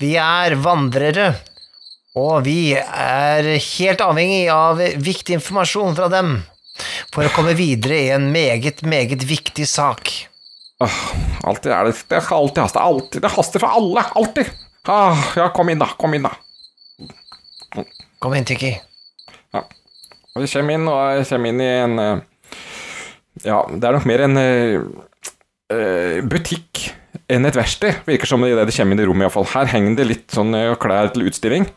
Vi 0.02 0.16
er 0.20 0.58
vandrere, 0.60 1.30
og 2.18 2.42
vi 2.48 2.74
er 2.76 3.48
helt 3.56 4.04
avhengig 4.04 4.48
av 4.52 4.82
viktig 4.82 5.38
informasjon 5.38 5.96
fra 5.98 6.10
dem 6.12 6.40
for 7.14 7.26
å 7.26 7.34
komme 7.34 7.56
videre 7.58 8.00
i 8.00 8.10
en 8.16 8.28
meget, 8.34 8.84
meget 8.86 9.24
viktig 9.30 9.68
sak. 9.70 10.12
Åh, 10.84 10.98
alltid 11.50 11.72
er 11.74 11.88
det 11.88 11.96
Det 12.06 12.20
skal 12.22 12.44
alltid 12.44 12.62
haste. 12.62 12.82
Alltid. 12.84 13.22
Det 13.24 13.32
haster 13.34 13.64
for 13.64 13.80
alle. 13.80 14.04
Alltid. 14.20 14.52
Ah, 14.88 15.24
ja, 15.36 15.48
kom 15.56 15.72
inn, 15.72 15.82
da. 15.82 15.88
Kom 15.98 16.14
inn, 16.14 16.28
da. 16.28 16.36
Kom 18.20 18.36
inn, 18.38 18.46
Tiki. 18.46 18.76
Og 20.38 20.44
jeg 20.46 20.54
kommer 20.54 20.78
inn, 20.78 20.86
og 20.86 21.00
jeg 21.18 21.26
kommer 21.32 21.50
inn 21.50 21.62
i 21.64 21.70
en 21.82 22.00
eh, 22.02 22.18
Ja, 23.48 23.64
det 23.70 23.88
er 23.88 23.96
nok 23.96 24.06
mer 24.10 24.24
en 24.28 24.38
eh, 25.72 25.78
eh, 25.78 26.22
butikk 26.26 26.88
enn 27.28 27.48
et 27.48 27.58
verksted, 27.58 28.04
virker 28.08 28.30
som 28.30 28.44
det 28.46 28.54
det 28.56 28.76
kommer 28.76 28.96
inn 28.96 29.04
i 29.04 29.08
rommet, 29.08 29.28
iallfall. 29.28 29.50
Her 29.52 29.72
henger 29.74 29.98
det 30.00 30.08
litt 30.08 30.32
sånn 30.34 30.56
eh, 30.56 30.76
klær 30.80 31.12
til 31.14 31.28
utstilling. 31.28 31.68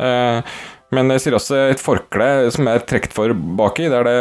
Eh, 0.00 0.56
men 0.94 1.10
jeg 1.16 1.24
sier 1.24 1.36
også 1.36 1.62
et 1.72 1.82
forkle 1.82 2.50
som 2.54 2.68
er 2.70 2.84
trukket 2.86 3.16
for 3.16 3.34
baki, 3.34 3.90
der 3.92 4.06
det 4.06 4.18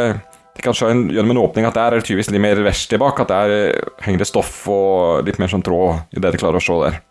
de 0.56 0.64
kan 0.64 0.76
se 0.76 0.88
en, 0.88 1.10
gjennom 1.12 1.34
en 1.34 1.42
åpning 1.44 1.66
at 1.68 1.76
der 1.76 1.92
er 1.92 2.00
det 2.00 2.06
tydeligvis 2.08 2.30
litt 2.32 2.44
mer 2.44 2.62
verksted 2.64 3.02
bak, 3.02 3.20
at 3.20 3.32
der 3.32 3.56
eh, 3.56 3.90
henger 4.06 4.24
det 4.24 4.30
stoff 4.30 4.54
og 4.72 5.28
litt 5.28 5.40
mer 5.42 5.52
sånn 5.52 5.66
tråd 5.66 6.16
i 6.16 6.24
det 6.24 6.32
de 6.32 6.40
klarer 6.40 6.62
å 6.62 6.64
se 6.64 6.78
der. 6.86 7.02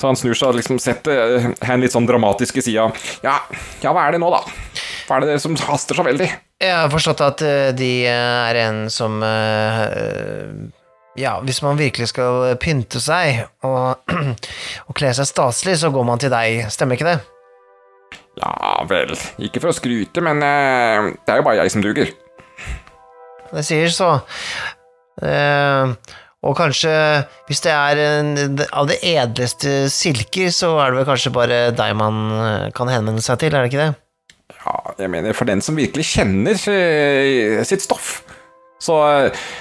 Så 0.00 0.08
han 0.08 0.16
snur 0.16 0.38
seg 0.38 0.52
og 0.52 0.60
liksom 0.60 0.78
setter 0.80 1.18
eh, 1.36 1.48
hen 1.66 1.82
litt 1.82 1.92
sånn 1.92 2.06
dramatiske 2.08 2.62
sida. 2.64 2.86
Ja, 3.26 3.40
ja, 3.82 3.90
hva 3.90 4.06
er 4.06 4.14
det 4.14 4.22
nå, 4.22 4.30
da? 4.32 4.44
Hva 5.08 5.18
er 5.18 5.26
det 5.26 5.40
som 5.42 5.58
haster 5.66 5.98
så 5.98 6.06
veldig? 6.06 6.30
Jeg 6.62 6.76
har 6.76 6.92
forstått 6.92 7.24
at 7.26 7.42
eh, 7.44 7.70
de 7.76 7.90
eh, 8.06 8.38
er 8.46 8.60
en 8.62 8.84
som 8.94 9.18
eh, 9.26 9.82
eh, 9.90 10.54
Ja, 11.20 11.34
hvis 11.44 11.60
man 11.60 11.76
virkelig 11.76 12.10
skal 12.14 12.54
pynte 12.62 13.00
seg 13.02 13.42
og, 13.66 14.00
og 14.88 14.96
kle 14.96 15.12
seg 15.16 15.28
staselig, 15.28 15.76
så 15.82 15.92
går 15.92 16.06
man 16.08 16.22
til 16.22 16.32
deg, 16.32 16.64
stemmer 16.72 16.96
ikke 16.96 17.10
det? 17.10 17.18
Ja 18.40 18.80
vel, 18.88 19.12
ikke 19.42 19.60
for 19.60 19.72
å 19.72 19.76
skryte, 19.76 20.22
men 20.24 20.40
eh, 20.46 21.10
det 21.18 21.34
er 21.34 21.40
jo 21.40 21.46
bare 21.46 21.60
jeg 21.60 21.74
som 21.74 21.84
duger. 21.84 22.14
Det 23.50 23.64
sier 23.66 23.92
så. 23.92 24.14
Eh, 25.20 25.92
og 26.40 26.56
kanskje, 26.56 26.92
hvis 27.50 27.60
det 27.66 27.72
er 27.74 28.00
en, 28.00 28.60
av 28.72 28.88
det 28.88 29.00
edleste 29.04 29.90
silker, 29.92 30.48
så 30.54 30.72
er 30.80 30.94
det 30.94 31.02
vel 31.02 31.10
kanskje 31.10 31.34
bare 31.36 31.58
deg 31.76 31.98
man 32.00 32.22
eh, 32.38 32.70
kan 32.76 32.88
henvende 32.88 33.24
seg 33.24 33.42
til, 33.42 33.52
er 33.52 33.66
det 33.66 33.72
ikke 33.74 33.82
det? 33.82 33.92
Ja, 34.60 34.78
jeg 35.02 35.12
mener, 35.12 35.36
for 35.36 35.48
den 35.48 35.60
som 35.64 35.76
virkelig 35.76 36.06
kjenner 36.14 36.56
eh, 36.72 37.60
sitt 37.68 37.84
stoff, 37.84 38.22
så, 38.80 38.96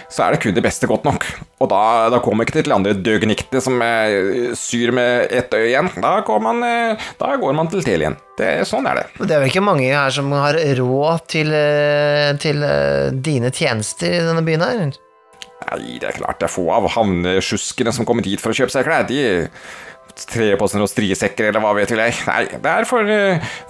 så 0.08 0.24
er 0.24 0.34
det 0.34 0.42
kun 0.44 0.56
det 0.56 0.64
beste 0.64 0.88
godt 0.88 1.04
nok. 1.08 1.26
Og 1.60 1.68
da, 1.72 1.82
da 2.14 2.22
kommer 2.24 2.48
ikke 2.48 2.56
til 2.60 2.70
de 2.70 2.76
andre 2.76 2.94
døgnikte 2.96 3.60
som 3.64 3.82
eh, 3.84 4.54
syr 4.56 4.94
med 4.96 5.28
ett 5.36 5.52
øye 5.54 5.68
igjen. 5.74 5.92
Da 6.00 6.14
går 6.26 6.40
man, 6.44 6.64
eh, 6.64 7.10
da 7.20 7.34
går 7.42 7.58
man 7.58 7.68
til 7.72 7.84
igjen. 7.84 8.16
Det, 8.40 8.48
sånn 8.70 8.88
er 8.88 9.02
det. 9.02 9.06
Det 9.20 9.36
er 9.36 9.44
vel 9.44 9.52
ikke 9.52 9.66
mange 9.66 9.90
her 9.92 10.16
som 10.16 10.32
har 10.32 10.56
råd 10.80 11.28
til, 11.36 11.52
eh, 11.52 12.32
til 12.40 12.64
dine 13.28 13.52
tjenester 13.52 14.22
i 14.22 14.24
denne 14.24 14.46
byen 14.48 14.64
her? 14.64 14.88
Nei, 15.60 16.00
det 16.00 16.08
er 16.08 16.16
klart 16.22 16.40
det 16.40 16.48
er 16.48 16.56
få 16.56 16.70
av 16.72 16.88
havnesjuskene 16.96 17.92
som 17.92 18.08
kommer 18.08 18.24
hit 18.24 18.40
for 18.40 18.56
å 18.56 18.60
kjøpe 18.62 18.72
seg 18.72 18.88
klær. 18.88 19.04
De 19.10 19.20
seg 20.16 20.80
noen 20.80 20.90
striesekker, 20.90 21.52
eller 21.52 21.64
hva 21.64 21.76
vet 21.76 21.92
vel 21.92 22.06
jeg. 22.06 22.16
Nei, 22.28 22.42
det 22.56 22.72
er 22.72 22.88
for, 22.88 23.12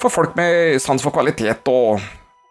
for 0.01 0.13
folk 0.13 0.37
med 0.37 0.77
sans 0.81 1.01
for 1.01 1.13
kvalitet 1.13 1.73
og, 1.73 2.05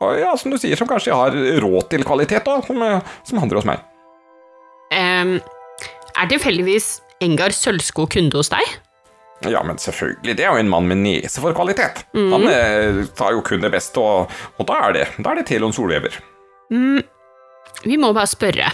og 0.04 0.18
ja, 0.20 0.32
som 0.38 0.52
du 0.52 0.58
sier, 0.60 0.78
som 0.78 0.88
kanskje 0.90 1.16
har 1.16 1.34
råd 1.62 1.88
til 1.92 2.04
kvalitet, 2.06 2.46
da, 2.46 2.60
som, 2.66 2.82
eh, 2.84 3.14
som 3.26 3.40
handler 3.42 3.60
hos 3.60 3.68
meg. 3.68 3.82
Um, 4.94 5.38
er 6.18 6.28
tilfeldigvis 6.30 6.98
Engar 7.24 7.52
Sølvsko 7.54 8.06
kunde 8.10 8.38
hos 8.38 8.50
deg? 8.52 8.76
Ja, 9.46 9.60
men 9.66 9.78
selvfølgelig, 9.78 10.34
det 10.38 10.46
er 10.46 10.54
jo 10.54 10.62
en 10.62 10.70
mann 10.70 10.88
med 10.90 10.98
nese 11.02 11.42
for 11.42 11.54
kvalitet. 11.54 12.02
Han 12.14 12.46
eh, 12.50 13.04
tar 13.18 13.36
jo 13.36 13.42
kun 13.46 13.62
det 13.62 13.70
beste, 13.74 14.02
og, 14.02 14.32
og 14.58 14.66
da 14.66 14.80
er 14.88 14.96
det, 14.96 15.06
da 15.18 15.32
er 15.32 15.40
det 15.40 15.48
Telon 15.50 15.74
Solvever. 15.74 16.18
Vi 16.68 17.98
må 18.00 18.10
bare 18.14 18.30
spørre. 18.30 18.70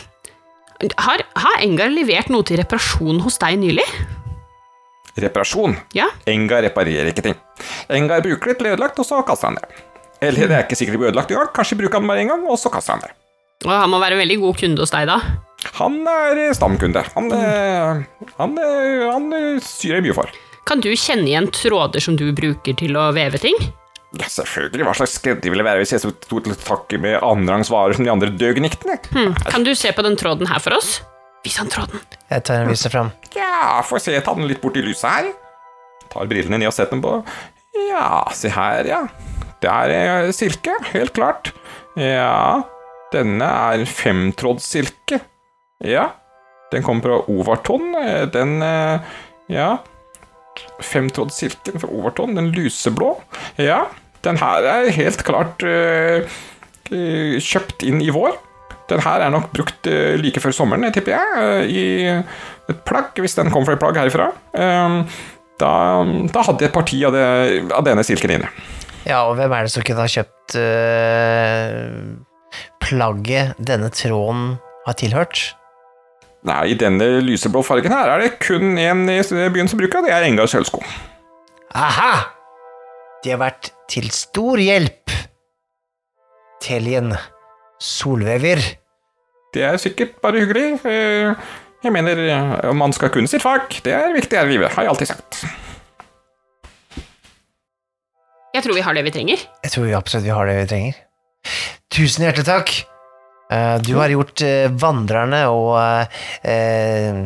Har, 1.04 1.24
har 1.40 1.60
Engar 1.64 1.92
levert 1.92 2.30
noe 2.32 2.44
til 2.46 2.58
reparasjon 2.60 3.20
hos 3.24 3.36
deg 3.40 3.58
nylig? 3.60 3.84
Reparasjon. 5.20 5.76
Ja? 5.94 6.08
Engar 6.28 6.64
reparerer 6.66 7.12
ikke 7.12 7.24
ting. 7.28 7.36
Engar 7.92 8.24
bruker 8.24 8.52
litt 8.52 8.64
ødelagt, 8.64 8.98
og 8.98 9.06
så 9.06 9.20
kaster 9.26 9.52
han 9.52 9.60
det. 9.60 9.84
Eller 10.22 10.48
det 10.48 10.56
er 10.56 10.66
ikke 10.66 10.78
sikkert 10.78 10.96
det 10.96 11.02
blir 11.02 11.12
ødelagt 11.12 11.32
engang, 11.34 11.50
kanskje 11.56 11.78
bruker 11.80 11.98
han 11.98 12.06
det 12.06 12.12
bare 12.12 12.24
en 12.24 12.32
gang, 12.34 12.46
og 12.50 12.60
så 12.60 12.72
kaster 12.72 12.96
han 12.96 13.04
det. 13.04 13.12
Og 13.64 13.72
han 13.72 13.90
må 13.90 14.00
være 14.02 14.18
en 14.18 14.22
veldig 14.24 14.38
god 14.42 14.58
kunde 14.60 14.84
hos 14.84 14.92
deg, 14.94 15.08
da. 15.08 15.18
Han 15.78 16.00
er 16.08 16.40
eh, 16.42 16.52
stamkunde. 16.56 17.04
Han, 17.14 17.30
mm. 17.30 17.38
han, 18.36 18.58
han, 18.58 18.58
han 19.08 19.30
eh, 19.38 19.62
syr 19.64 19.98
jeg 19.98 20.06
mye 20.06 20.16
for. 20.16 20.34
Kan 20.68 20.80
du 20.84 20.90
kjenne 20.96 21.28
igjen 21.28 21.48
tråder 21.52 22.04
som 22.04 22.16
du 22.20 22.26
bruker 22.36 22.76
til 22.80 22.96
å 22.96 23.10
veve 23.16 23.40
ting? 23.40 23.56
Ja, 24.14 24.28
selvfølgelig. 24.30 24.86
Hva 24.86 24.94
slags 24.96 25.16
skredder 25.18 25.52
ville 25.52 25.66
være 25.66 25.82
hvis 25.82 25.94
jeg 25.96 26.04
sto 26.04 26.38
til 26.40 26.54
takke 26.60 27.00
med 27.02 27.18
annenrangs 27.18 27.70
varer 27.72 27.96
som 27.96 28.06
de 28.06 28.12
andre 28.12 28.30
døgniktene? 28.30 28.96
Hmm. 29.10 29.34
Kan 29.48 29.66
du 29.66 29.72
se 29.76 29.90
på 29.92 30.04
den 30.06 30.16
tråden 30.20 30.48
her 30.50 30.62
for 30.62 30.76
oss? 30.76 31.00
Vis 31.44 31.58
han 31.60 31.72
tråden. 31.72 32.00
Jeg 32.30 32.44
tar 32.46 32.62
den 32.62 32.70
viser 32.72 32.92
fram. 32.94 33.10
Ja, 33.36 33.82
får 33.84 34.06
se, 34.06 34.14
ta 34.24 34.36
den 34.36 34.48
litt 34.48 34.62
bort 34.62 34.78
i 34.80 34.84
lyset 34.84 35.10
her. 35.10 35.32
Tar 36.12 36.30
brillene 36.30 36.60
ned 36.62 36.70
og 36.70 36.76
setter 36.76 36.94
dem 36.94 37.02
på. 37.04 37.18
Ja, 37.90 38.22
se 38.32 38.52
her, 38.54 38.86
ja. 38.88 39.02
Det 39.64 39.72
er 39.72 39.94
eh, 39.96 40.30
silke, 40.36 40.74
helt 40.92 41.14
klart. 41.16 41.54
Ja, 41.96 42.60
denne 43.14 43.48
er 43.48 43.84
femtrådssilke. 43.88 45.22
Ja, 45.84 46.10
den 46.72 46.84
kommer 46.84 47.06
fra 47.08 47.18
Overton. 47.32 47.94
Eh, 48.02 48.24
Den 48.34 48.60
eh, 48.62 49.00
Ja. 49.48 49.76
Femtrådssilken 50.84 51.80
fra 51.82 51.88
Overton, 51.90 52.36
den 52.36 52.52
lyseblå. 52.54 53.16
Ja, 53.58 53.86
den 54.22 54.36
her 54.38 54.62
er 54.70 54.90
helt 54.94 55.24
klart 55.26 55.64
eh, 55.66 56.28
kjøpt 56.92 57.82
inn 57.82 58.02
i 58.04 58.12
vår. 58.14 58.36
Den 58.92 59.00
her 59.02 59.24
er 59.24 59.32
nok 59.32 59.48
brukt 59.56 59.88
uh, 59.88 60.12
like 60.20 60.42
før 60.44 60.52
sommeren, 60.52 60.84
tipper 60.92 61.14
jeg, 61.14 61.38
uh, 61.40 61.62
i 61.64 61.84
et 62.68 62.82
plagg, 62.84 63.16
hvis 63.16 63.34
den 63.38 63.48
kom 63.50 63.64
fra 63.64 63.78
et 63.78 63.80
plagg 63.80 63.96
herifra. 63.96 64.26
Da, 64.52 65.70
da 66.34 66.42
hadde 66.44 66.66
jeg 66.66 66.68
et 66.68 66.76
parti 66.76 66.98
av, 67.08 67.16
det, 67.16 67.24
av 67.72 67.86
denne 67.86 68.04
silken 68.04 68.34
inne. 68.36 68.50
Ja, 69.04 69.24
og 69.28 69.34
hvem 69.36 69.52
er 69.52 69.66
det 69.66 69.72
som 69.74 69.84
kunne 69.84 70.04
ha 70.04 70.08
kjøpt 70.08 70.54
øh, 70.56 72.14
plagget 72.84 73.58
denne 73.60 73.90
tråden 73.92 74.54
har 74.86 74.96
tilhørt? 75.00 75.42
Nei, 76.44 76.60
i 76.72 76.76
denne 76.80 77.06
lyseblå 77.24 77.62
fargen 77.64 77.92
her 77.92 78.10
er 78.14 78.20
det 78.24 78.34
kun 78.44 78.76
en 78.80 79.04
i 79.08 79.18
byen 79.52 79.68
som 79.70 79.80
bruker, 79.80 80.04
det 80.04 80.12
er 80.12 80.26
Engar 80.28 80.48
sølvsko. 80.50 80.82
Aha! 81.74 82.12
De 83.24 83.32
har 83.32 83.40
vært 83.40 83.70
til 83.88 84.10
stor 84.12 84.60
hjelp. 84.60 85.12
Teljen 86.64 87.14
Solvever. 87.80 88.60
Det 89.54 89.64
er 89.64 89.76
sikkert 89.80 90.16
bare 90.22 90.40
hyggelig. 90.44 90.78
Eh, 90.84 91.32
Jeg 91.84 91.92
mener, 91.92 92.72
man 92.72 92.92
skal 92.96 93.10
kunne 93.12 93.28
sitt 93.28 93.42
fag. 93.44 93.68
Det 93.84 93.92
er 93.92 94.14
viktig 94.16 94.38
her 94.38 94.48
i 94.48 94.54
livet, 94.54 94.72
har 94.72 94.86
jeg 94.86 94.92
alltid 94.94 95.10
sagt. 95.10 95.42
Jeg 98.54 98.62
tror 98.64 98.76
vi 98.78 98.84
har 98.86 98.94
det 98.94 99.02
vi 99.08 99.12
trenger. 99.14 99.40
Jeg 99.64 99.72
tror 99.74 99.86
vi 99.88 99.94
absolutt 99.98 100.26
vi 100.28 100.34
har 100.34 100.46
det 100.50 100.56
vi 100.60 100.66
trenger. 100.70 100.98
Tusen 101.94 102.24
hjertelig 102.26 102.46
takk. 102.46 102.70
Eh, 103.52 103.76
Du 103.84 103.94
har 103.98 104.12
gjort 104.12 104.42
eh, 104.46 104.68
vandrerne 104.80 105.40
og 105.50 105.74
eh, 106.46 107.18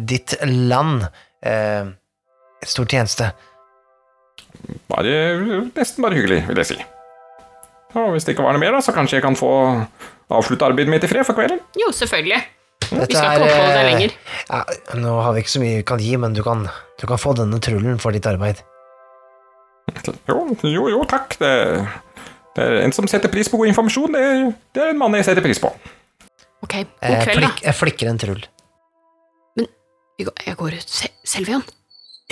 ditt 0.00 0.34
land 0.48 1.04
eh, 1.44 1.84
stor 2.64 2.88
tjeneste. 2.90 3.28
Bare, 4.88 5.14
nesten 5.76 6.04
bare 6.04 6.16
hyggelig, 6.16 6.40
vil 6.48 6.60
jeg 6.62 6.70
si. 6.72 6.80
Og 7.94 8.10
hvis 8.16 8.24
det 8.26 8.34
ikke 8.34 8.46
var 8.46 8.56
noe 8.56 8.62
mer, 8.64 8.72
da, 8.74 8.80
så 8.82 8.94
kanskje 8.96 9.20
jeg 9.20 9.24
kan 9.26 9.36
få 9.38 9.50
avslutte 10.34 10.66
arbeidet 10.66 10.90
mitt 10.90 11.04
i 11.06 11.10
fred 11.10 11.26
for 11.28 11.36
kvelden. 11.38 11.60
Jo, 11.78 11.92
selvfølgelig. 11.94 12.40
Dette 12.84 13.06
Vi 13.10 13.14
skal 13.16 13.36
ikke 13.36 13.46
oppholde 13.50 13.74
deg 13.74 13.82
eh, 13.84 13.90
lenger. 13.92 14.14
Ja, 14.48 14.62
nå 15.04 15.12
har 15.22 15.34
vi 15.36 15.44
ikke 15.44 15.52
så 15.54 15.62
mye 15.62 15.76
vi 15.78 15.86
kan 15.92 16.02
gi, 16.02 16.14
men 16.20 16.34
du 16.36 16.42
kan, 16.46 16.64
du 17.00 17.04
kan 17.10 17.20
få 17.20 17.36
denne 17.38 17.60
trullen 17.62 18.00
for 18.02 18.16
ditt 18.16 18.26
arbeid. 18.32 18.64
Jo, 20.28 20.38
jo, 20.68 20.82
jo 20.92 21.00
takk. 21.08 21.36
Det, 21.40 21.52
det 22.56 22.62
er 22.64 22.72
en 22.84 22.92
som 22.96 23.06
setter 23.10 23.28
pris 23.32 23.48
på 23.50 23.58
god 23.60 23.68
informasjon. 23.72 24.12
Det, 24.16 24.24
det 24.76 24.80
er 24.84 24.88
en 24.94 25.00
mann 25.00 25.16
jeg 25.18 25.26
setter 25.28 25.44
pris 25.44 25.60
på. 25.62 25.70
Ok, 26.64 26.74
god 26.80 27.10
Jeg, 27.10 27.16
kveld, 27.26 27.42
da. 27.44 27.50
jeg 27.66 27.74
flikker 27.76 28.06
en 28.10 28.20
trull. 28.22 28.42
Men 29.58 29.66
jeg 30.18 30.54
går 30.60 30.70
ut. 30.78 30.88
Se, 30.88 31.06
Selvion, 31.28 31.64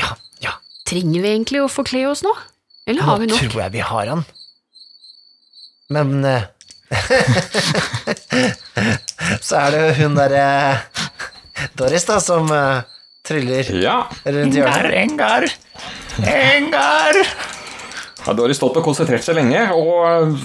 Ja, 0.01 0.09
ja. 0.45 0.53
trenger 0.89 1.21
vi 1.25 1.29
egentlig 1.35 1.61
å 1.63 1.69
forkle 1.71 1.99
oss 2.11 2.23
nå? 2.25 2.33
Eller 2.89 3.03
har 3.07 3.17
vi 3.21 3.27
nok? 3.31 3.39
Nå 3.39 3.43
tror 3.53 3.63
jeg 3.67 3.73
vi 3.77 3.83
har 3.87 4.05
han. 4.15 4.23
Men 5.93 6.09
uh, 6.25 6.43
Så 9.43 9.57
er 9.59 9.69
det 9.75 9.81
jo 9.83 9.91
hun 10.03 10.15
derre 10.17 10.47
Doris, 11.79 12.05
da, 12.09 12.17
som 12.21 12.49
eh, 12.53 12.83
tryller 13.27 13.69
Ja. 13.83 14.09
rundt 14.25 14.55
hjørnet. 14.57 14.95
Engar, 14.99 15.47
Engar! 16.27 17.21
Ja, 18.23 18.33
Doris 18.39 18.57
stått 18.61 18.77
og 18.79 18.85
konsentrert 18.87 19.25
seg 19.27 19.35
lenge 19.35 19.65
og 19.75 20.37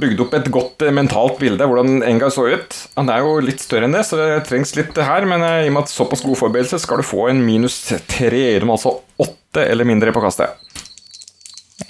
bygd 0.00 0.22
opp 0.24 0.34
et 0.38 0.46
godt 0.52 0.80
eh, 0.86 0.92
mentalt 0.96 1.36
bilde 1.40 1.60
av 1.64 1.68
hvordan 1.68 1.98
Engar 2.08 2.32
så 2.32 2.46
ut. 2.48 2.76
Han 2.96 3.10
er 3.12 3.20
jo 3.20 3.34
litt 3.44 3.60
større 3.60 3.84
enn 3.88 3.92
det, 3.92 4.06
så 4.08 4.16
det 4.16 4.28
trengs 4.48 4.72
litt 4.78 4.96
her, 4.96 5.26
men 5.28 5.44
eh, 5.44 5.66
i 5.66 5.68
og 5.68 5.74
med 5.76 5.82
at 5.84 5.92
såpass 5.92 6.24
god 6.24 6.38
forberedelse 6.40 6.80
skal 6.80 7.02
du 7.02 7.04
få 7.04 7.26
en 7.28 7.42
minus 7.44 7.76
tre, 8.08 8.44
altså 8.64 8.94
åtte 9.20 9.66
eller 9.68 9.84
mindre 9.88 10.14
på 10.16 10.22
kastet. 10.24 10.56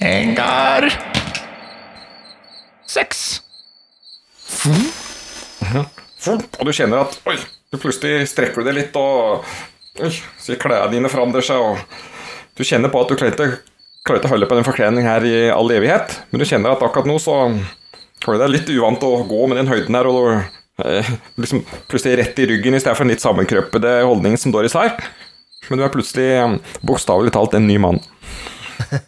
Engar 0.01 0.89
Seks. 2.91 3.21
Og 6.59 6.67
du 6.67 6.73
kjenner 6.75 7.05
at 7.05 7.15
oi, 7.31 7.37
du 7.71 7.79
plutselig 7.79 8.27
strekker 8.33 8.65
du 8.65 8.67
det 8.67 8.75
litt, 8.81 8.97
og 8.99 9.47
oi, 9.99 10.13
så 10.39 10.57
klærne 10.61 10.93
dine 10.95 11.11
forandrer 11.13 11.43
seg, 11.45 11.59
og 11.59 11.79
du 12.57 12.63
kjenner 12.67 12.93
på 12.93 13.01
at 13.03 13.09
du 13.11 13.17
klarer 13.19 13.35
ikke, 13.35 13.49
klarer 14.07 14.21
ikke 14.23 14.31
å 14.31 14.35
holde 14.35 14.49
på 14.51 14.59
den 14.61 14.67
forkledningen 14.69 15.11
her 15.11 15.27
i 15.27 15.35
all 15.53 15.71
evighet, 15.75 16.21
men 16.31 16.41
du 16.43 16.47
kjenner 16.49 16.73
at 16.77 16.83
akkurat 16.87 17.09
nå 17.11 17.19
så 17.21 17.37
har 17.51 18.37
du 18.37 18.41
deg 18.45 18.53
litt 18.55 18.71
uvant 18.75 19.03
å 19.07 19.15
gå 19.29 19.47
med 19.51 19.57
den 19.61 19.71
høyden 19.71 19.97
her, 19.97 20.07
og 20.09 20.19
du 20.21 20.85
eh, 20.85 21.11
liksom 21.41 21.65
plutselig 21.91 22.19
rett 22.23 22.39
i 22.41 22.47
ryggen 22.53 22.77
i 22.77 22.81
stedet 22.83 22.97
for 22.99 23.05
en 23.07 23.13
litt 23.13 23.25
sammenkrøpede 23.25 23.95
holdning 24.07 24.37
som 24.41 24.53
Doris 24.55 24.77
har. 24.79 24.95
Men 25.71 25.79
du 25.81 25.85
er 25.87 25.93
plutselig 25.95 26.29
eh, 26.37 26.55
bokstavelig 26.87 27.33
talt 27.37 27.55
en 27.57 27.67
ny 27.69 27.77
mann. 27.83 28.01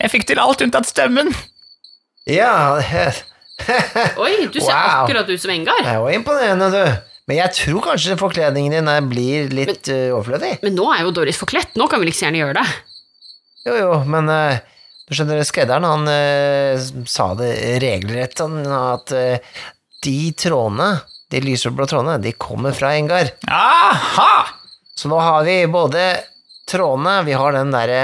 Jeg 0.00 0.12
fikk 0.12 0.26
til 0.28 0.40
alt 0.42 0.60
unntatt 0.64 0.88
stemmen. 0.90 1.30
Ja, 2.28 2.76
Oi, 4.20 4.32
du 4.52 4.58
ser 4.60 4.68
Wow. 4.68 5.04
akkurat 5.06 5.28
ut 5.32 5.40
som 5.40 5.50
Engar. 5.54 5.78
det 5.80 5.88
er 5.94 6.00
jo 6.02 6.10
imponerende, 6.12 6.66
du. 6.74 7.15
Men 7.26 7.40
jeg 7.40 7.54
tror 7.58 7.82
kanskje 7.88 8.14
forkledningen 8.20 8.76
din 8.76 8.88
er- 8.90 9.02
blir 9.10 9.48
litt 9.50 9.88
eh, 9.90 10.12
overflødig. 10.14 10.52
Men 10.62 10.76
nå 10.78 10.86
er 10.94 11.02
jo 11.02 11.14
Doris 11.16 11.40
forkledt. 11.40 11.74
Nå 11.78 11.88
kan 11.90 11.98
vi 12.02 12.06
like 12.10 12.22
gjerne 12.22 12.38
gjøre 12.38 12.60
det. 12.60 12.66
Jo, 13.66 13.74
jo, 13.80 13.90
men 14.06 14.30
uh, 14.30 14.60
du 15.08 15.14
skjønner, 15.16 15.42
skredderen 15.46 15.82
han 15.88 16.06
uh, 16.06 16.84
sa 17.10 17.32
det 17.34 17.50
regelrett, 17.82 18.38
han, 18.44 18.60
at 18.70 19.10
eh, 19.10 19.58
de 20.06 20.14
trådene, 20.38 20.92
de 21.34 21.40
lyseblå 21.42 21.88
trådene, 21.90 22.20
de 22.22 22.30
kommer 22.38 22.76
fra 22.78 22.92
Engar. 22.94 23.32
Aha! 23.50 24.46
Så 24.94 25.10
nå 25.10 25.18
har 25.18 25.42
vi 25.48 25.58
både 25.66 26.04
trådene, 26.70 27.18
vi 27.26 27.34
har 27.34 27.58
den 27.58 27.74
derre 27.74 28.02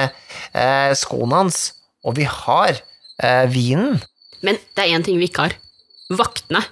eh, 0.50 0.90
skoen 0.98 1.30
hans, 1.38 1.68
og 2.02 2.18
vi 2.18 2.26
har 2.26 2.74
eh, 3.22 3.46
vinen. 3.54 4.00
Men 4.42 4.58
det 4.74 4.82
er 4.82 4.96
én 4.98 5.06
ting 5.06 5.22
vi 5.22 5.30
ikke 5.30 5.46
har. 5.46 5.54
Vaktene. 6.10 6.64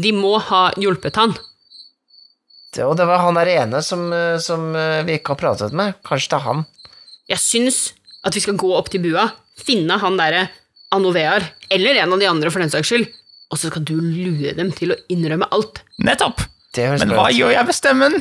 De 0.00 0.16
må 0.16 0.38
ha 0.48 0.70
hjulpet 0.80 1.20
han. 1.20 1.36
Og 2.82 2.96
det 2.98 3.06
var 3.06 3.22
han 3.22 3.38
der 3.38 3.50
ene 3.52 3.80
som, 3.86 4.08
eh, 4.12 4.38
som 4.42 4.72
eh, 4.74 5.02
vi 5.06 5.18
ikke 5.18 5.34
har 5.34 5.40
pratet 5.42 5.76
med. 5.76 5.94
Kanskje 6.06 6.32
det 6.32 6.38
er 6.40 6.46
han. 6.48 6.64
Jeg 7.30 7.40
syns 7.42 7.78
at 8.26 8.34
vi 8.36 8.42
skal 8.44 8.58
gå 8.60 8.70
opp 8.74 8.90
til 8.92 9.04
bua, 9.04 9.28
finne 9.60 9.98
han 10.00 10.18
derre 10.18 10.48
Anovear, 10.94 11.46
eller 11.74 11.98
en 12.02 12.14
av 12.14 12.20
de 12.22 12.28
andre 12.30 12.50
for 12.54 12.62
den 12.62 12.70
saks 12.70 12.90
skyld, 12.90 13.08
og 13.50 13.58
så 13.58 13.70
skal 13.70 13.84
du 13.86 13.96
lure 13.98 14.54
dem 14.56 14.70
til 14.74 14.94
å 14.94 14.98
innrømme 15.10 15.48
alt. 15.54 15.82
Nettopp. 16.02 16.44
Det 16.74 16.86
Men 17.02 17.14
hva 17.14 17.28
gjør 17.34 17.52
jeg 17.54 17.66
med 17.68 17.76
stemmen? 17.76 18.16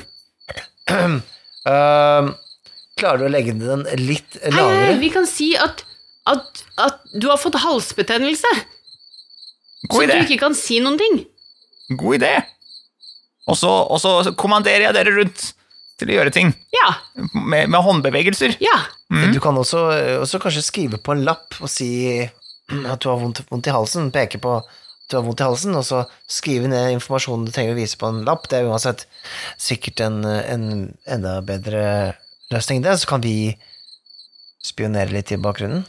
Uh, 0.89 2.30
klarer 2.99 3.22
du 3.22 3.28
å 3.28 3.34
legge 3.34 3.56
den 3.58 3.86
litt 4.01 4.38
lavere? 4.41 4.89
hei, 4.89 4.97
vi 5.01 5.12
kan 5.14 5.26
si 5.30 5.54
at, 5.58 5.86
at, 6.30 6.64
at 6.82 7.01
du 7.14 7.30
har 7.32 7.41
fått 7.41 7.58
halsbetennelse, 7.62 8.51
God 9.89 9.97
så 9.97 10.04
God 10.04 10.14
du 10.14 10.20
ikke 10.22 10.41
kan 10.45 10.58
si 10.58 10.80
noen 10.84 10.99
ting. 11.01 11.24
God 11.97 12.22
idé. 12.22 12.36
Og 13.52 13.58
så, 13.60 13.70
og 13.70 14.00
så 14.02 14.32
kommanderer 14.39 14.86
jeg 14.88 14.96
dere 14.96 15.14
rundt 15.18 15.50
til 16.00 16.10
å 16.10 16.16
gjøre 16.16 16.32
ting 16.34 16.54
Ja, 16.74 16.94
med, 17.36 17.68
med 17.70 17.80
håndbevegelser. 17.86 18.56
ja. 18.64 18.78
Du 19.34 19.38
kan 19.44 19.54
også, 19.60 19.82
også 20.24 20.39
kanskje 20.41 20.64
skrive 20.66 20.98
på 20.98 21.14
en 21.14 21.22
lapp 21.28 21.54
og 21.62 21.70
si 21.70 21.89
at 22.24 23.04
du 23.04 23.10
har 23.12 23.20
vondt, 23.22 23.44
vondt 23.52 23.68
i 23.70 23.74
halsen, 23.76 24.08
peke 24.16 24.39
på 24.41 24.56
at 24.58 24.66
du 25.12 25.18
har 25.20 25.26
vondt 25.28 25.44
i 25.44 25.46
halsen, 25.46 25.76
og 25.78 25.84
så 25.86 26.00
skrive 26.32 26.70
ned 26.72 26.96
informasjonen 26.96 27.44
du 27.46 27.52
trenger 27.54 27.76
å 27.76 27.78
vise 27.78 28.00
på 28.02 28.08
en 28.10 28.24
lapp. 28.26 28.48
Det 28.50 28.58
er 28.64 28.70
uansett 28.72 29.04
sikkert 29.62 30.02
en, 30.02 30.24
en 30.26 30.66
enda 31.06 31.36
bedre 31.46 31.84
løsning, 32.50 32.82
det. 32.82 32.96
Så 33.04 33.12
kan 33.12 33.22
vi 33.22 33.54
spionere 34.66 35.14
litt 35.14 35.30
i 35.36 35.38
bakgrunnen. 35.44 35.84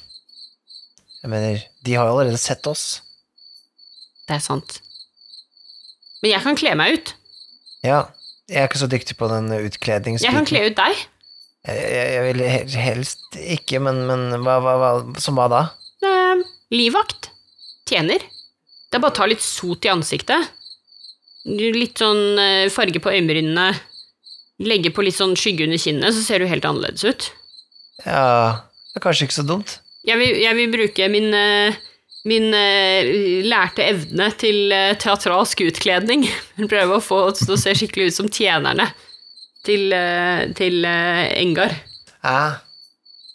Jeg 1.23 1.33
mener, 1.33 1.63
de 1.87 1.97
har 1.97 2.11
jo 2.11 2.19
allerede 2.19 2.43
sett 2.43 2.67
oss. 2.69 2.99
Det 4.29 4.37
er 4.37 4.45
sant. 4.45 4.83
Men 6.21 6.35
jeg 6.35 6.45
kan 6.45 6.59
kle 6.61 6.75
meg 6.77 6.99
ut. 6.99 7.15
Ja, 7.85 8.07
jeg 8.49 8.63
er 8.63 8.69
ikke 8.69 8.81
så 8.81 8.89
dyktig 8.91 9.17
på 9.21 9.29
den 9.31 9.53
utkledningsbiten. 9.53 10.25
Jeg 10.25 10.37
kan 10.37 10.49
kle 10.49 10.65
ut 10.69 10.79
deg. 10.79 11.05
Jeg, 11.65 12.09
jeg, 12.13 12.25
vil 12.27 12.43
helst 12.81 13.39
ikke, 13.41 13.81
men, 13.81 14.03
men 14.09 14.27
hva, 14.45 14.59
hva, 14.61 14.75
hva, 14.81 14.91
som 15.23 15.39
hva 15.39 15.47
da? 15.53 15.63
Eh, 16.05 16.45
livvakt. 16.77 17.31
Tjener. 17.89 18.25
Det 18.89 18.99
er 18.99 19.03
bare 19.05 19.15
å 19.15 19.17
ta 19.17 19.29
litt 19.29 19.45
sot 19.45 19.85
i 19.89 19.93
ansiktet. 19.93 20.53
Litt 21.45 22.01
sånn 22.01 22.41
eh, 22.41 22.73
farge 22.73 23.01
på 23.05 23.13
øyenbrynene. 23.13 23.71
Legge 24.65 24.93
på 24.95 25.05
litt 25.05 25.17
sånn 25.17 25.35
skygge 25.37 25.67
under 25.67 25.81
kinnet, 25.81 26.15
så 26.15 26.23
ser 26.23 26.41
du 26.41 26.49
helt 26.49 26.65
annerledes 26.69 27.05
ut. 27.05 27.31
Ja, 28.05 28.65
det 28.93 29.01
er 29.01 29.05
kanskje 29.05 29.27
ikke 29.27 29.41
så 29.41 29.49
dumt. 29.49 29.79
Jeg 30.07 30.21
vil, 30.21 30.37
jeg 30.45 30.57
vil 30.61 30.73
bruke 30.73 31.09
min, 31.11 31.33
eh, 31.35 31.81
min 32.29 32.55
eh, 32.57 33.45
lærte 33.45 33.85
evne 33.85 34.31
til 34.41 34.73
eh, 34.73 34.97
teatralsk 35.01 35.65
utkledning. 35.67 36.27
prøver 36.73 36.97
å 36.97 37.05
få 37.05 37.21
oss 37.31 37.45
til 37.45 37.57
å 37.57 37.61
se 37.61 37.75
skikkelig 37.77 38.11
ut 38.11 38.19
som 38.19 38.31
tjenerne 38.33 38.89
til, 39.67 39.91
eh, 39.93 40.47
til 40.57 40.85
Engar. 40.89 41.77
Ah. 42.25 42.61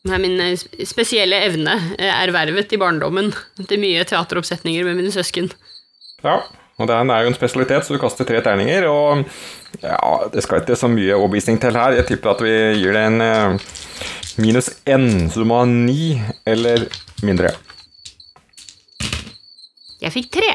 Det 0.06 0.16
er 0.16 0.22
min 0.24 0.40
spesielle 0.88 1.42
evne, 1.44 1.74
ervervet 2.00 2.72
i 2.74 2.80
barndommen 2.80 3.34
til 3.60 3.82
mye 3.82 4.06
teateroppsetninger 4.08 4.88
med 4.88 4.96
mine 4.98 5.12
søsken. 5.12 5.52
Ja, 6.24 6.40
og 6.80 6.88
den 6.90 7.12
er 7.12 7.26
jo 7.26 7.34
en 7.34 7.36
spesialitet, 7.36 7.84
så 7.84 7.94
du 7.94 8.00
kaster 8.02 8.26
tre 8.26 8.40
terninger, 8.42 8.88
og 8.88 9.26
ja, 9.84 10.00
det 10.32 10.46
skal 10.46 10.64
ikke 10.64 10.80
så 10.80 10.88
mye 10.90 11.18
overbevisning 11.20 11.60
til 11.62 11.76
her. 11.76 12.00
Jeg 12.00 12.08
tipper 12.14 12.32
at 12.32 12.46
vi 12.48 12.56
gir 12.80 12.96
det 12.96 13.06
en 13.12 13.60
minus 14.40 14.72
n, 14.88 15.28
så 15.28 15.44
du 15.44 15.50
må 15.52 15.60
ha 15.60 15.68
ni 15.68 16.16
eller 16.48 16.88
mindre. 17.20 17.52
Jeg 20.00 20.16
fikk 20.16 20.32
tre. 20.38 20.52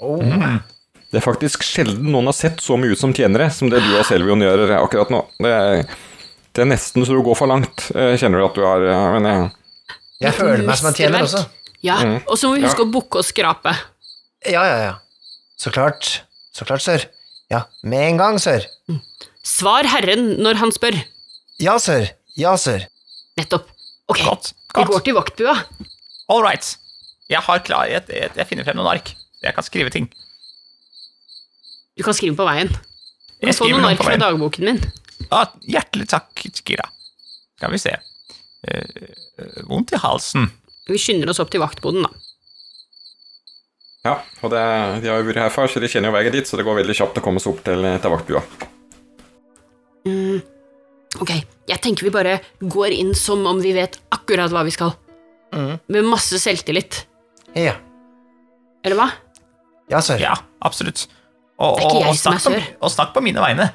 oh. 0.00 0.22
Det 1.10 1.20
er 1.20 1.24
faktisk 1.24 1.62
sjelden 1.66 2.08
noen 2.10 2.26
har 2.30 2.34
sett 2.36 2.62
så 2.62 2.76
mye 2.80 2.94
ut 2.94 2.98
som 3.00 3.12
tjenere 3.14 3.46
som 3.54 3.70
det 3.70 3.82
du 3.84 3.90
og 3.98 4.06
Selvion 4.08 4.42
gjør 4.42 4.72
akkurat 4.80 5.12
nå. 5.14 5.20
Det 5.42 5.50
er, 5.52 5.82
det 6.54 6.64
er 6.64 6.70
nesten 6.70 7.06
så 7.06 7.14
du 7.14 7.22
går 7.26 7.38
for 7.38 7.50
langt, 7.50 7.88
eh, 7.94 8.14
kjenner 8.18 8.42
du 8.42 8.46
at 8.48 8.58
du 8.58 8.64
har 8.66 8.86
eh, 8.86 9.04
Men 9.14 9.28
jeg, 9.30 9.50
Jeg 10.24 10.36
føler 10.38 10.64
meg 10.66 10.80
som 10.80 10.90
en 10.90 10.98
tjener 10.98 11.26
også. 11.26 11.44
Ja, 11.84 11.98
og 12.24 12.38
så 12.40 12.48
må 12.48 12.56
vi 12.58 12.64
huske 12.64 12.86
å 12.86 12.90
bukke 12.90 13.20
og 13.20 13.26
skrape. 13.28 13.74
Ja, 14.48 14.62
ja, 14.64 14.78
ja. 14.88 14.94
Så 15.60 15.70
klart. 15.74 16.22
Så 16.54 16.64
klart, 16.66 16.82
sør. 16.82 17.04
Ja, 17.52 17.64
med 17.84 18.08
en 18.08 18.20
gang, 18.20 18.38
sør. 18.40 18.64
Svar 19.44 19.86
herren 19.92 20.34
når 20.42 20.58
han 20.62 20.72
spør. 20.74 20.96
Ja, 21.60 21.76
sør. 21.82 22.08
Ja, 22.40 22.54
sør. 22.58 22.86
Nettopp. 23.38 23.68
Ok, 24.10 24.20
Godt. 24.24 24.52
vi 24.74 24.84
går 24.88 25.04
til 25.04 25.16
vaktbua. 25.16 25.54
All 26.32 26.42
right. 26.44 26.74
Jeg 27.30 27.40
har 27.46 27.62
klarhet. 27.64 28.10
jeg, 28.12 28.32
jeg, 28.36 28.46
finner 28.48 28.66
frem 28.66 28.76
noen 28.78 28.90
ark. 28.96 29.14
Jeg 29.44 29.56
kan 29.56 29.64
skrive 29.64 29.92
ting. 29.92 30.10
Du 31.96 32.02
kan 32.04 32.16
skrive 32.16 32.36
på 32.36 32.46
veien. 32.48 32.68
Du 32.68 33.46
Jeg 33.46 33.52
kan 33.52 33.56
få 33.56 33.68
skriver 33.68 33.80
noen 33.80 33.92
ark 33.92 34.04
fra 34.04 34.18
dagboken 34.20 34.68
min. 34.68 34.82
Ah, 35.32 35.48
hjertelig 35.64 36.08
takk, 36.10 36.44
Kira. 36.66 36.84
Skal 37.56 37.72
vi 37.72 37.80
se. 37.80 37.94
Eh, 38.68 39.64
vondt 39.70 39.94
i 39.94 40.00
halsen. 40.02 40.50
Vi 40.88 41.00
skynder 41.00 41.32
oss 41.32 41.40
opp 41.40 41.52
til 41.52 41.62
vaktboden, 41.62 42.04
da. 42.04 42.10
ja, 44.04 44.18
og 44.44 44.50
det, 44.52 44.60
de 45.00 45.08
har 45.08 45.22
jo 45.22 45.28
vært 45.30 45.40
her 45.40 45.52
før, 45.52 45.70
så 45.72 45.80
de 45.80 45.88
kjenner 45.88 46.10
jo 46.10 46.16
veien 46.18 46.34
dit, 46.34 46.48
så 46.48 46.58
det 46.60 46.66
går 46.66 46.82
veldig 46.82 46.96
kjapt 46.98 47.20
å 47.20 47.24
komme 47.24 47.40
seg 47.40 47.54
opp 47.54 47.62
til, 47.64 47.88
til 48.04 48.12
vaktbua. 48.12 48.42
Ok, 51.24 51.32
jeg 51.70 51.80
tenker 51.80 52.04
vi 52.04 52.12
bare 52.12 52.36
går 52.60 52.92
inn 52.98 53.14
som 53.16 53.46
om 53.48 53.62
vi 53.64 53.72
vet 53.76 53.96
akkurat 54.12 54.52
hva 54.52 54.66
vi 54.66 54.74
skal. 54.76 54.92
Med 55.54 56.04
masse 56.04 56.36
selvtillit. 56.42 57.04
Ja. 57.58 57.74
Eller 58.84 58.98
hva? 58.98 59.08
Ja, 59.92 60.00
sør. 60.04 60.20
Ja, 60.20 60.34
absolutt. 60.64 61.06
Og, 61.58 61.76
Det 61.78 61.84
er 61.84 61.88
ikke 61.88 61.96
og, 61.96 62.00
jeg 62.02 62.10
og, 62.10 62.16
som 62.18 62.34
er 62.34 62.38
snakk 62.42 62.54
på, 62.54 62.60
sør. 62.60 62.70
og 62.80 62.90
snakk 62.94 63.12
på 63.14 63.22
mine 63.24 63.42
vegne. 63.44 63.68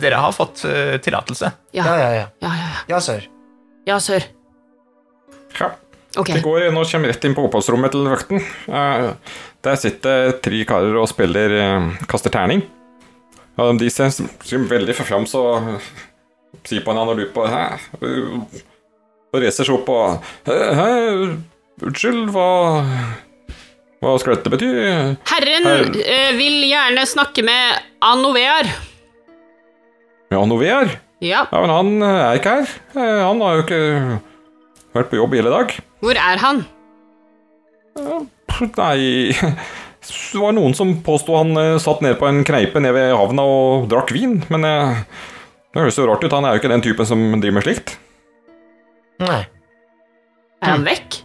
Dere 0.00 0.20
har 0.22 0.32
fått 0.32 0.62
uh, 0.64 0.94
tillatelse. 1.04 1.50
Ja, 1.76 1.84
Ja, 1.84 1.96
ja, 1.98 2.10
ja, 2.10 2.10
ja. 2.20 2.26
ja. 2.46 2.52
ja, 2.54 2.84
Ja, 2.94 3.00
sør. 3.04 3.26
ja 3.88 3.98
sør. 4.00 4.28
Ja, 5.60 5.72
Ok, 6.16 6.28
Vi 6.30 6.40
går 6.44 6.68
nå 6.70 6.84
kommer 6.86 7.10
rett 7.10 7.24
inn 7.26 7.34
på 7.34 7.42
oppholdsrommet 7.48 7.90
til 7.90 8.04
vakten. 8.06 8.38
Uh, 8.70 9.16
Der 9.66 9.76
sitter 9.80 10.36
tre 10.44 10.60
karer 10.68 10.94
og 11.00 11.08
spiller 11.10 11.50
uh, 11.58 11.88
kaster 12.06 12.30
terning. 12.30 12.62
Og 13.58 13.78
de 13.78 13.88
ser 13.90 14.10
ser 14.14 14.62
veldig 14.70 14.94
fram, 14.98 15.26
så 15.30 15.42
sier 16.66 16.82
på 16.86 16.90
en 16.94 16.98
annen 17.02 17.12
og 17.14 17.18
lurer 17.18 17.32
på 17.34 17.44
Hæ? 17.50 17.64
Og 19.34 19.42
reiser 19.42 19.66
seg 19.66 19.74
opp 19.74 19.90
og 19.90 20.22
Hæ? 20.46 20.88
Unnskyld, 21.82 22.28
hva 22.34 22.48
Hva 24.04 24.12
skal 24.20 24.36
dette 24.36 24.50
bety? 24.52 24.68
Herren 25.30 25.64
Her- 25.64 25.96
eh, 26.04 26.32
vil 26.36 26.60
gjerne 26.68 27.06
snakke 27.08 27.42
med 27.44 27.78
Anovear. 28.04 28.68
Med 30.30 30.38
Anovear? 30.40 30.92
Ja, 31.24 31.46
Ja, 31.50 31.60
men 31.64 31.70
han 31.72 32.02
eh, 32.02 32.20
er 32.28 32.38
ikke 32.38 32.54
her. 32.58 32.74
Eh, 32.94 33.22
Han 33.24 33.40
har 33.40 33.56
jo 33.56 33.62
ikke 33.64 34.20
vært 34.94 35.10
på 35.10 35.16
jobb 35.16 35.34
hele 35.34 35.50
dag. 35.50 35.72
hvor 36.04 36.14
er 36.20 36.36
han? 36.38 36.66
Nei 37.96 39.32
Det 40.04 40.36
var 40.42 40.52
noen 40.52 40.74
som 40.76 40.90
påsto 41.02 41.32
han 41.38 41.56
satt 41.80 42.02
nede 42.04 42.18
på 42.20 42.26
en 42.28 42.42
kneipe 42.44 42.76
nede 42.82 42.92
ved 42.92 43.14
havna 43.16 43.42
og 43.48 43.86
drakk 43.88 44.10
vin, 44.12 44.42
men 44.52 44.60
det 44.66 44.74
høres 45.78 45.96
jo 45.96 46.04
rart 46.10 46.22
ut. 46.26 46.30
Han 46.36 46.44
er 46.44 46.52
jo 46.52 46.60
ikke 46.60 46.68
den 46.74 46.82
typen 46.84 47.06
som 47.08 47.22
driver 47.40 47.56
med 47.56 47.64
slikt. 47.64 47.94
Nei. 49.24 49.46
Er 50.60 50.74
han 50.74 50.84
vekk? 50.84 51.22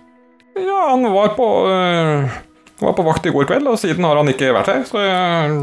Ja, 0.66 0.80
han 0.92 1.06
var 1.14 1.36
på 1.38 1.48
eh, 1.72 2.40
var 2.80 2.96
på 2.98 3.06
vakt 3.08 3.28
i 3.28 3.34
går 3.36 3.48
kveld, 3.50 3.68
og 3.68 3.80
siden 3.80 4.08
har 4.08 4.20
han 4.20 4.32
ikke 4.32 4.54
vært 4.56 4.72
her. 4.72 4.84
Så 4.88 5.04
jeg 5.04 5.56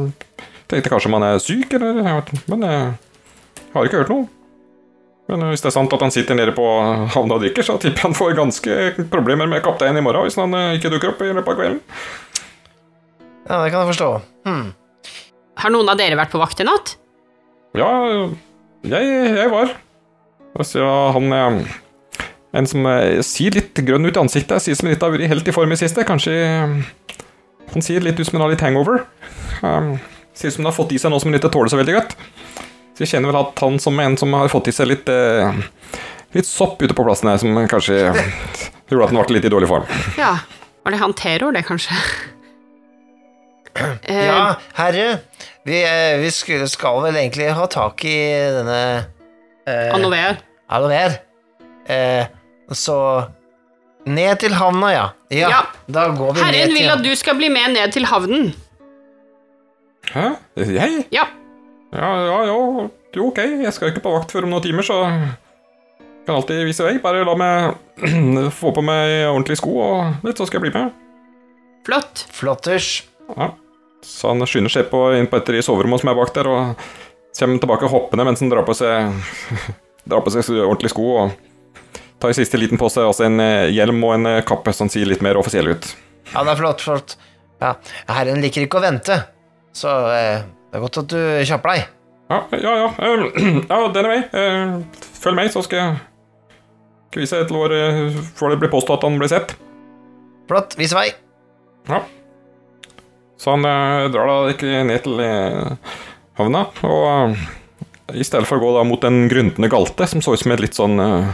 tenkte 0.71 0.93
kanskje 0.93 1.11
om 1.11 1.19
han 1.19 1.29
er 1.31 1.43
syk, 1.43 1.77
eller 1.79 2.01
jeg 2.03 2.17
vet, 2.21 2.49
Men 2.53 2.67
jeg 2.67 2.81
har 3.75 3.89
ikke 3.89 4.03
hørt 4.03 4.13
noe. 4.13 4.27
Men 5.27 5.43
hvis 5.51 5.63
det 5.65 5.73
er 5.73 5.75
sant 5.75 5.95
at 5.95 6.03
han 6.05 6.13
sitter 6.15 6.39
nede 6.39 6.55
på 6.55 6.65
havna 7.15 7.37
og 7.39 7.43
drikker, 7.43 7.67
så 7.67 7.75
tipper 7.83 7.99
jeg 7.99 8.07
han 8.07 8.15
får 8.15 8.37
ganske 8.39 9.07
problemer 9.11 9.49
med 9.51 9.65
kapteinen 9.65 9.99
i 9.99 10.05
morgen 10.07 10.29
hvis 10.29 10.39
han 10.39 10.55
eh, 10.55 10.77
ikke 10.79 10.93
dukker 10.93 11.15
opp 11.15 11.25
i 11.27 11.33
løpet 11.33 11.51
av 11.51 11.59
kvelden. 11.59 11.81
Ja, 13.47 13.59
det 13.63 13.73
kan 13.73 13.81
jeg 13.81 13.91
forstå. 13.95 14.11
Hmm. 14.47 14.69
Har 15.57 15.73
noen 15.75 15.91
av 15.91 15.99
dere 15.99 16.19
vært 16.19 16.35
på 16.35 16.43
vakt 16.43 16.63
i 16.63 16.67
natt? 16.67 16.95
Ja, 17.77 17.91
jeg, 18.87 19.11
jeg 19.35 19.51
var. 19.51 19.75
Altså, 20.57 20.79
ja, 20.85 20.95
han 21.17 21.35
eh, 21.35 21.75
En 22.57 22.69
som 22.69 22.87
eh, 22.89 23.21
ser 23.27 23.57
litt 23.59 23.79
grønn 23.87 24.09
ut 24.09 24.17
i 24.17 24.23
ansiktet, 24.23 24.65
sier 24.65 24.79
som 24.79 24.89
litt 24.89 25.03
har 25.05 25.13
vært 25.13 25.29
helt 25.31 25.49
i 25.49 25.55
form 25.55 25.75
i 25.75 25.79
siste. 25.81 26.07
Kanskje 26.09 26.37
eh, 26.41 26.77
Han 27.75 27.85
sier 27.85 28.05
litt 28.05 28.19
ut 28.21 28.29
som 28.29 28.39
han 28.39 28.47
har 28.47 28.55
litt 28.55 28.65
hangover. 28.65 29.05
Um, 29.61 29.97
Ser 30.37 30.51
ut 30.51 30.55
som 30.55 30.65
han 30.65 30.71
har 30.71 30.77
fått 30.77 30.93
i 30.93 30.99
seg 31.01 31.13
noe 31.13 31.21
som 31.23 31.31
han 31.31 31.39
ikke 31.39 31.51
tåler 31.53 31.73
så 31.73 31.79
veldig 31.81 31.97
godt. 31.97 32.17
Så 32.97 33.05
jeg 33.05 33.11
kjenner 33.13 33.33
vel 33.33 33.39
at 33.43 33.61
han 33.65 33.79
som 33.81 33.99
en 34.01 34.17
som 34.21 34.33
har 34.37 34.49
fått 34.53 34.71
i 34.71 34.75
seg 34.77 34.89
litt 34.93 35.11
eh, 35.13 35.53
Litt 36.37 36.49
sopp 36.49 36.83
ute 36.83 36.93
på 36.93 37.05
plassen 37.07 37.31
her, 37.31 37.39
som 37.41 37.55
kanskje 37.71 37.95
gjorde 38.91 39.07
at 39.07 39.13
han 39.13 39.17
ble 39.17 39.37
litt 39.39 39.47
i 39.49 39.53
dårlig 39.53 39.69
form. 39.71 39.87
Ja. 40.19 40.35
Var 40.85 40.93
det 40.93 40.99
han 41.01 41.15
Terror, 41.17 41.55
det, 41.55 41.63
kanskje? 41.65 41.97
Eh, 44.05 44.25
Ja, 44.29 44.57
herre, 44.77 45.07
vi, 45.65 45.79
eh, 45.87 46.19
vi 46.21 46.33
skulle, 46.35 46.69
skal 46.69 47.01
vel 47.07 47.17
egentlig 47.17 47.49
ha 47.57 47.69
tak 47.73 48.05
i 48.05 48.19
denne 48.59 48.81
eh, 49.65 49.95
Anovear. 49.95 50.43
Alover. 50.69 51.17
Eh, 51.89 52.27
så 52.75 52.99
Ned 54.07 54.39
til 54.39 54.55
havna, 54.55 54.93
ja. 54.95 55.07
ja. 55.35 55.49
Ja. 55.51 55.63
Da 55.91 56.05
går 56.15 56.37
vi 56.37 56.43
Herren 56.45 56.55
ned 56.55 56.71
til 56.71 56.77
vil 56.77 56.91
at 56.93 57.01
du 57.03 57.11
skal 57.19 57.35
bli 57.41 57.49
med 57.51 57.73
ned 57.75 57.91
til 57.91 58.07
havnen. 58.07 58.53
Hæ? 60.13 60.29
Jeg? 60.63 61.01
Ja. 61.11 61.25
Ja, 61.91 62.11
ja, 62.15 62.37
ja, 62.47 62.53
jo, 62.53 63.27
ok. 63.27 63.41
Jeg 63.65 63.73
skal 63.75 63.91
ikke 63.91 64.05
på 64.05 64.13
vakt 64.15 64.31
før 64.31 64.47
om 64.47 64.55
noen 64.55 64.63
timer, 64.63 64.87
så 64.87 65.01
kan 66.27 66.37
alltid 66.37 66.63
vise 66.69 66.87
vei. 66.87 67.01
Bare 67.03 67.25
la 67.27 67.35
meg 67.39 68.07
få 68.61 68.71
på 68.77 68.85
meg 68.87 69.27
ordentlige 69.31 69.59
sko 69.63 69.75
og 69.83 70.27
litt, 70.27 70.39
så 70.39 70.47
skal 70.47 70.61
jeg 70.61 70.69
bli 70.69 70.75
med. 70.77 70.95
Flott. 71.87 72.27
Flotters. 72.35 72.91
Ja. 73.33 73.51
Så 74.07 74.31
han 74.31 74.47
skynder 74.47 74.71
seg 74.71 74.87
på, 74.93 75.03
inn 75.19 75.27
på 75.31 75.41
et 75.41 75.51
i 75.57 75.65
soverommet 75.67 76.03
som 76.03 76.13
er 76.13 76.19
bak 76.19 76.31
der, 76.37 76.47
og 76.47 76.87
kommer 77.37 77.59
tilbake 77.63 77.91
hoppende 77.91 78.27
mens 78.29 78.43
han 78.43 78.53
drar 78.53 78.67
på 78.67 78.75
seg, 78.77 79.19
drar 80.09 80.23
på 80.23 80.35
seg 80.35 80.47
ordentlige 80.63 80.95
sko 80.95 81.09
og 81.25 81.35
tar 82.21 82.33
i 82.33 82.37
siste 82.37 82.59
liten 82.61 82.81
på 82.81 82.89
seg 82.93 83.09
også 83.09 83.27
en 83.29 83.41
eh, 83.43 83.69
hjelm 83.75 84.03
og 84.07 84.17
en 84.17 84.31
eh, 84.31 84.43
kappe 84.47 84.73
som 84.77 84.91
ser 84.93 85.09
litt 85.09 85.25
mer 85.25 85.39
offisiell 85.41 85.69
ut. 85.73 85.89
Ja, 86.33 86.43
det 86.43 86.55
er 86.55 86.61
flott, 86.61 86.85
flott. 86.85 87.17
Ja, 87.63 87.77
herren 88.13 88.43
liker 88.45 88.65
ikke 88.65 88.81
å 88.81 88.85
vente, 88.85 89.21
så 89.77 89.93
eh, 90.13 90.43
det 90.45 90.79
er 90.79 90.85
godt 90.85 91.01
at 91.05 91.13
du 91.13 91.21
kjapper 91.49 91.75
deg. 91.75 91.93
Ja, 92.27 92.41
ja, 92.59 92.73
ja. 92.83 92.89
Uh, 92.99 93.61
ja 93.71 93.81
denne 93.95 94.11
vei. 94.11 94.21
Uh, 94.35 95.05
Følg 95.23 95.39
meg, 95.39 95.53
så 95.55 95.63
skal 95.63 95.79
jeg 95.79 96.01
skal 97.07 97.23
vise 97.23 97.39
et 97.45 97.53
lår 97.55 97.75
uh, 97.77 98.19
før 98.37 98.53
det 98.53 98.59
blir 98.65 98.73
påstått 98.73 98.99
at 98.99 99.07
han 99.07 99.21
blir 99.21 99.31
sett. 99.31 99.55
Flott, 100.51 100.75
vis 100.79 100.95
vei. 100.97 101.07
Ja. 101.87 102.03
Så 103.39 103.53
han 103.53 103.63
drar 103.63 104.31
da 104.31 104.37
ikke 104.51 104.81
ned 104.89 105.05
til 105.05 105.21
havna, 106.39 106.63
og 106.89 107.37
i 108.15 108.25
stedet 108.25 108.47
for 108.47 108.59
å 108.59 108.63
gå 108.63 108.71
da 108.77 108.85
mot 108.87 109.03
den 109.03 109.27
gryntende 109.31 109.71
galte, 109.73 110.07
som 110.09 110.23
så 110.23 110.37
ut 110.37 110.43
som 110.43 110.55
et 110.55 110.63
litt 110.63 110.79
sånn 110.79 111.01
eh, 111.03 111.33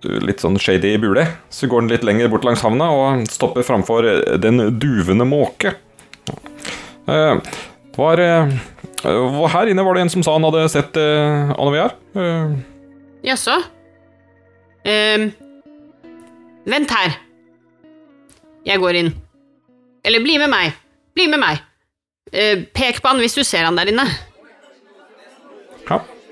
Litt 0.00 0.40
sånn 0.40 0.56
shady 0.56 0.94
bule, 1.00 1.26
så 1.52 1.68
går 1.68 1.82
den 1.82 1.90
litt 1.92 2.04
lenger 2.06 2.30
bort 2.32 2.46
langs 2.46 2.62
havna 2.64 2.86
og 2.96 3.24
stopper 3.28 3.66
framfor 3.66 4.06
eh, 4.08 4.38
Den 4.40 4.62
duvende 4.80 5.26
måke. 5.28 5.74
Eh, 7.04 7.50
var, 7.96 8.22
eh, 8.24 8.54
Her 9.04 9.68
inne 9.68 9.84
var 9.84 9.98
det 9.98 10.06
en 10.06 10.12
som 10.12 10.24
sa 10.24 10.38
han 10.38 10.46
hadde 10.48 10.68
sett 10.72 10.96
eh, 10.96 11.52
Anovear. 11.52 11.92
Eh, 12.16 12.54
Jaså? 13.28 13.58
Um, 14.80 15.26
vent 16.64 16.92
her. 16.96 17.18
Jeg 18.64 18.80
går 18.80 18.96
inn. 19.02 19.10
Eller 20.04 20.24
bli 20.24 20.38
med 20.40 20.48
meg. 20.48 20.72
Bli 21.12 21.26
med 21.28 21.42
meg. 21.42 21.60
Uh, 22.32 22.64
pek 22.72 23.02
på 23.02 23.12
han 23.12 23.20
hvis 23.20 23.36
du 23.36 23.42
ser 23.44 23.66
han 23.68 23.76
der 23.76 23.92
inne. 23.92 24.06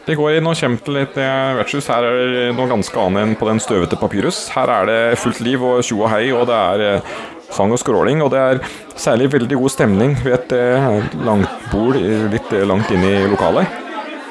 Ja, 0.09 0.15
de 0.15 0.17
går 0.17 0.39
inn 0.39 0.47
og 0.49 0.57
kommer 0.57 0.81
til 0.87 0.97
et 1.03 1.17
vertshus. 1.59 1.87
Her 1.93 2.05
er 2.09 2.15
det 2.33 2.45
noe 2.57 2.69
ganske 2.71 2.97
annet 3.03 3.27
enn 3.27 3.35
på 3.37 3.45
den 3.45 3.59
støvete 3.61 3.99
papyrus. 4.01 4.47
Her 4.55 4.71
er 4.73 4.87
det 4.89 5.19
fullt 5.21 5.43
liv 5.45 5.61
og 5.69 5.83
tjo 5.85 5.99
og 6.01 6.09
hei, 6.15 6.31
og 6.33 6.47
det 6.49 6.57
er 6.57 6.85
eh, 6.87 7.11
sang 7.53 7.75
og 7.77 7.81
skråling. 7.83 8.23
Og 8.25 8.31
det 8.33 8.41
er 8.41 8.63
særlig 8.97 9.29
veldig 9.35 9.59
god 9.61 9.75
stemning 9.75 10.15
ved 10.25 10.33
et 10.39 10.55
eh, 10.57 10.89
langt 11.29 11.69
bord 11.75 12.01
litt 12.01 12.55
eh, 12.57 12.65
langt 12.65 12.89
inn 12.97 13.05
i 13.05 13.13
lokalet. 13.29 13.69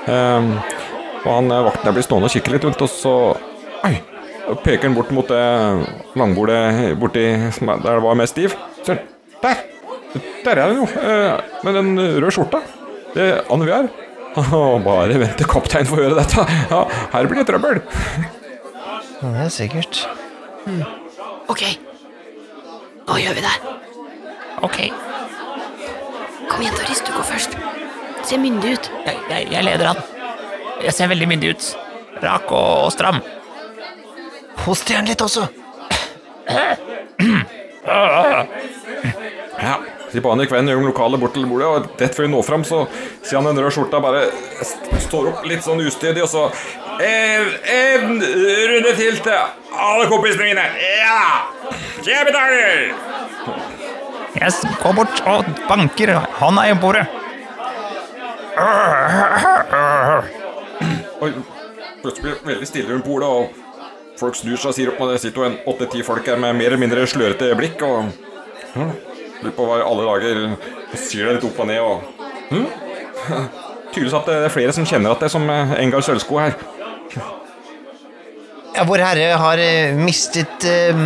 Ehm, 0.09 0.49
og 1.27 1.29
han 1.29 1.53
vakten 1.67 1.85
der 1.91 1.93
blir 1.99 2.07
stående 2.07 2.31
og 2.31 2.33
kikke 2.33 2.55
litt 2.55 2.65
og 2.65 2.89
så 2.89 3.13
Oi! 3.85 3.93
peker 4.63 4.87
han 4.87 4.95
bort 4.97 5.11
mot 5.13 5.27
det 5.29 5.43
langbordet 6.17 6.95
borti 6.97 7.25
er- 7.35 7.51
der 7.83 7.99
det 7.99 8.03
var 8.07 8.17
mest 8.17 8.33
stiv. 8.33 8.57
Der! 8.87 9.61
Der 10.41 10.57
er 10.57 10.71
det 10.73 10.77
noe. 10.79 10.89
eh, 10.89 11.37
med 11.67 11.75
den 11.77 11.93
røde 12.17 12.33
skjorta. 12.33 12.63
Det 13.13 13.29
er 13.35 13.45
Anne 13.53 13.69
Å, 13.69 14.06
bare 14.85 15.17
vent 15.19 15.37
til 15.39 15.47
kapteinen 15.49 15.89
får 15.89 16.01
høre 16.03 16.17
dette. 16.19 16.43
Ja, 16.71 16.83
her 17.13 17.27
blir 17.29 17.41
det 17.41 17.47
trøbbel. 17.49 17.81
Ja, 19.21 19.31
det 19.33 19.45
er 19.47 19.49
sikkert. 19.53 20.03
Ok. 21.49 21.63
Nå 23.07 23.17
gjør 23.23 23.37
vi 23.37 23.43
det. 23.45 23.55
Ok, 24.65 24.77
Kom 26.47 26.61
igjen, 26.63 26.75
Doris, 26.79 27.01
du 27.03 27.11
går 27.11 27.25
først. 27.27 27.57
Se 28.25 28.37
myndig 28.39 28.71
ut. 28.77 28.87
jeg, 29.05 29.17
jeg, 29.29 29.47
jeg 29.51 29.63
leder 29.67 29.89
han. 29.91 29.97
Jeg 30.83 30.93
ser 30.95 31.09
veldig 31.11 31.27
myndig 31.27 31.49
ut. 31.53 31.67
Rak 32.23 32.51
og, 32.51 32.85
og 32.87 32.91
stram. 32.95 33.19
Host 34.65 34.89
gjerne 34.89 35.11
litt 35.11 35.21
også. 35.21 35.47
Ja, 39.57 39.73
baner 40.23 40.47
kvennen 40.47 40.71
gjør 40.71 40.85
lokalet 40.87 41.19
bort 41.21 41.33
til 41.35 41.45
bordet, 41.49 41.67
og 41.67 42.01
rett 42.01 42.15
før 42.15 42.23
vi 42.27 42.31
når 42.31 42.45
fram, 42.47 42.63
så 42.67 42.83
ser 43.21 43.37
han 43.41 43.49
den 43.49 43.59
røde 43.59 43.73
skjorta 43.75 43.99
bare 44.03 44.21
står 45.03 45.27
opp 45.33 45.45
litt 45.49 45.65
sånn 45.65 45.81
ustødig, 45.83 46.23
og 46.23 46.29
så 46.31 46.45
en, 47.03 47.49
en 47.75 48.15
runde 48.71 48.93
til 48.97 49.19
til 49.25 49.35
alle 49.77 50.07
kompisene 50.09 50.47
mine. 50.47 50.63
Ja! 51.01 51.19
Jeg 52.07 52.25
betaler! 52.29 52.93
Jeg 54.37 54.51
s- 54.53 54.63
går 54.83 54.93
bort 55.01 55.21
og 55.27 55.45
banker 55.67 56.13
hånda 56.39 56.67
i 56.71 56.75
bordet. 56.79 57.05
Oi, 61.21 61.31
plutselig 62.01 62.23
blir 62.23 62.35
det 62.37 62.47
veldig 62.51 62.67
stille 62.69 62.93
rundt 62.93 63.05
bordet, 63.07 63.29
og 63.29 64.17
folk 64.19 64.37
snur 64.37 64.57
seg 64.61 64.71
og 64.71 64.75
sier 64.77 64.91
opp, 64.93 65.01
og 65.03 65.11
det 65.13 65.19
sitter 65.23 65.41
jo 65.43 65.47
en 65.49 65.57
åtte-ti 65.73 66.03
folk 66.05 66.25
her 66.29 66.39
med 66.41 66.55
mer 66.57 66.71
eller 66.71 66.81
mindre 66.81 67.05
slørete 67.09 67.49
blikk, 67.57 67.81
og 67.85 68.11
lurer 69.41 69.55
på 69.55 69.67
hva 69.67 69.79
i 69.79 69.85
alle 69.85 70.07
dager 70.07 70.43
sier 70.97 71.27
det 71.27 71.37
litt 71.37 71.47
opp 71.49 71.61
og 71.63 71.69
ned, 71.69 71.81
og 71.81 71.97
hm? 72.51 72.67
Tydeligvis 73.91 74.17
at 74.19 74.27
det 74.29 74.37
er 74.45 74.53
flere 74.53 74.73
som 74.75 74.85
kjenner 74.87 75.13
at 75.13 75.21
det 75.21 75.29
er 75.29 75.33
som 75.33 75.45
eh, 75.49 75.75
Engar 75.81 76.03
Sølvsko 76.05 76.39
her. 76.41 76.57
Ja, 78.75 78.83
Vår 78.85 79.01
Herre 79.01 79.37
har 79.41 79.61
eh, 79.63 79.95
mistet 79.97 80.67
eh, 80.69 80.99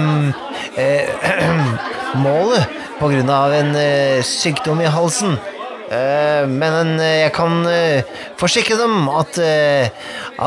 eh, 0.82 1.12
målet 2.26 2.80
på 3.00 3.12
grunn 3.14 3.32
av 3.32 3.54
en 3.56 3.72
eh, 3.80 4.20
sykdom 4.28 4.82
i 4.84 4.90
halsen. 4.92 5.38
Eh, 5.92 6.44
men 6.52 7.00
jeg 7.00 7.32
kan 7.36 7.64
forsikre 8.40 8.80
dem 8.80 9.08
at, 9.12 9.40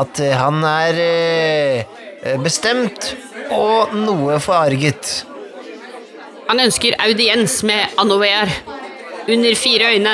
at 0.03 0.21
han 0.41 0.61
er 0.69 1.01
bestemt 2.43 3.13
og 3.53 3.93
noe 3.97 4.37
forarget. 4.43 5.23
Han 6.47 6.59
ønsker 6.61 6.95
audiens 7.01 7.63
med 7.65 7.95
Anovear. 8.01 8.51
Under 9.27 9.55
fire 9.57 9.93
øyne. 9.95 10.13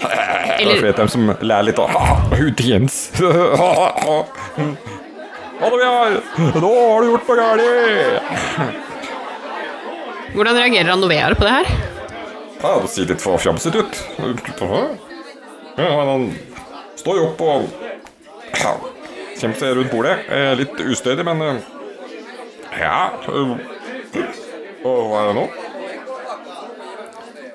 Er 0.00 0.60
Eller 0.60 0.88
av 0.90 0.96
dem 0.98 1.08
som 1.12 1.28
ler 1.40 1.62
litt 1.68 1.78
av 1.78 1.90
audiens. 2.34 2.96
Det? 3.14 3.30
Nå 5.60 6.70
har 6.72 7.02
du 7.04 7.08
gjort 7.10 7.26
noe 7.28 7.36
galt! 7.36 7.60
Hvordan 10.34 10.56
reagerer 10.56 10.92
Anovear 10.94 11.34
på 11.36 11.44
det 11.46 11.52
her? 11.58 11.70
Ja, 12.60 12.74
det 12.82 12.90
ser 12.92 13.08
litt 13.10 13.22
forfjamset 13.24 13.76
ut. 13.76 14.00
Ja, 14.20 15.90
men 15.96 16.08
han 16.10 16.24
står 17.00 17.18
jo 17.20 17.26
opp 17.30 17.40
og 17.44 17.68
kommer 19.40 19.56
seg 19.60 19.76
rundt 19.78 19.92
bordet. 19.94 20.16
Eh, 20.28 20.52
Litt 20.60 20.80
ustødig, 20.84 21.24
men 21.28 21.40
eh, 21.46 21.60
Ja. 22.80 23.12
Eh, 24.80 24.86
Og 24.88 25.10
hva 25.10 25.20
er 25.20 25.26
det 25.30 25.36
nå? 25.38 25.46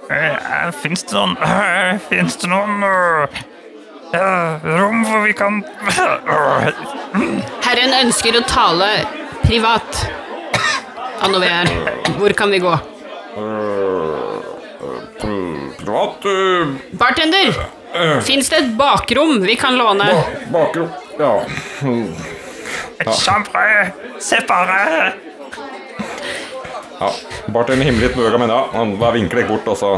Uh, 0.06 0.72
Fins 0.84 1.02
det 1.10 1.16
noen 1.18 1.34
uh, 1.42 1.98
Fins 2.10 2.36
det 2.38 2.50
noen 2.52 2.84
rom 4.16 5.02
hvor 5.04 5.24
vi 5.26 5.34
kan 5.36 5.58
Herren 7.66 7.96
ønsker 7.98 8.38
å 8.38 8.44
tale 8.48 8.88
privat. 9.42 9.98
Anover, 11.26 11.68
hvor 12.20 12.36
kan 12.38 12.54
vi 12.54 12.60
gå? 12.64 12.72
Privat 15.80 16.26
eh, 16.26 16.68
Bartender! 17.02 17.52
Fins 18.28 18.50
det 18.52 18.58
et 18.62 18.72
bakrom 18.78 19.40
vi 19.44 19.56
kan 19.60 19.76
låne? 19.80 20.08
ba- 20.14 20.26
Bakrom 20.54 20.90
Ja. 21.20 21.34
Et 23.00 23.12
chambre 23.20 23.92
séparé. 24.20 25.14
Ja. 27.00 27.10
Bartenderen 27.52 27.90
himler 27.90 28.08
litt 28.08 28.18
med 28.18 28.26
øynene, 28.26 28.40
men 28.46 28.54
ja, 28.54 28.62
han 28.74 28.96
bare 29.02 29.18
vinkler 29.18 29.44
deg 29.44 29.52
bort, 29.52 29.68
og 29.72 29.78
så 29.80 29.92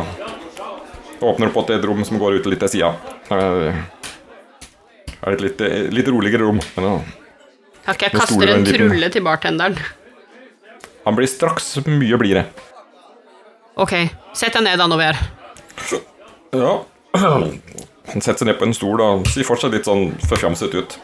åpner 1.22 1.50
opp 1.50 1.56
på 1.58 1.64
et 1.74 1.86
rom 1.86 2.04
som 2.06 2.20
går 2.22 2.40
ut 2.40 2.50
litt 2.50 2.62
til 2.66 2.74
sida. 2.78 2.92
Det 3.28 3.38
er 5.26 5.34
et 5.34 5.44
litt, 5.44 5.64
litt 5.94 6.10
roligere 6.14 6.46
rom. 6.46 6.60
Men 6.76 6.88
ja. 6.88 6.98
Takk, 7.88 8.08
jeg 8.08 8.14
kaster 8.18 8.54
en 8.54 8.66
trulle 8.68 9.10
til 9.14 9.24
bartenderen. 9.26 9.80
Han 11.08 11.16
blir 11.16 11.30
straks 11.32 11.78
mye 11.88 12.20
blidere. 12.20 12.46
Ok, 13.80 13.94
sett 14.36 14.56
deg 14.58 14.66
ned, 14.66 14.82
Anovear. 14.82 15.20
Ja. 16.52 16.74
Han 17.18 18.24
setter 18.24 18.42
seg 18.42 18.50
ned 18.50 18.58
på 18.60 18.68
en 18.68 18.76
stol 18.76 19.02
og 19.04 19.28
ser 19.32 19.46
fortsatt 19.48 19.74
litt 19.76 19.88
sånn 19.88 20.10
forfjamset 20.28 20.74
ut. 20.76 20.98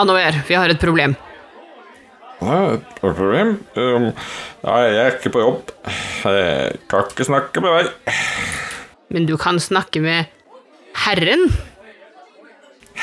Anover, 0.00 0.40
vi 0.48 0.56
har 0.56 0.72
et 0.72 0.80
problem. 0.80 1.16
Problem? 2.40 3.58
Um, 3.76 4.10
jeg 4.64 4.94
er 4.96 5.16
ikke 5.16 5.32
på 5.34 5.42
jobb. 5.42 5.72
Jeg 6.24 6.78
kan 6.88 7.10
ikke 7.10 7.26
snakke 7.28 7.60
med 7.60 7.76
deg. 7.76 8.14
Men 9.12 9.26
du 9.28 9.34
kan 9.40 9.60
snakke 9.60 10.00
med 10.00 10.30
Herren? 11.04 11.50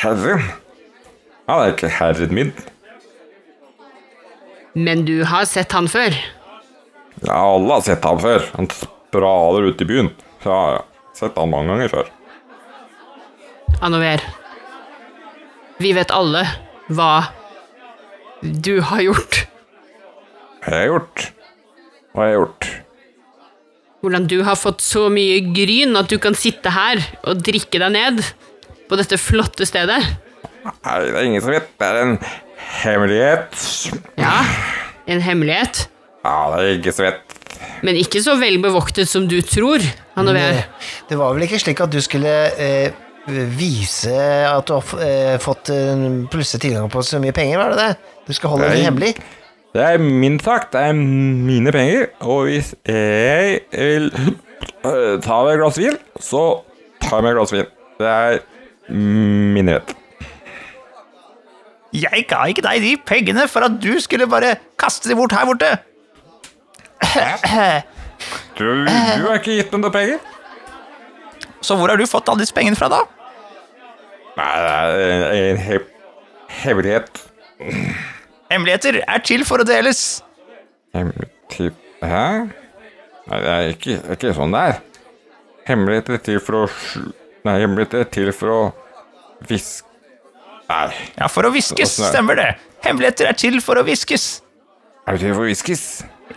Herren? 0.02 0.42
Han 1.48 1.62
er 1.64 1.76
ikke 1.76 1.92
herren 1.92 2.34
min. 2.34 2.52
Men 4.78 5.06
du 5.08 5.24
har 5.26 5.46
sett 5.50 5.72
han 5.74 5.88
før? 5.90 6.18
Ja, 7.24 7.38
alle 7.38 7.78
har 7.78 7.86
sett 7.86 8.04
han 8.06 8.20
før. 8.22 8.44
Han 8.58 8.68
sprader 8.74 9.70
ut 9.70 9.82
i 9.82 9.88
byen. 9.90 10.12
Ja, 10.44 10.60
ja. 10.76 10.84
Sett 11.18 11.38
han 11.40 11.50
mange 11.50 11.72
ganger 11.72 11.90
før. 11.90 12.12
Anover. 13.82 14.22
Vi 15.82 15.94
vet 15.98 16.14
alle 16.14 16.44
hva 16.94 17.12
du 18.42 18.80
har 18.86 19.02
gjort. 19.02 19.46
Hva 20.62 20.74
har 20.74 20.84
jeg 20.84 20.92
gjort? 20.92 21.24
Hva 22.12 22.22
har 22.24 22.30
jeg 22.30 22.38
gjort? 22.38 22.68
Hvordan 24.04 24.28
du 24.30 24.38
har 24.46 24.60
fått 24.60 24.84
så 24.86 25.08
mye 25.12 25.40
gryn 25.56 25.98
at 25.98 26.12
du 26.12 26.20
kan 26.22 26.38
sitte 26.38 26.72
her 26.74 27.02
og 27.28 27.42
drikke 27.46 27.82
deg 27.82 27.94
ned 27.96 28.22
på 28.88 29.00
dette 29.00 29.20
flotte 29.20 29.66
stedet. 29.68 30.00
Nei, 30.68 30.98
det 31.04 31.16
er 31.16 31.26
ingen 31.26 31.44
som 31.44 31.54
vet. 31.54 31.72
Det 31.80 31.88
er 31.88 32.02
en 32.04 32.18
hemmelighet. 32.84 33.64
Ja, 34.20 34.36
en 35.10 35.24
hemmelighet. 35.24 35.88
Ja, 36.24 36.38
det 36.54 36.62
er 36.62 36.72
ingen 36.78 36.96
som 36.96 37.08
vet. 37.08 37.36
Men 37.86 37.98
ikke 38.00 38.22
så 38.24 38.36
vel 38.40 38.60
bevoktet 38.62 39.10
som 39.10 39.28
du 39.30 39.40
tror, 39.46 39.84
Anover. 40.18 40.64
Det 41.10 41.18
var 41.18 41.36
vel 41.36 41.46
ikke 41.46 41.60
slik 41.62 41.82
at 41.84 41.94
du 41.94 42.00
skulle 42.04 42.34
eh, 42.58 42.94
vise 43.58 44.14
at 44.48 44.68
du 44.68 44.76
har 44.78 45.04
eh, 45.06 45.36
fått 45.42 45.72
eh, 45.74 46.06
plutselig 46.32 46.64
tilgang 46.64 46.92
på 46.92 47.04
så 47.06 47.22
mye 47.24 47.36
penger, 47.36 47.62
var 47.62 47.74
det 47.74 47.84
det? 47.84 48.17
Du 48.28 48.34
skal 48.36 48.50
holde 48.50 48.70
det 48.72 48.84
hemmelig? 48.84 49.14
Det 49.74 49.84
er 49.84 49.98
min 50.02 50.40
sak, 50.40 50.72
det 50.74 50.82
er 50.82 50.94
mine 50.94 51.72
penger, 51.72 52.06
og 52.20 52.44
hvis 52.48 52.74
jeg 52.88 53.60
vil 53.72 54.08
øh, 54.86 55.22
ta 55.22 55.38
meg 55.44 55.54
et 55.54 55.62
glass 55.62 55.78
vin, 55.80 55.98
så 56.20 56.44
tar 57.04 57.20
jeg 57.20 57.24
meg 57.28 57.32
et 57.36 57.38
glass 57.38 57.54
vin. 57.54 57.70
Det 58.00 58.08
er 58.08 58.40
min 58.98 59.70
rett. 59.72 59.94
Jeg 61.98 62.26
ga 62.30 62.42
ikke 62.52 62.64
deg 62.66 62.82
de 62.84 62.96
pengene 63.08 63.46
for 63.52 63.68
at 63.68 63.78
du 63.84 63.94
skulle 64.04 64.28
bare 64.30 64.56
kaste 64.80 65.10
dem 65.10 65.20
bort 65.22 65.36
her 65.36 65.46
borte. 65.48 65.72
Du, 68.58 68.66
du 68.66 69.28
har 69.30 69.38
ikke 69.38 69.60
gitt 69.60 69.72
meg 69.72 69.84
noen 69.84 69.94
penger? 69.94 70.20
Så 71.62 71.78
hvor 71.78 71.92
har 71.92 72.00
du 72.00 72.08
fått 72.10 72.28
alle 72.32 72.44
disse 72.44 72.56
pengene 72.56 72.78
fra, 72.80 72.90
da? 72.92 73.04
Nei, 74.38 74.52
det 74.58 74.74
er 74.74 74.92
en, 75.14 75.58
en 75.58 75.88
hemmelighet. 76.64 77.24
Hemmeligheter 78.52 79.02
er 79.04 79.24
til 79.28 79.44
for 79.48 79.64
å 79.64 79.68
deles. 79.68 80.24
Hemmelighet 80.96 81.84
Hæ? 81.98 82.26
Nei, 83.28 83.38
det 83.42 83.54
er 83.54 83.72
ikke, 83.74 83.96
det 84.04 84.16
ikke 84.18 84.34
sånn 84.38 84.54
det 84.54 84.64
er. 84.70 84.78
Hemmeligheter 85.68 86.16
er 86.16 86.24
til 86.24 86.38
for 86.44 86.62
å 86.62 86.68
Nei, 87.48 87.56
hemmeligheter 87.64 88.04
er 88.04 88.10
til 88.12 88.32
for 88.36 88.54
å 88.54 88.60
hviske 89.48 89.86
Nei, 90.68 90.92
Ja, 91.16 91.30
for 91.32 91.48
å 91.48 91.52
hviskes, 91.54 91.94
er 91.96 92.12
stemmer 92.12 92.36
det. 92.36 92.48
Hemmeligheter 92.84 93.30
er 93.30 93.38
til 93.40 93.62
for 93.64 93.80
å 93.80 93.86
hviskes. 93.88 94.42
er 95.08 95.16
du 95.16 95.24
til 95.24 95.34
for 95.34 95.46
å 95.46 95.48
hviskes? 95.48 95.84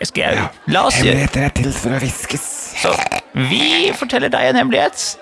Skal 0.06 0.22
jeg 0.22 0.44
La 0.70 0.84
oss 0.86 1.00
gjøre 1.02 1.26
er 1.26 1.54
til 1.56 1.72
for 1.74 1.96
å 1.96 1.98
hviskes. 1.98 2.44
Så 2.78 2.94
vi 3.34 3.90
forteller 3.98 4.30
deg 4.30 4.52
en 4.52 4.60
hemmelighet. 4.62 5.18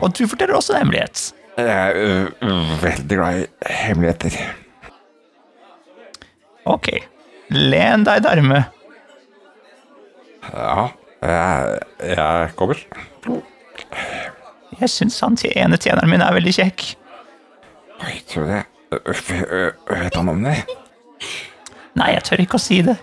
Og 0.00 0.08
du 0.16 0.24
forteller 0.24 0.56
også 0.56 0.78
en 0.78 0.86
hemmelighet. 0.86 1.26
Jeg 1.60 1.68
er 1.68 2.30
uh, 2.40 2.72
veldig 2.82 3.18
glad 3.20 3.42
i 3.42 3.74
hemmeligheter. 3.84 4.40
Ok. 6.66 6.88
Len 7.54 8.02
deg, 8.06 8.22
dermed. 8.24 8.64
Ja, 10.52 10.88
jeg, 11.22 11.80
jeg 12.16 12.52
kommer. 12.58 12.80
Jeg 14.76 14.90
syns 14.92 15.18
han 15.24 15.36
til 15.38 15.54
ene 15.58 15.78
tjeneren 15.80 16.10
min 16.10 16.22
er 16.24 16.34
veldig 16.36 16.52
kjekk. 16.58 16.84
Oi, 18.04 18.16
tror 18.28 18.44
du 18.44 18.50
det? 18.52 18.64
Vet 19.88 20.18
han 20.18 20.28
om 20.34 20.42
det? 20.44 20.56
Nei, 21.96 22.10
jeg 22.12 22.24
tør 22.28 22.42
ikke 22.44 22.58
å 22.58 22.62
si 22.62 22.80
det. 22.86 22.96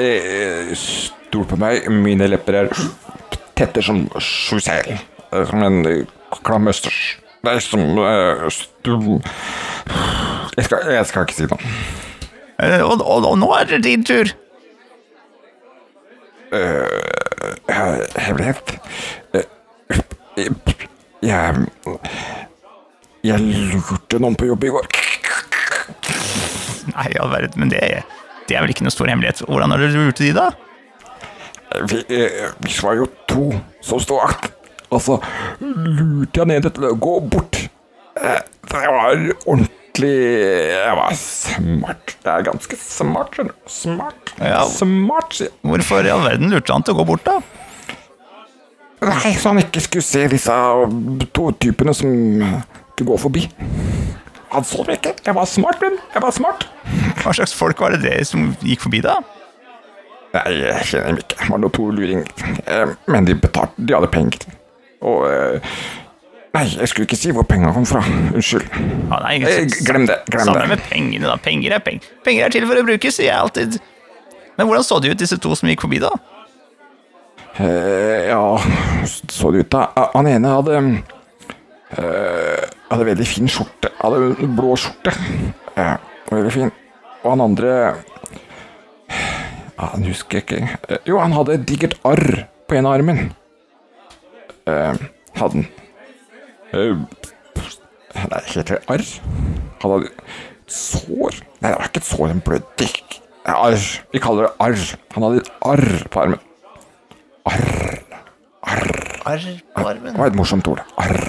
Eh, 0.00 0.70
Stol 0.78 1.44
på 1.50 1.58
meg, 1.60 1.84
mine 1.92 2.26
lepper 2.30 2.62
er 2.62 2.70
tette 3.58 3.82
som 3.84 4.06
sjusel. 4.22 4.94
Som 5.50 5.62
en 5.66 5.82
klam 6.44 6.70
østers. 6.72 7.02
Det 7.42 7.56
er 7.58 7.62
som 7.64 7.82
stu- 8.54 9.20
jeg 10.52 10.64
skal, 10.68 10.88
jeg 10.94 11.06
skal 11.10 11.24
ikke 11.26 11.36
si 11.36 11.46
noe. 11.50 11.72
Eh, 12.62 12.80
Og, 12.84 13.00
og, 13.02 13.26
og 13.26 13.38
nå 13.40 13.48
er 13.58 13.64
det 13.70 13.82
din 13.84 14.04
tur. 14.06 14.30
Eh, 16.52 18.02
Hemmelighet? 18.22 18.74
Eh, 19.34 19.46
Jeg 21.22 21.66
Jeg 23.22 23.38
lurte 23.38 24.18
noen 24.18 24.34
på 24.38 24.48
jobb 24.50 24.64
i 24.66 24.72
går. 24.74 24.86
Nei, 26.92 27.08
all 27.22 27.30
verden, 27.30 27.60
men 27.62 27.70
det, 27.70 27.80
det 28.48 28.56
er 28.58 28.64
vel 28.64 28.72
ikke 28.74 28.82
noe 28.86 28.94
stor 28.94 29.06
hemmelighet. 29.12 29.44
Hvordan 29.46 29.70
har 29.70 29.78
du 29.78 29.86
lurt 29.94 30.18
de, 30.18 30.32
da? 30.34 30.48
Vi, 31.88 32.00
vi 32.10 32.72
var 32.82 32.98
jo 32.98 33.06
to 33.30 33.44
som 33.86 34.02
sto 34.02 34.18
vakt, 34.18 34.50
og 34.92 35.00
så 35.00 35.14
lurte 35.62 36.42
jeg 36.42 36.50
ned 36.50 36.66
etter 36.68 36.88
å 36.90 36.96
gå 37.00 37.14
bort. 37.32 37.62
Det 38.12 38.82
var 38.82 39.14
ordentlig 39.14 39.70
Jeg 40.00 40.94
var 40.96 41.12
smart. 41.18 42.14
Det 42.22 42.30
er 42.32 42.46
ganske 42.46 42.78
smart, 42.80 43.34
skjønner 43.36 43.52
du. 43.52 43.70
Smart. 43.70 44.32
Ja. 44.40 44.62
Smart, 44.70 45.34
sier 45.36 45.50
jeg. 45.50 45.56
Hvorfor 45.68 46.06
i 46.08 46.12
all 46.14 46.24
verden 46.24 46.52
lurte 46.54 46.72
han 46.72 46.86
til 46.86 46.94
å 46.96 47.00
gå 47.02 47.06
bort, 47.12 47.26
da? 47.28 47.36
Nei, 49.02 49.32
så 49.34 49.50
han 49.50 49.58
ikke 49.58 49.82
skulle 49.82 50.06
se 50.06 50.24
disse 50.30 50.54
to 51.34 51.48
typene 51.60 51.92
som 51.98 52.12
skulle 52.94 53.08
gå 53.10 53.18
forbi. 53.18 53.44
Han 54.52 54.64
så 54.68 54.84
meg 54.86 55.00
ikke. 55.00 55.16
Jeg 55.26 55.34
var 55.36 55.48
smart, 55.50 55.80
men 55.82 55.96
jeg 56.14 56.22
var 56.22 56.34
smart. 56.36 56.66
Hva 57.22 57.32
slags 57.34 57.54
folk 57.56 57.80
var 57.82 57.94
det 57.96 58.02
dere 58.04 58.24
som 58.28 58.52
gikk 58.62 58.84
forbi, 58.86 59.00
da? 59.04 59.18
Nei, 60.32 60.44
jeg 60.62 60.86
kjenner 60.88 61.08
dem 61.10 61.22
ikke. 61.24 61.38
Det 61.42 61.48
var 61.50 61.60
noen 61.64 61.74
to 61.76 61.88
luringer. 61.92 62.52
Eh, 62.64 62.92
Men 63.12 63.26
de 63.28 63.34
betalte. 63.36 63.82
De 63.84 63.96
hadde 63.96 64.08
penger. 64.14 64.46
Og 65.02 65.26
eh, 65.28 65.74
Nei, 66.52 66.66
jeg 66.68 66.88
skulle 66.90 67.06
ikke 67.08 67.16
si 67.16 67.30
hvor 67.32 67.46
penga 67.48 67.70
kom 67.72 67.86
fra. 67.88 68.02
Unnskyld. 68.36 68.66
Ja, 69.08 69.20
nei, 69.24 69.38
Eh, 69.40 69.64
Glem 69.86 70.04
det. 70.06 70.18
Glem 70.28 70.44
Samme 70.44 70.60
det. 70.60 70.68
med 70.74 70.82
pengene, 70.90 71.24
da. 71.30 71.36
Penger 71.40 71.72
er 71.78 71.80
peng. 71.80 72.00
Penger 72.24 72.44
er 72.44 72.50
til 72.52 72.66
for 72.68 72.76
å 72.76 72.84
brukes, 72.84 73.16
sier 73.16 73.30
jeg 73.30 73.38
alltid. 73.40 73.78
Men 74.58 74.66
hvordan 74.68 74.84
så 74.84 75.00
det 75.00 75.10
ut, 75.14 75.18
disse 75.22 75.38
to 75.40 75.54
som 75.56 75.68
gikk 75.70 75.80
forbi, 75.86 75.98
da? 76.02 76.10
Eh, 77.56 78.28
ja, 78.28 78.58
så 79.28 79.50
det 79.52 79.64
ut 79.64 79.70
da. 79.72 79.86
Han 80.14 80.26
ene 80.28 80.52
hadde 80.52 80.76
eh, 81.96 82.68
Hadde 82.92 83.04
veldig 83.08 83.26
fin 83.28 83.48
skjorte. 83.48 83.88
Hadde 84.02 84.46
blå 84.56 84.76
skjorte. 84.76 85.12
Ja, 85.76 85.96
veldig 86.30 86.52
fin. 86.52 86.72
Og 87.22 87.30
han 87.32 87.40
andre 87.48 87.72
Ja, 89.78 89.88
Han 89.94 90.04
husker 90.04 90.38
jeg 90.40 90.44
ikke 90.46 90.78
Eh, 90.88 90.98
Jo, 91.08 91.18
han 91.18 91.32
hadde 91.32 91.54
et 91.56 91.64
digert 91.68 91.96
arr 92.04 92.44
på 92.68 92.76
en 92.76 92.86
av 92.86 92.98
armen. 92.98 93.32
Eh, 94.68 94.92
hadde 95.40 95.52
han. 95.56 95.66
Eh, 96.72 96.96
nei, 98.30 98.40
heter 98.48 98.78
det 98.78 98.78
arr? 98.88 99.04
Han 99.82 99.92
hadde 99.92 100.08
et 100.08 100.72
sår 100.72 101.36
Nei, 101.60 101.68
det 101.68 101.76
var 101.76 101.90
ikke 101.90 102.00
et 102.00 102.08
sår, 102.08 102.30
en 102.32 102.40
blødde. 102.46 102.88
Arr. 103.52 103.84
Vi 104.14 104.20
kaller 104.22 104.48
det 104.48 104.52
arr. 104.64 104.84
Han 105.14 105.26
hadde 105.26 105.42
et 105.42 105.50
arr 105.68 105.84
på 106.10 106.22
armen. 106.22 106.40
Arr. 107.50 107.66
Arr 108.62 108.90
Arr 109.26 109.46
på 109.76 109.84
armen. 109.86 110.12
Det 110.12 110.18
var 110.18 110.32
et 110.32 110.38
morsomt 110.38 110.68
ord. 110.72 110.82
Arr. 110.98 111.20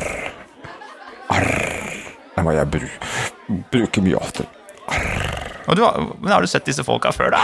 Arr. 1.33 1.51
Det 2.33 2.45
må 2.45 2.55
jeg 2.55 2.71
bruke, 2.73 3.13
bruke 3.73 4.05
mye 4.05 4.17
oftere. 4.17 4.47
Arr. 4.87 5.75
du 5.75 5.83
men 6.21 6.31
har 6.31 6.41
du 6.41 6.47
sett 6.47 6.65
disse 6.65 6.85
folka 6.87 7.11
før, 7.13 7.35
da? 7.35 7.43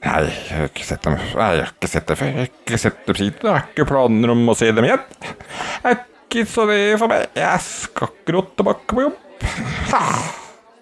Nei, 0.00 0.20
jeg 0.30 0.56
har 0.56 0.68
ikke 0.70 0.84
sett 0.88 1.02
dem 1.04 1.16
Nei, 1.18 1.48
jeg 1.58 1.64
har 1.66 1.72
ikke 1.74 1.90
sett 1.92 2.06
dem 2.08 2.16
før. 2.16 2.30
Jeg 2.30 2.38
har 2.38 2.48
ikke 2.48 2.78
sett 2.80 3.00
dem 3.06 3.18
siden. 3.18 3.40
Jeg 3.44 3.52
har 3.52 3.66
ikke 3.68 3.88
planer 3.90 4.32
om 4.32 4.42
å 4.48 4.56
se 4.56 4.70
dem 4.72 4.86
igjen. 4.88 5.02
Jeg 5.20 5.90
er 5.92 5.98
ikke 6.00 6.44
så 6.48 6.66
det 6.70 6.78
for 7.02 7.12
meg. 7.12 7.26
Jeg 7.36 7.64
skal 7.66 8.08
akkurat 8.08 8.52
tilbake 8.56 8.94
på 8.94 9.04
jobb. 9.04 9.18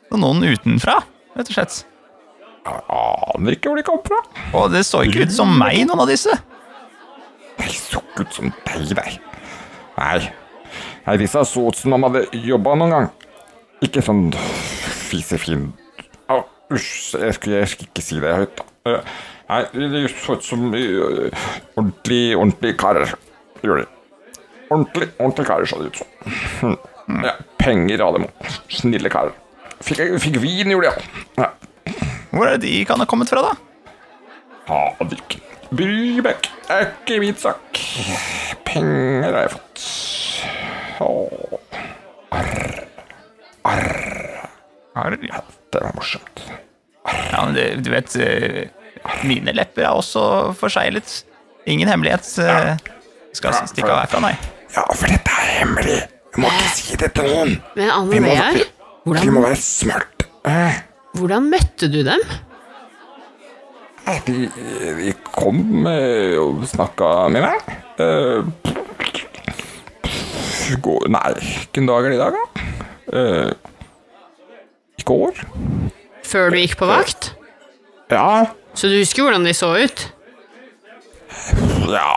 Og 0.09 0.21
noen 0.23 0.45
utenfra, 0.47 1.01
rett 1.37 1.51
og 1.51 1.57
slett. 1.57 1.81
Jeg 2.69 2.85
aner 2.99 3.57
ikke 3.57 3.73
hvor 3.73 3.81
de 3.81 3.87
kom 3.87 4.01
fra. 4.07 4.21
Og 4.59 4.71
det 4.73 4.85
så 4.87 5.03
ikke 5.07 5.27
ut 5.27 5.35
som 5.35 5.51
meg, 5.61 5.81
noen 5.89 6.05
av 6.05 6.11
disse. 6.11 6.35
Nei, 7.59 7.73
så 7.75 8.03
ikke 8.05 8.27
ut 8.29 8.39
som 8.39 8.53
deg, 8.69 8.93
nei. 8.99 9.17
Nei. 9.99 10.21
Nei, 11.09 11.17
disse 11.19 11.43
så 11.49 11.67
ut 11.71 11.79
som 11.79 11.95
de 11.95 12.01
hadde 12.05 12.25
jobba 12.45 12.77
noen 12.79 12.95
gang. 12.95 13.11
Ikke 13.85 14.03
sånn 14.05 14.29
fisefin 15.09 15.69
Au, 16.29 16.43
Usj, 16.75 17.15
jeg 17.17 17.37
skulle, 17.37 17.61
jeg 17.63 17.71
skal 17.73 17.87
ikke 17.89 18.03
si 18.05 18.19
det 18.21 18.33
høyt, 18.35 18.59
da. 18.59 18.65
Nei, 19.49 19.63
de 19.73 20.03
så 20.13 20.37
ut 20.37 20.45
som 20.45 20.67
eh, 20.77 21.45
ordentlig, 21.79 22.23
ordentlig 22.37 22.75
karer. 22.81 23.15
Gjorde 23.63 23.85
de. 23.85 23.89
Ordentlig, 24.69 25.09
ordentlig 25.17 25.47
karer 25.49 25.71
så 25.71 25.81
de 25.81 25.89
ut 25.89 26.01
som. 26.03 26.35
Hm. 26.61 27.23
Ja, 27.25 27.33
penger 27.61 28.05
hadde 28.05 28.27
de. 28.27 28.55
Snille 28.77 29.13
karer. 29.13 29.33
Fikk, 29.81 30.03
fikk 30.21 30.37
vin, 30.43 30.75
gjorde 30.75 30.93
de. 30.93 31.25
Ja. 31.41 31.53
Hvor 32.31 32.45
er 32.45 32.59
det 32.59 32.67
de 32.67 32.85
kan 32.89 33.01
ha 33.01 33.09
kommet 33.09 33.33
fra, 33.33 33.47
da? 33.47 33.55
Hadiken. 34.69 35.45
Brybekk. 35.69 36.49
Det 36.69 36.77
er 36.77 36.87
ikke 36.91 37.21
min 37.23 37.37
sak. 37.37 37.81
Penger 38.69 39.33
har 39.33 39.43
jeg 39.47 39.55
fått. 39.57 39.87
Åh, 41.01 41.59
Arr 44.99 45.17
ja, 45.23 45.43
det 45.73 45.81
var 45.81 45.93
morsomt. 45.95 46.43
Ja, 47.05 47.45
men 47.45 47.55
det, 47.55 47.67
du 47.85 47.91
vet 47.93 48.17
eh, 48.17 48.69
Mine 49.29 49.55
lepper 49.57 49.87
er 49.89 49.97
også 49.97 50.55
forseglet. 50.59 51.23
Ingen 51.69 51.91
hemmelighet 51.91 52.29
ja. 52.41 52.77
skal 53.37 53.57
stikke 53.69 53.91
av 53.93 54.05
herfra, 54.05 54.23
nei. 54.25 54.35
Ja, 54.75 54.85
for 54.93 55.09
dette 55.09 55.33
er 55.33 55.55
hemmelig. 55.61 56.01
Vi 56.35 56.43
må 56.45 56.51
ikke 56.53 56.75
si 56.77 56.99
det 57.01 57.13
til 57.17 57.29
noen. 57.29 57.57
Men 57.77 57.91
Anne 57.93 58.13
Vi 58.13 58.21
må, 58.23 58.35
vi, 58.35 58.67
hvordan, 59.05 59.25
vi 59.25 59.35
må 59.35 59.45
være 59.45 59.59
smarte. 59.61 60.29
Eh, 60.49 60.77
hvordan 61.19 61.49
møtte 61.51 61.89
du 61.93 62.03
dem? 62.07 62.23
De, 64.25 64.49
de 64.97 65.13
kom 65.35 65.87
eh, 65.91 66.37
og 66.41 66.63
snakka 66.71 67.29
med 67.33 67.45
meg. 67.45 67.59
Eh, 68.01 68.41
gå, 70.85 70.95
nei, 71.13 71.25
hvilken 71.41 71.89
dag 71.89 72.07
er 72.07 72.15
det 72.15 72.17
i 72.17 72.23
dag, 72.23 72.39
da? 72.39 72.45
Eh, 73.19 73.51
I 74.99 75.07
går? 75.09 75.43
Før 76.29 76.51
du 76.53 76.59
gikk 76.61 76.79
på 76.81 76.89
vakt? 76.89 77.28
Ja. 78.11 78.47
Så 78.75 78.87
du 78.89 78.99
husker 78.99 79.23
hvordan 79.27 79.45
de 79.45 79.53
så 79.57 79.73
ut? 79.77 80.07
Ja 81.89 82.13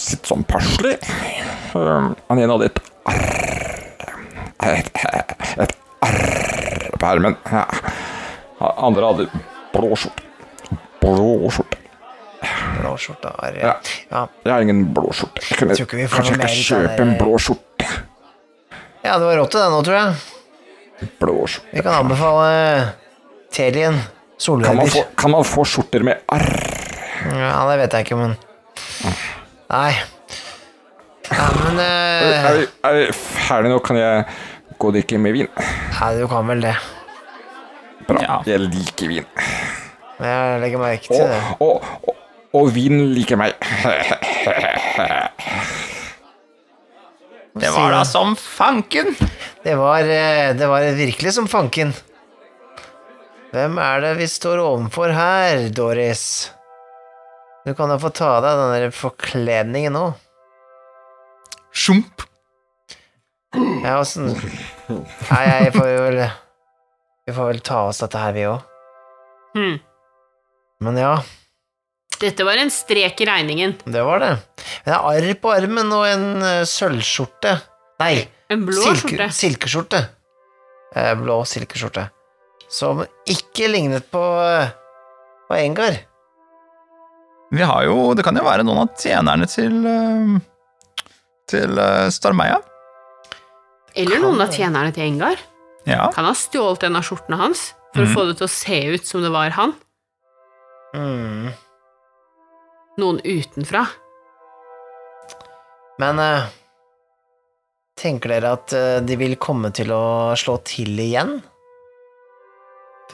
Sitt 0.00 0.26
sånn 0.28 0.42
passelig. 0.48 0.96
Um, 1.74 2.12
han 2.30 2.40
ene 2.40 2.54
hadde 2.56 2.68
et 2.70 2.80
arr 3.10 4.70
Et, 4.70 4.90
et 5.64 5.74
arr 6.04 6.96
på 7.00 7.06
ermen. 7.08 7.36
Ja. 7.48 7.64
Andre 8.60 9.06
hadde 9.12 9.26
blå 9.72 9.94
skjorte. 9.96 10.26
Blå 11.00 11.48
skjorte. 11.54 11.78
Blå 12.80 12.92
skjorte, 13.00 13.30
arr. 13.40 13.56
Ja. 13.60 13.74
Ja. 14.10 14.24
Jeg 14.44 14.52
har 14.52 14.66
ingen 14.66 14.82
blå 14.96 15.12
skjorte. 15.16 15.42
Jeg 15.48 15.60
kunne, 15.60 15.76
Jeg 15.78 16.10
kanskje 16.12 16.36
jeg 16.36 16.50
skal 16.50 16.84
kjøpe 16.84 17.06
en 17.06 17.14
blå 17.20 17.38
skjorte. 17.40 17.88
ja, 19.06 19.14
det 19.16 19.24
var 19.24 19.38
rått 19.40 19.54
til 19.54 19.62
det 19.62 19.70
nå, 19.72 19.80
tror 19.86 19.98
jeg. 20.00 21.10
Blå 21.22 21.36
skjorte. 21.46 21.72
Vi 21.78 21.84
kan 21.86 22.00
anbefale 22.02 22.50
Telien 23.54 23.96
Kan 24.40 24.76
man, 24.76 24.88
få, 24.88 25.02
kan 25.20 25.30
man 25.34 25.44
få 25.44 25.64
skjorter 25.68 26.04
med 26.06 26.22
arr? 26.32 26.46
Ja, 27.28 27.58
det 27.68 27.76
vet 27.82 27.92
jeg 27.98 28.06
ikke, 28.06 28.16
men 28.16 28.32
Nei. 29.70 29.90
Ja, 31.30 31.48
men 31.60 31.76
uh... 31.76 31.84
Er 31.84 32.62
er 32.88 32.96
vi 32.96 33.04
ferdige 33.12 33.74
nå? 33.74 33.78
Kan 33.84 34.00
jeg 34.00 34.24
gå 34.80 34.88
og 34.88 34.96
drikke 34.96 35.20
mer 35.20 35.36
vin? 35.36 35.50
Ja, 36.00 36.08
du 36.16 36.24
kan 36.30 36.48
vel 36.48 36.64
det. 36.64 36.72
Bra. 38.08 38.22
Ja. 38.24 38.40
Jeg 38.48 38.64
liker 38.64 39.12
vin. 39.12 39.28
Jeg 40.20 40.60
legger 40.64 40.80
merke 40.82 41.06
til 41.06 41.20
Og, 41.20 41.28
det. 41.30 41.40
og, 41.60 41.84
og, 42.08 42.16
og 42.58 42.72
vin 42.74 43.04
liker 43.14 43.38
meg. 43.40 43.54
Det 47.60 47.70
var 47.74 47.92
da 47.92 48.02
som 48.08 48.34
fanken! 48.38 49.12
Det 49.64 49.74
var, 49.76 50.00
eh, 50.06 50.50
det 50.56 50.66
var 50.70 50.86
virkelig 50.96 51.32
som 51.36 51.48
fanken. 51.50 51.92
Hvem 53.50 53.78
er 53.82 54.02
det 54.04 54.12
vi 54.20 54.26
står 54.30 54.60
overfor 54.62 55.10
her, 55.14 55.64
Doris? 55.74 56.22
Du 57.66 57.72
kan 57.76 57.90
da 57.92 57.96
få 58.00 58.10
ta 58.14 58.28
av 58.38 58.44
deg 58.44 58.60
den 58.60 58.74
der 58.76 58.94
forkledningen 58.94 59.96
nå. 59.96 60.04
Sjump! 61.74 62.22
Ja, 63.82 63.96
åssen 63.98 64.28
Nei, 64.30 65.42
jeg 65.42 65.72
får 65.74 65.86
jo 65.90 66.02
vel 66.04 66.18
Vi 67.26 67.32
får 67.34 67.48
vel 67.48 67.60
ta 67.66 67.80
oss 67.88 67.98
dette 68.02 68.20
her, 68.22 68.34
vi 68.36 68.44
òg. 68.46 68.60
Hmm. 69.56 69.76
Men 70.86 70.98
ja, 71.02 71.16
Dette 72.20 72.44
var 72.46 72.60
en 72.62 72.70
strek 72.70 73.18
i 73.24 73.26
regningen. 73.26 73.74
det 73.90 74.02
var 74.06 74.20
det. 74.22 74.30
Det 74.84 74.92
er 74.94 75.02
arr 75.10 75.28
på 75.42 75.50
armen 75.54 75.90
og 75.96 76.04
en 76.06 76.26
eh, 76.44 76.62
sølvskjorte. 76.68 77.54
Nei, 78.02 78.14
En 78.52 78.62
blå 78.68 78.76
silke, 78.82 79.08
skjorte. 79.08 79.28
silkeskjorte. 79.40 80.00
Eh, 80.94 81.12
blå 81.18 81.38
silkeskjorte. 81.48 82.06
Som 82.70 83.02
ikke 83.28 83.68
lignet 83.70 84.06
på, 84.12 84.22
eh, 84.46 84.70
på 85.48 85.58
Engar. 85.58 85.98
Vi 87.50 87.62
har 87.66 87.82
jo 87.82 88.14
Det 88.14 88.22
kan 88.22 88.36
jo 88.36 88.46
være 88.46 88.62
noen 88.62 88.84
av 88.84 88.92
tjenerne 88.94 89.48
til 89.50 89.86
eh, 89.90 90.36
Til 91.50 91.80
uh, 91.82 92.06
Starmeia. 92.14 92.60
Eller 93.98 94.22
noen 94.22 94.38
av 94.38 94.54
tjenerne 94.54 94.94
til 94.94 95.08
Engar. 95.08 95.40
Ja. 95.88 96.12
Kan 96.14 96.28
ha 96.28 96.34
stjålet 96.36 96.86
en 96.86 97.00
av 97.00 97.02
skjortene 97.02 97.40
hans 97.40 97.72
for 97.90 98.04
mm. 98.04 98.06
å 98.06 98.14
få 98.14 98.26
det 98.28 98.36
til 98.38 98.46
å 98.46 98.52
se 98.54 98.78
ut 98.94 99.08
som 99.08 99.24
det 99.24 99.32
var 99.34 99.50
han. 99.56 99.74
Mm. 100.94 101.50
Noen 103.02 103.18
utenfra. 103.26 103.82
Men 105.98 106.22
uh, 106.22 106.46
tenker 108.00 108.32
dere 108.32 108.54
at 108.56 108.74
eh, 108.76 108.98
de 109.04 109.16
vil 109.20 109.36
komme 109.40 109.72
til 109.76 109.92
å 109.94 110.32
slå 110.38 110.58
til 110.66 110.98
igjen? 111.02 111.38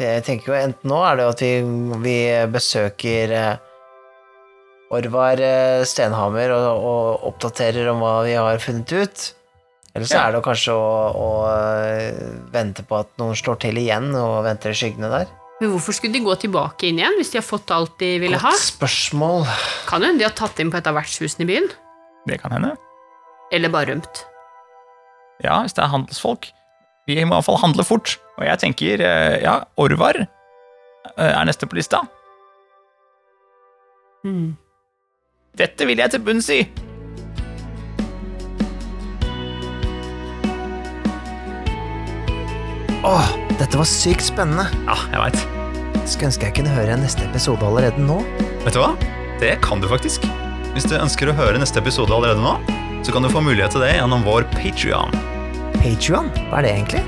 Jeg 0.00 0.24
tenker 0.26 0.52
jo 0.52 0.58
enten 0.58 0.90
nå 0.90 0.98
er 1.08 1.16
det 1.18 1.24
jo 1.26 1.32
at 1.34 1.42
vi, 1.44 1.52
vi 2.04 2.16
besøker 2.52 3.32
eh, 3.32 3.56
Orvar 4.96 5.40
eh, 5.42 5.82
Stenhammer 5.88 6.52
og, 6.54 6.84
og 6.90 7.24
oppdaterer 7.32 7.88
om 7.90 8.02
hva 8.04 8.20
vi 8.26 8.36
har 8.38 8.60
funnet 8.62 8.92
ut. 8.94 9.24
Eller 9.96 10.06
så 10.06 10.18
Ja. 10.18 10.26
er 10.28 10.36
det 10.36 10.42
kanskje 10.44 10.74
å, 10.76 10.90
å 11.16 11.28
eh, 11.48 12.20
vente 12.52 12.84
på 12.86 12.98
at 13.00 13.08
noen 13.18 13.34
slår 13.38 13.58
til 13.64 13.80
igjen 13.80 14.10
og 14.14 14.42
venter 14.46 14.70
i 14.74 14.78
skyggene 14.78 15.08
der. 15.10 15.32
Men 15.60 15.72
hvorfor 15.72 15.96
skulle 15.96 16.12
de 16.12 16.20
gå 16.20 16.34
tilbake 16.36 16.90
inn 16.90 16.98
igjen 17.00 17.16
hvis 17.16 17.30
de 17.32 17.38
har 17.40 17.46
fått 17.46 17.72
alt 17.72 17.94
de 18.02 18.10
ville 18.20 18.36
ha? 18.42 18.50
Godt 18.52 18.66
spørsmål. 18.68 19.46
Kan 19.88 20.04
hende 20.04 20.20
de 20.20 20.28
har 20.28 20.36
tatt 20.36 20.60
inn 20.60 20.68
på 20.70 20.76
et 20.76 20.86
av 20.90 20.98
vertshusene 20.98 21.46
i 21.46 21.50
byen. 21.54 21.70
Det 22.28 22.36
kan 22.42 22.52
hende. 22.52 22.74
Eller 23.56 23.72
bare 23.72 23.94
rømt. 23.94 24.20
Ja, 25.42 25.62
hvis 25.64 25.72
det 25.76 25.82
er 25.86 25.90
handelsfolk. 25.94 26.50
Vi 27.06 27.14
må 27.22 27.36
i 27.36 27.38
hvert 27.38 27.46
fall 27.46 27.60
handle 27.62 27.84
fort. 27.86 28.16
Og 28.36 28.46
jeg 28.48 28.58
tenker, 28.58 29.02
eh, 29.02 29.38
ja, 29.44 29.60
Orvar 29.78 30.18
eh, 30.18 31.30
er 31.30 31.44
neste 31.46 31.68
på 31.70 31.78
lista. 31.78 32.02
Hmm. 34.26 34.56
Dette 35.56 35.86
vil 35.86 36.02
jeg 36.02 36.12
til 36.12 36.24
bunns 36.26 36.50
i! 36.50 36.64
Åh, 43.06 43.28
dette 43.60 43.78
var 43.78 43.86
sykt 43.86 44.26
spennende. 44.26 44.66
Ja, 44.88 44.98
jeg 45.14 45.22
veit. 45.22 45.38
Skulle 46.10 46.32
ønske 46.32 46.48
jeg 46.48 46.56
kunne 46.58 46.74
høre 46.74 46.98
neste 46.98 47.22
episode 47.28 47.62
allerede 47.62 48.02
nå. 48.02 48.18
Vet 48.66 48.74
du 48.74 48.82
hva? 48.82 48.90
Det 49.38 49.54
kan 49.62 49.78
du 49.78 49.86
faktisk. 49.86 50.26
Hvis 50.74 50.90
du 50.90 50.98
ønsker 50.98 51.30
å 51.30 51.38
høre 51.38 51.62
neste 51.62 51.78
episode 51.78 52.10
allerede 52.10 52.42
nå, 52.42 52.58
så 53.06 53.14
kan 53.14 53.22
du 53.22 53.30
få 53.30 53.46
mulighet 53.46 53.78
til 53.78 53.86
det 53.86 53.94
gjennom 53.94 54.26
vår 54.26 54.50
Patrion. 54.58 55.14
Patreon, 55.82 56.30
hva 56.50 56.60
er 56.60 56.66
det 56.66 56.72
egentlig? 56.74 57.02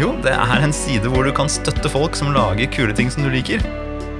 Jo, 0.00 0.14
det 0.24 0.32
er 0.32 0.64
en 0.64 0.72
side 0.74 1.10
hvor 1.12 1.26
du 1.26 1.32
kan 1.36 1.50
støtte 1.50 1.90
folk 1.92 2.16
som 2.16 2.32
lager 2.34 2.70
kule 2.72 2.94
ting 2.96 3.10
som 3.12 3.26
du 3.26 3.30
liker. 3.32 3.62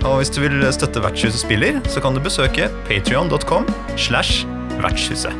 Og 0.04 0.20
hvis 0.20 0.32
du 0.32 0.40
vil 0.42 0.64
støtte 0.72 1.02
Vertshuset 1.04 1.42
spiller, 1.42 1.80
så 1.88 2.02
kan 2.04 2.16
du 2.16 2.22
besøke 2.24 2.68
patreon.com 2.88 3.68
slash 4.00 4.46
vertshuset. 4.80 5.34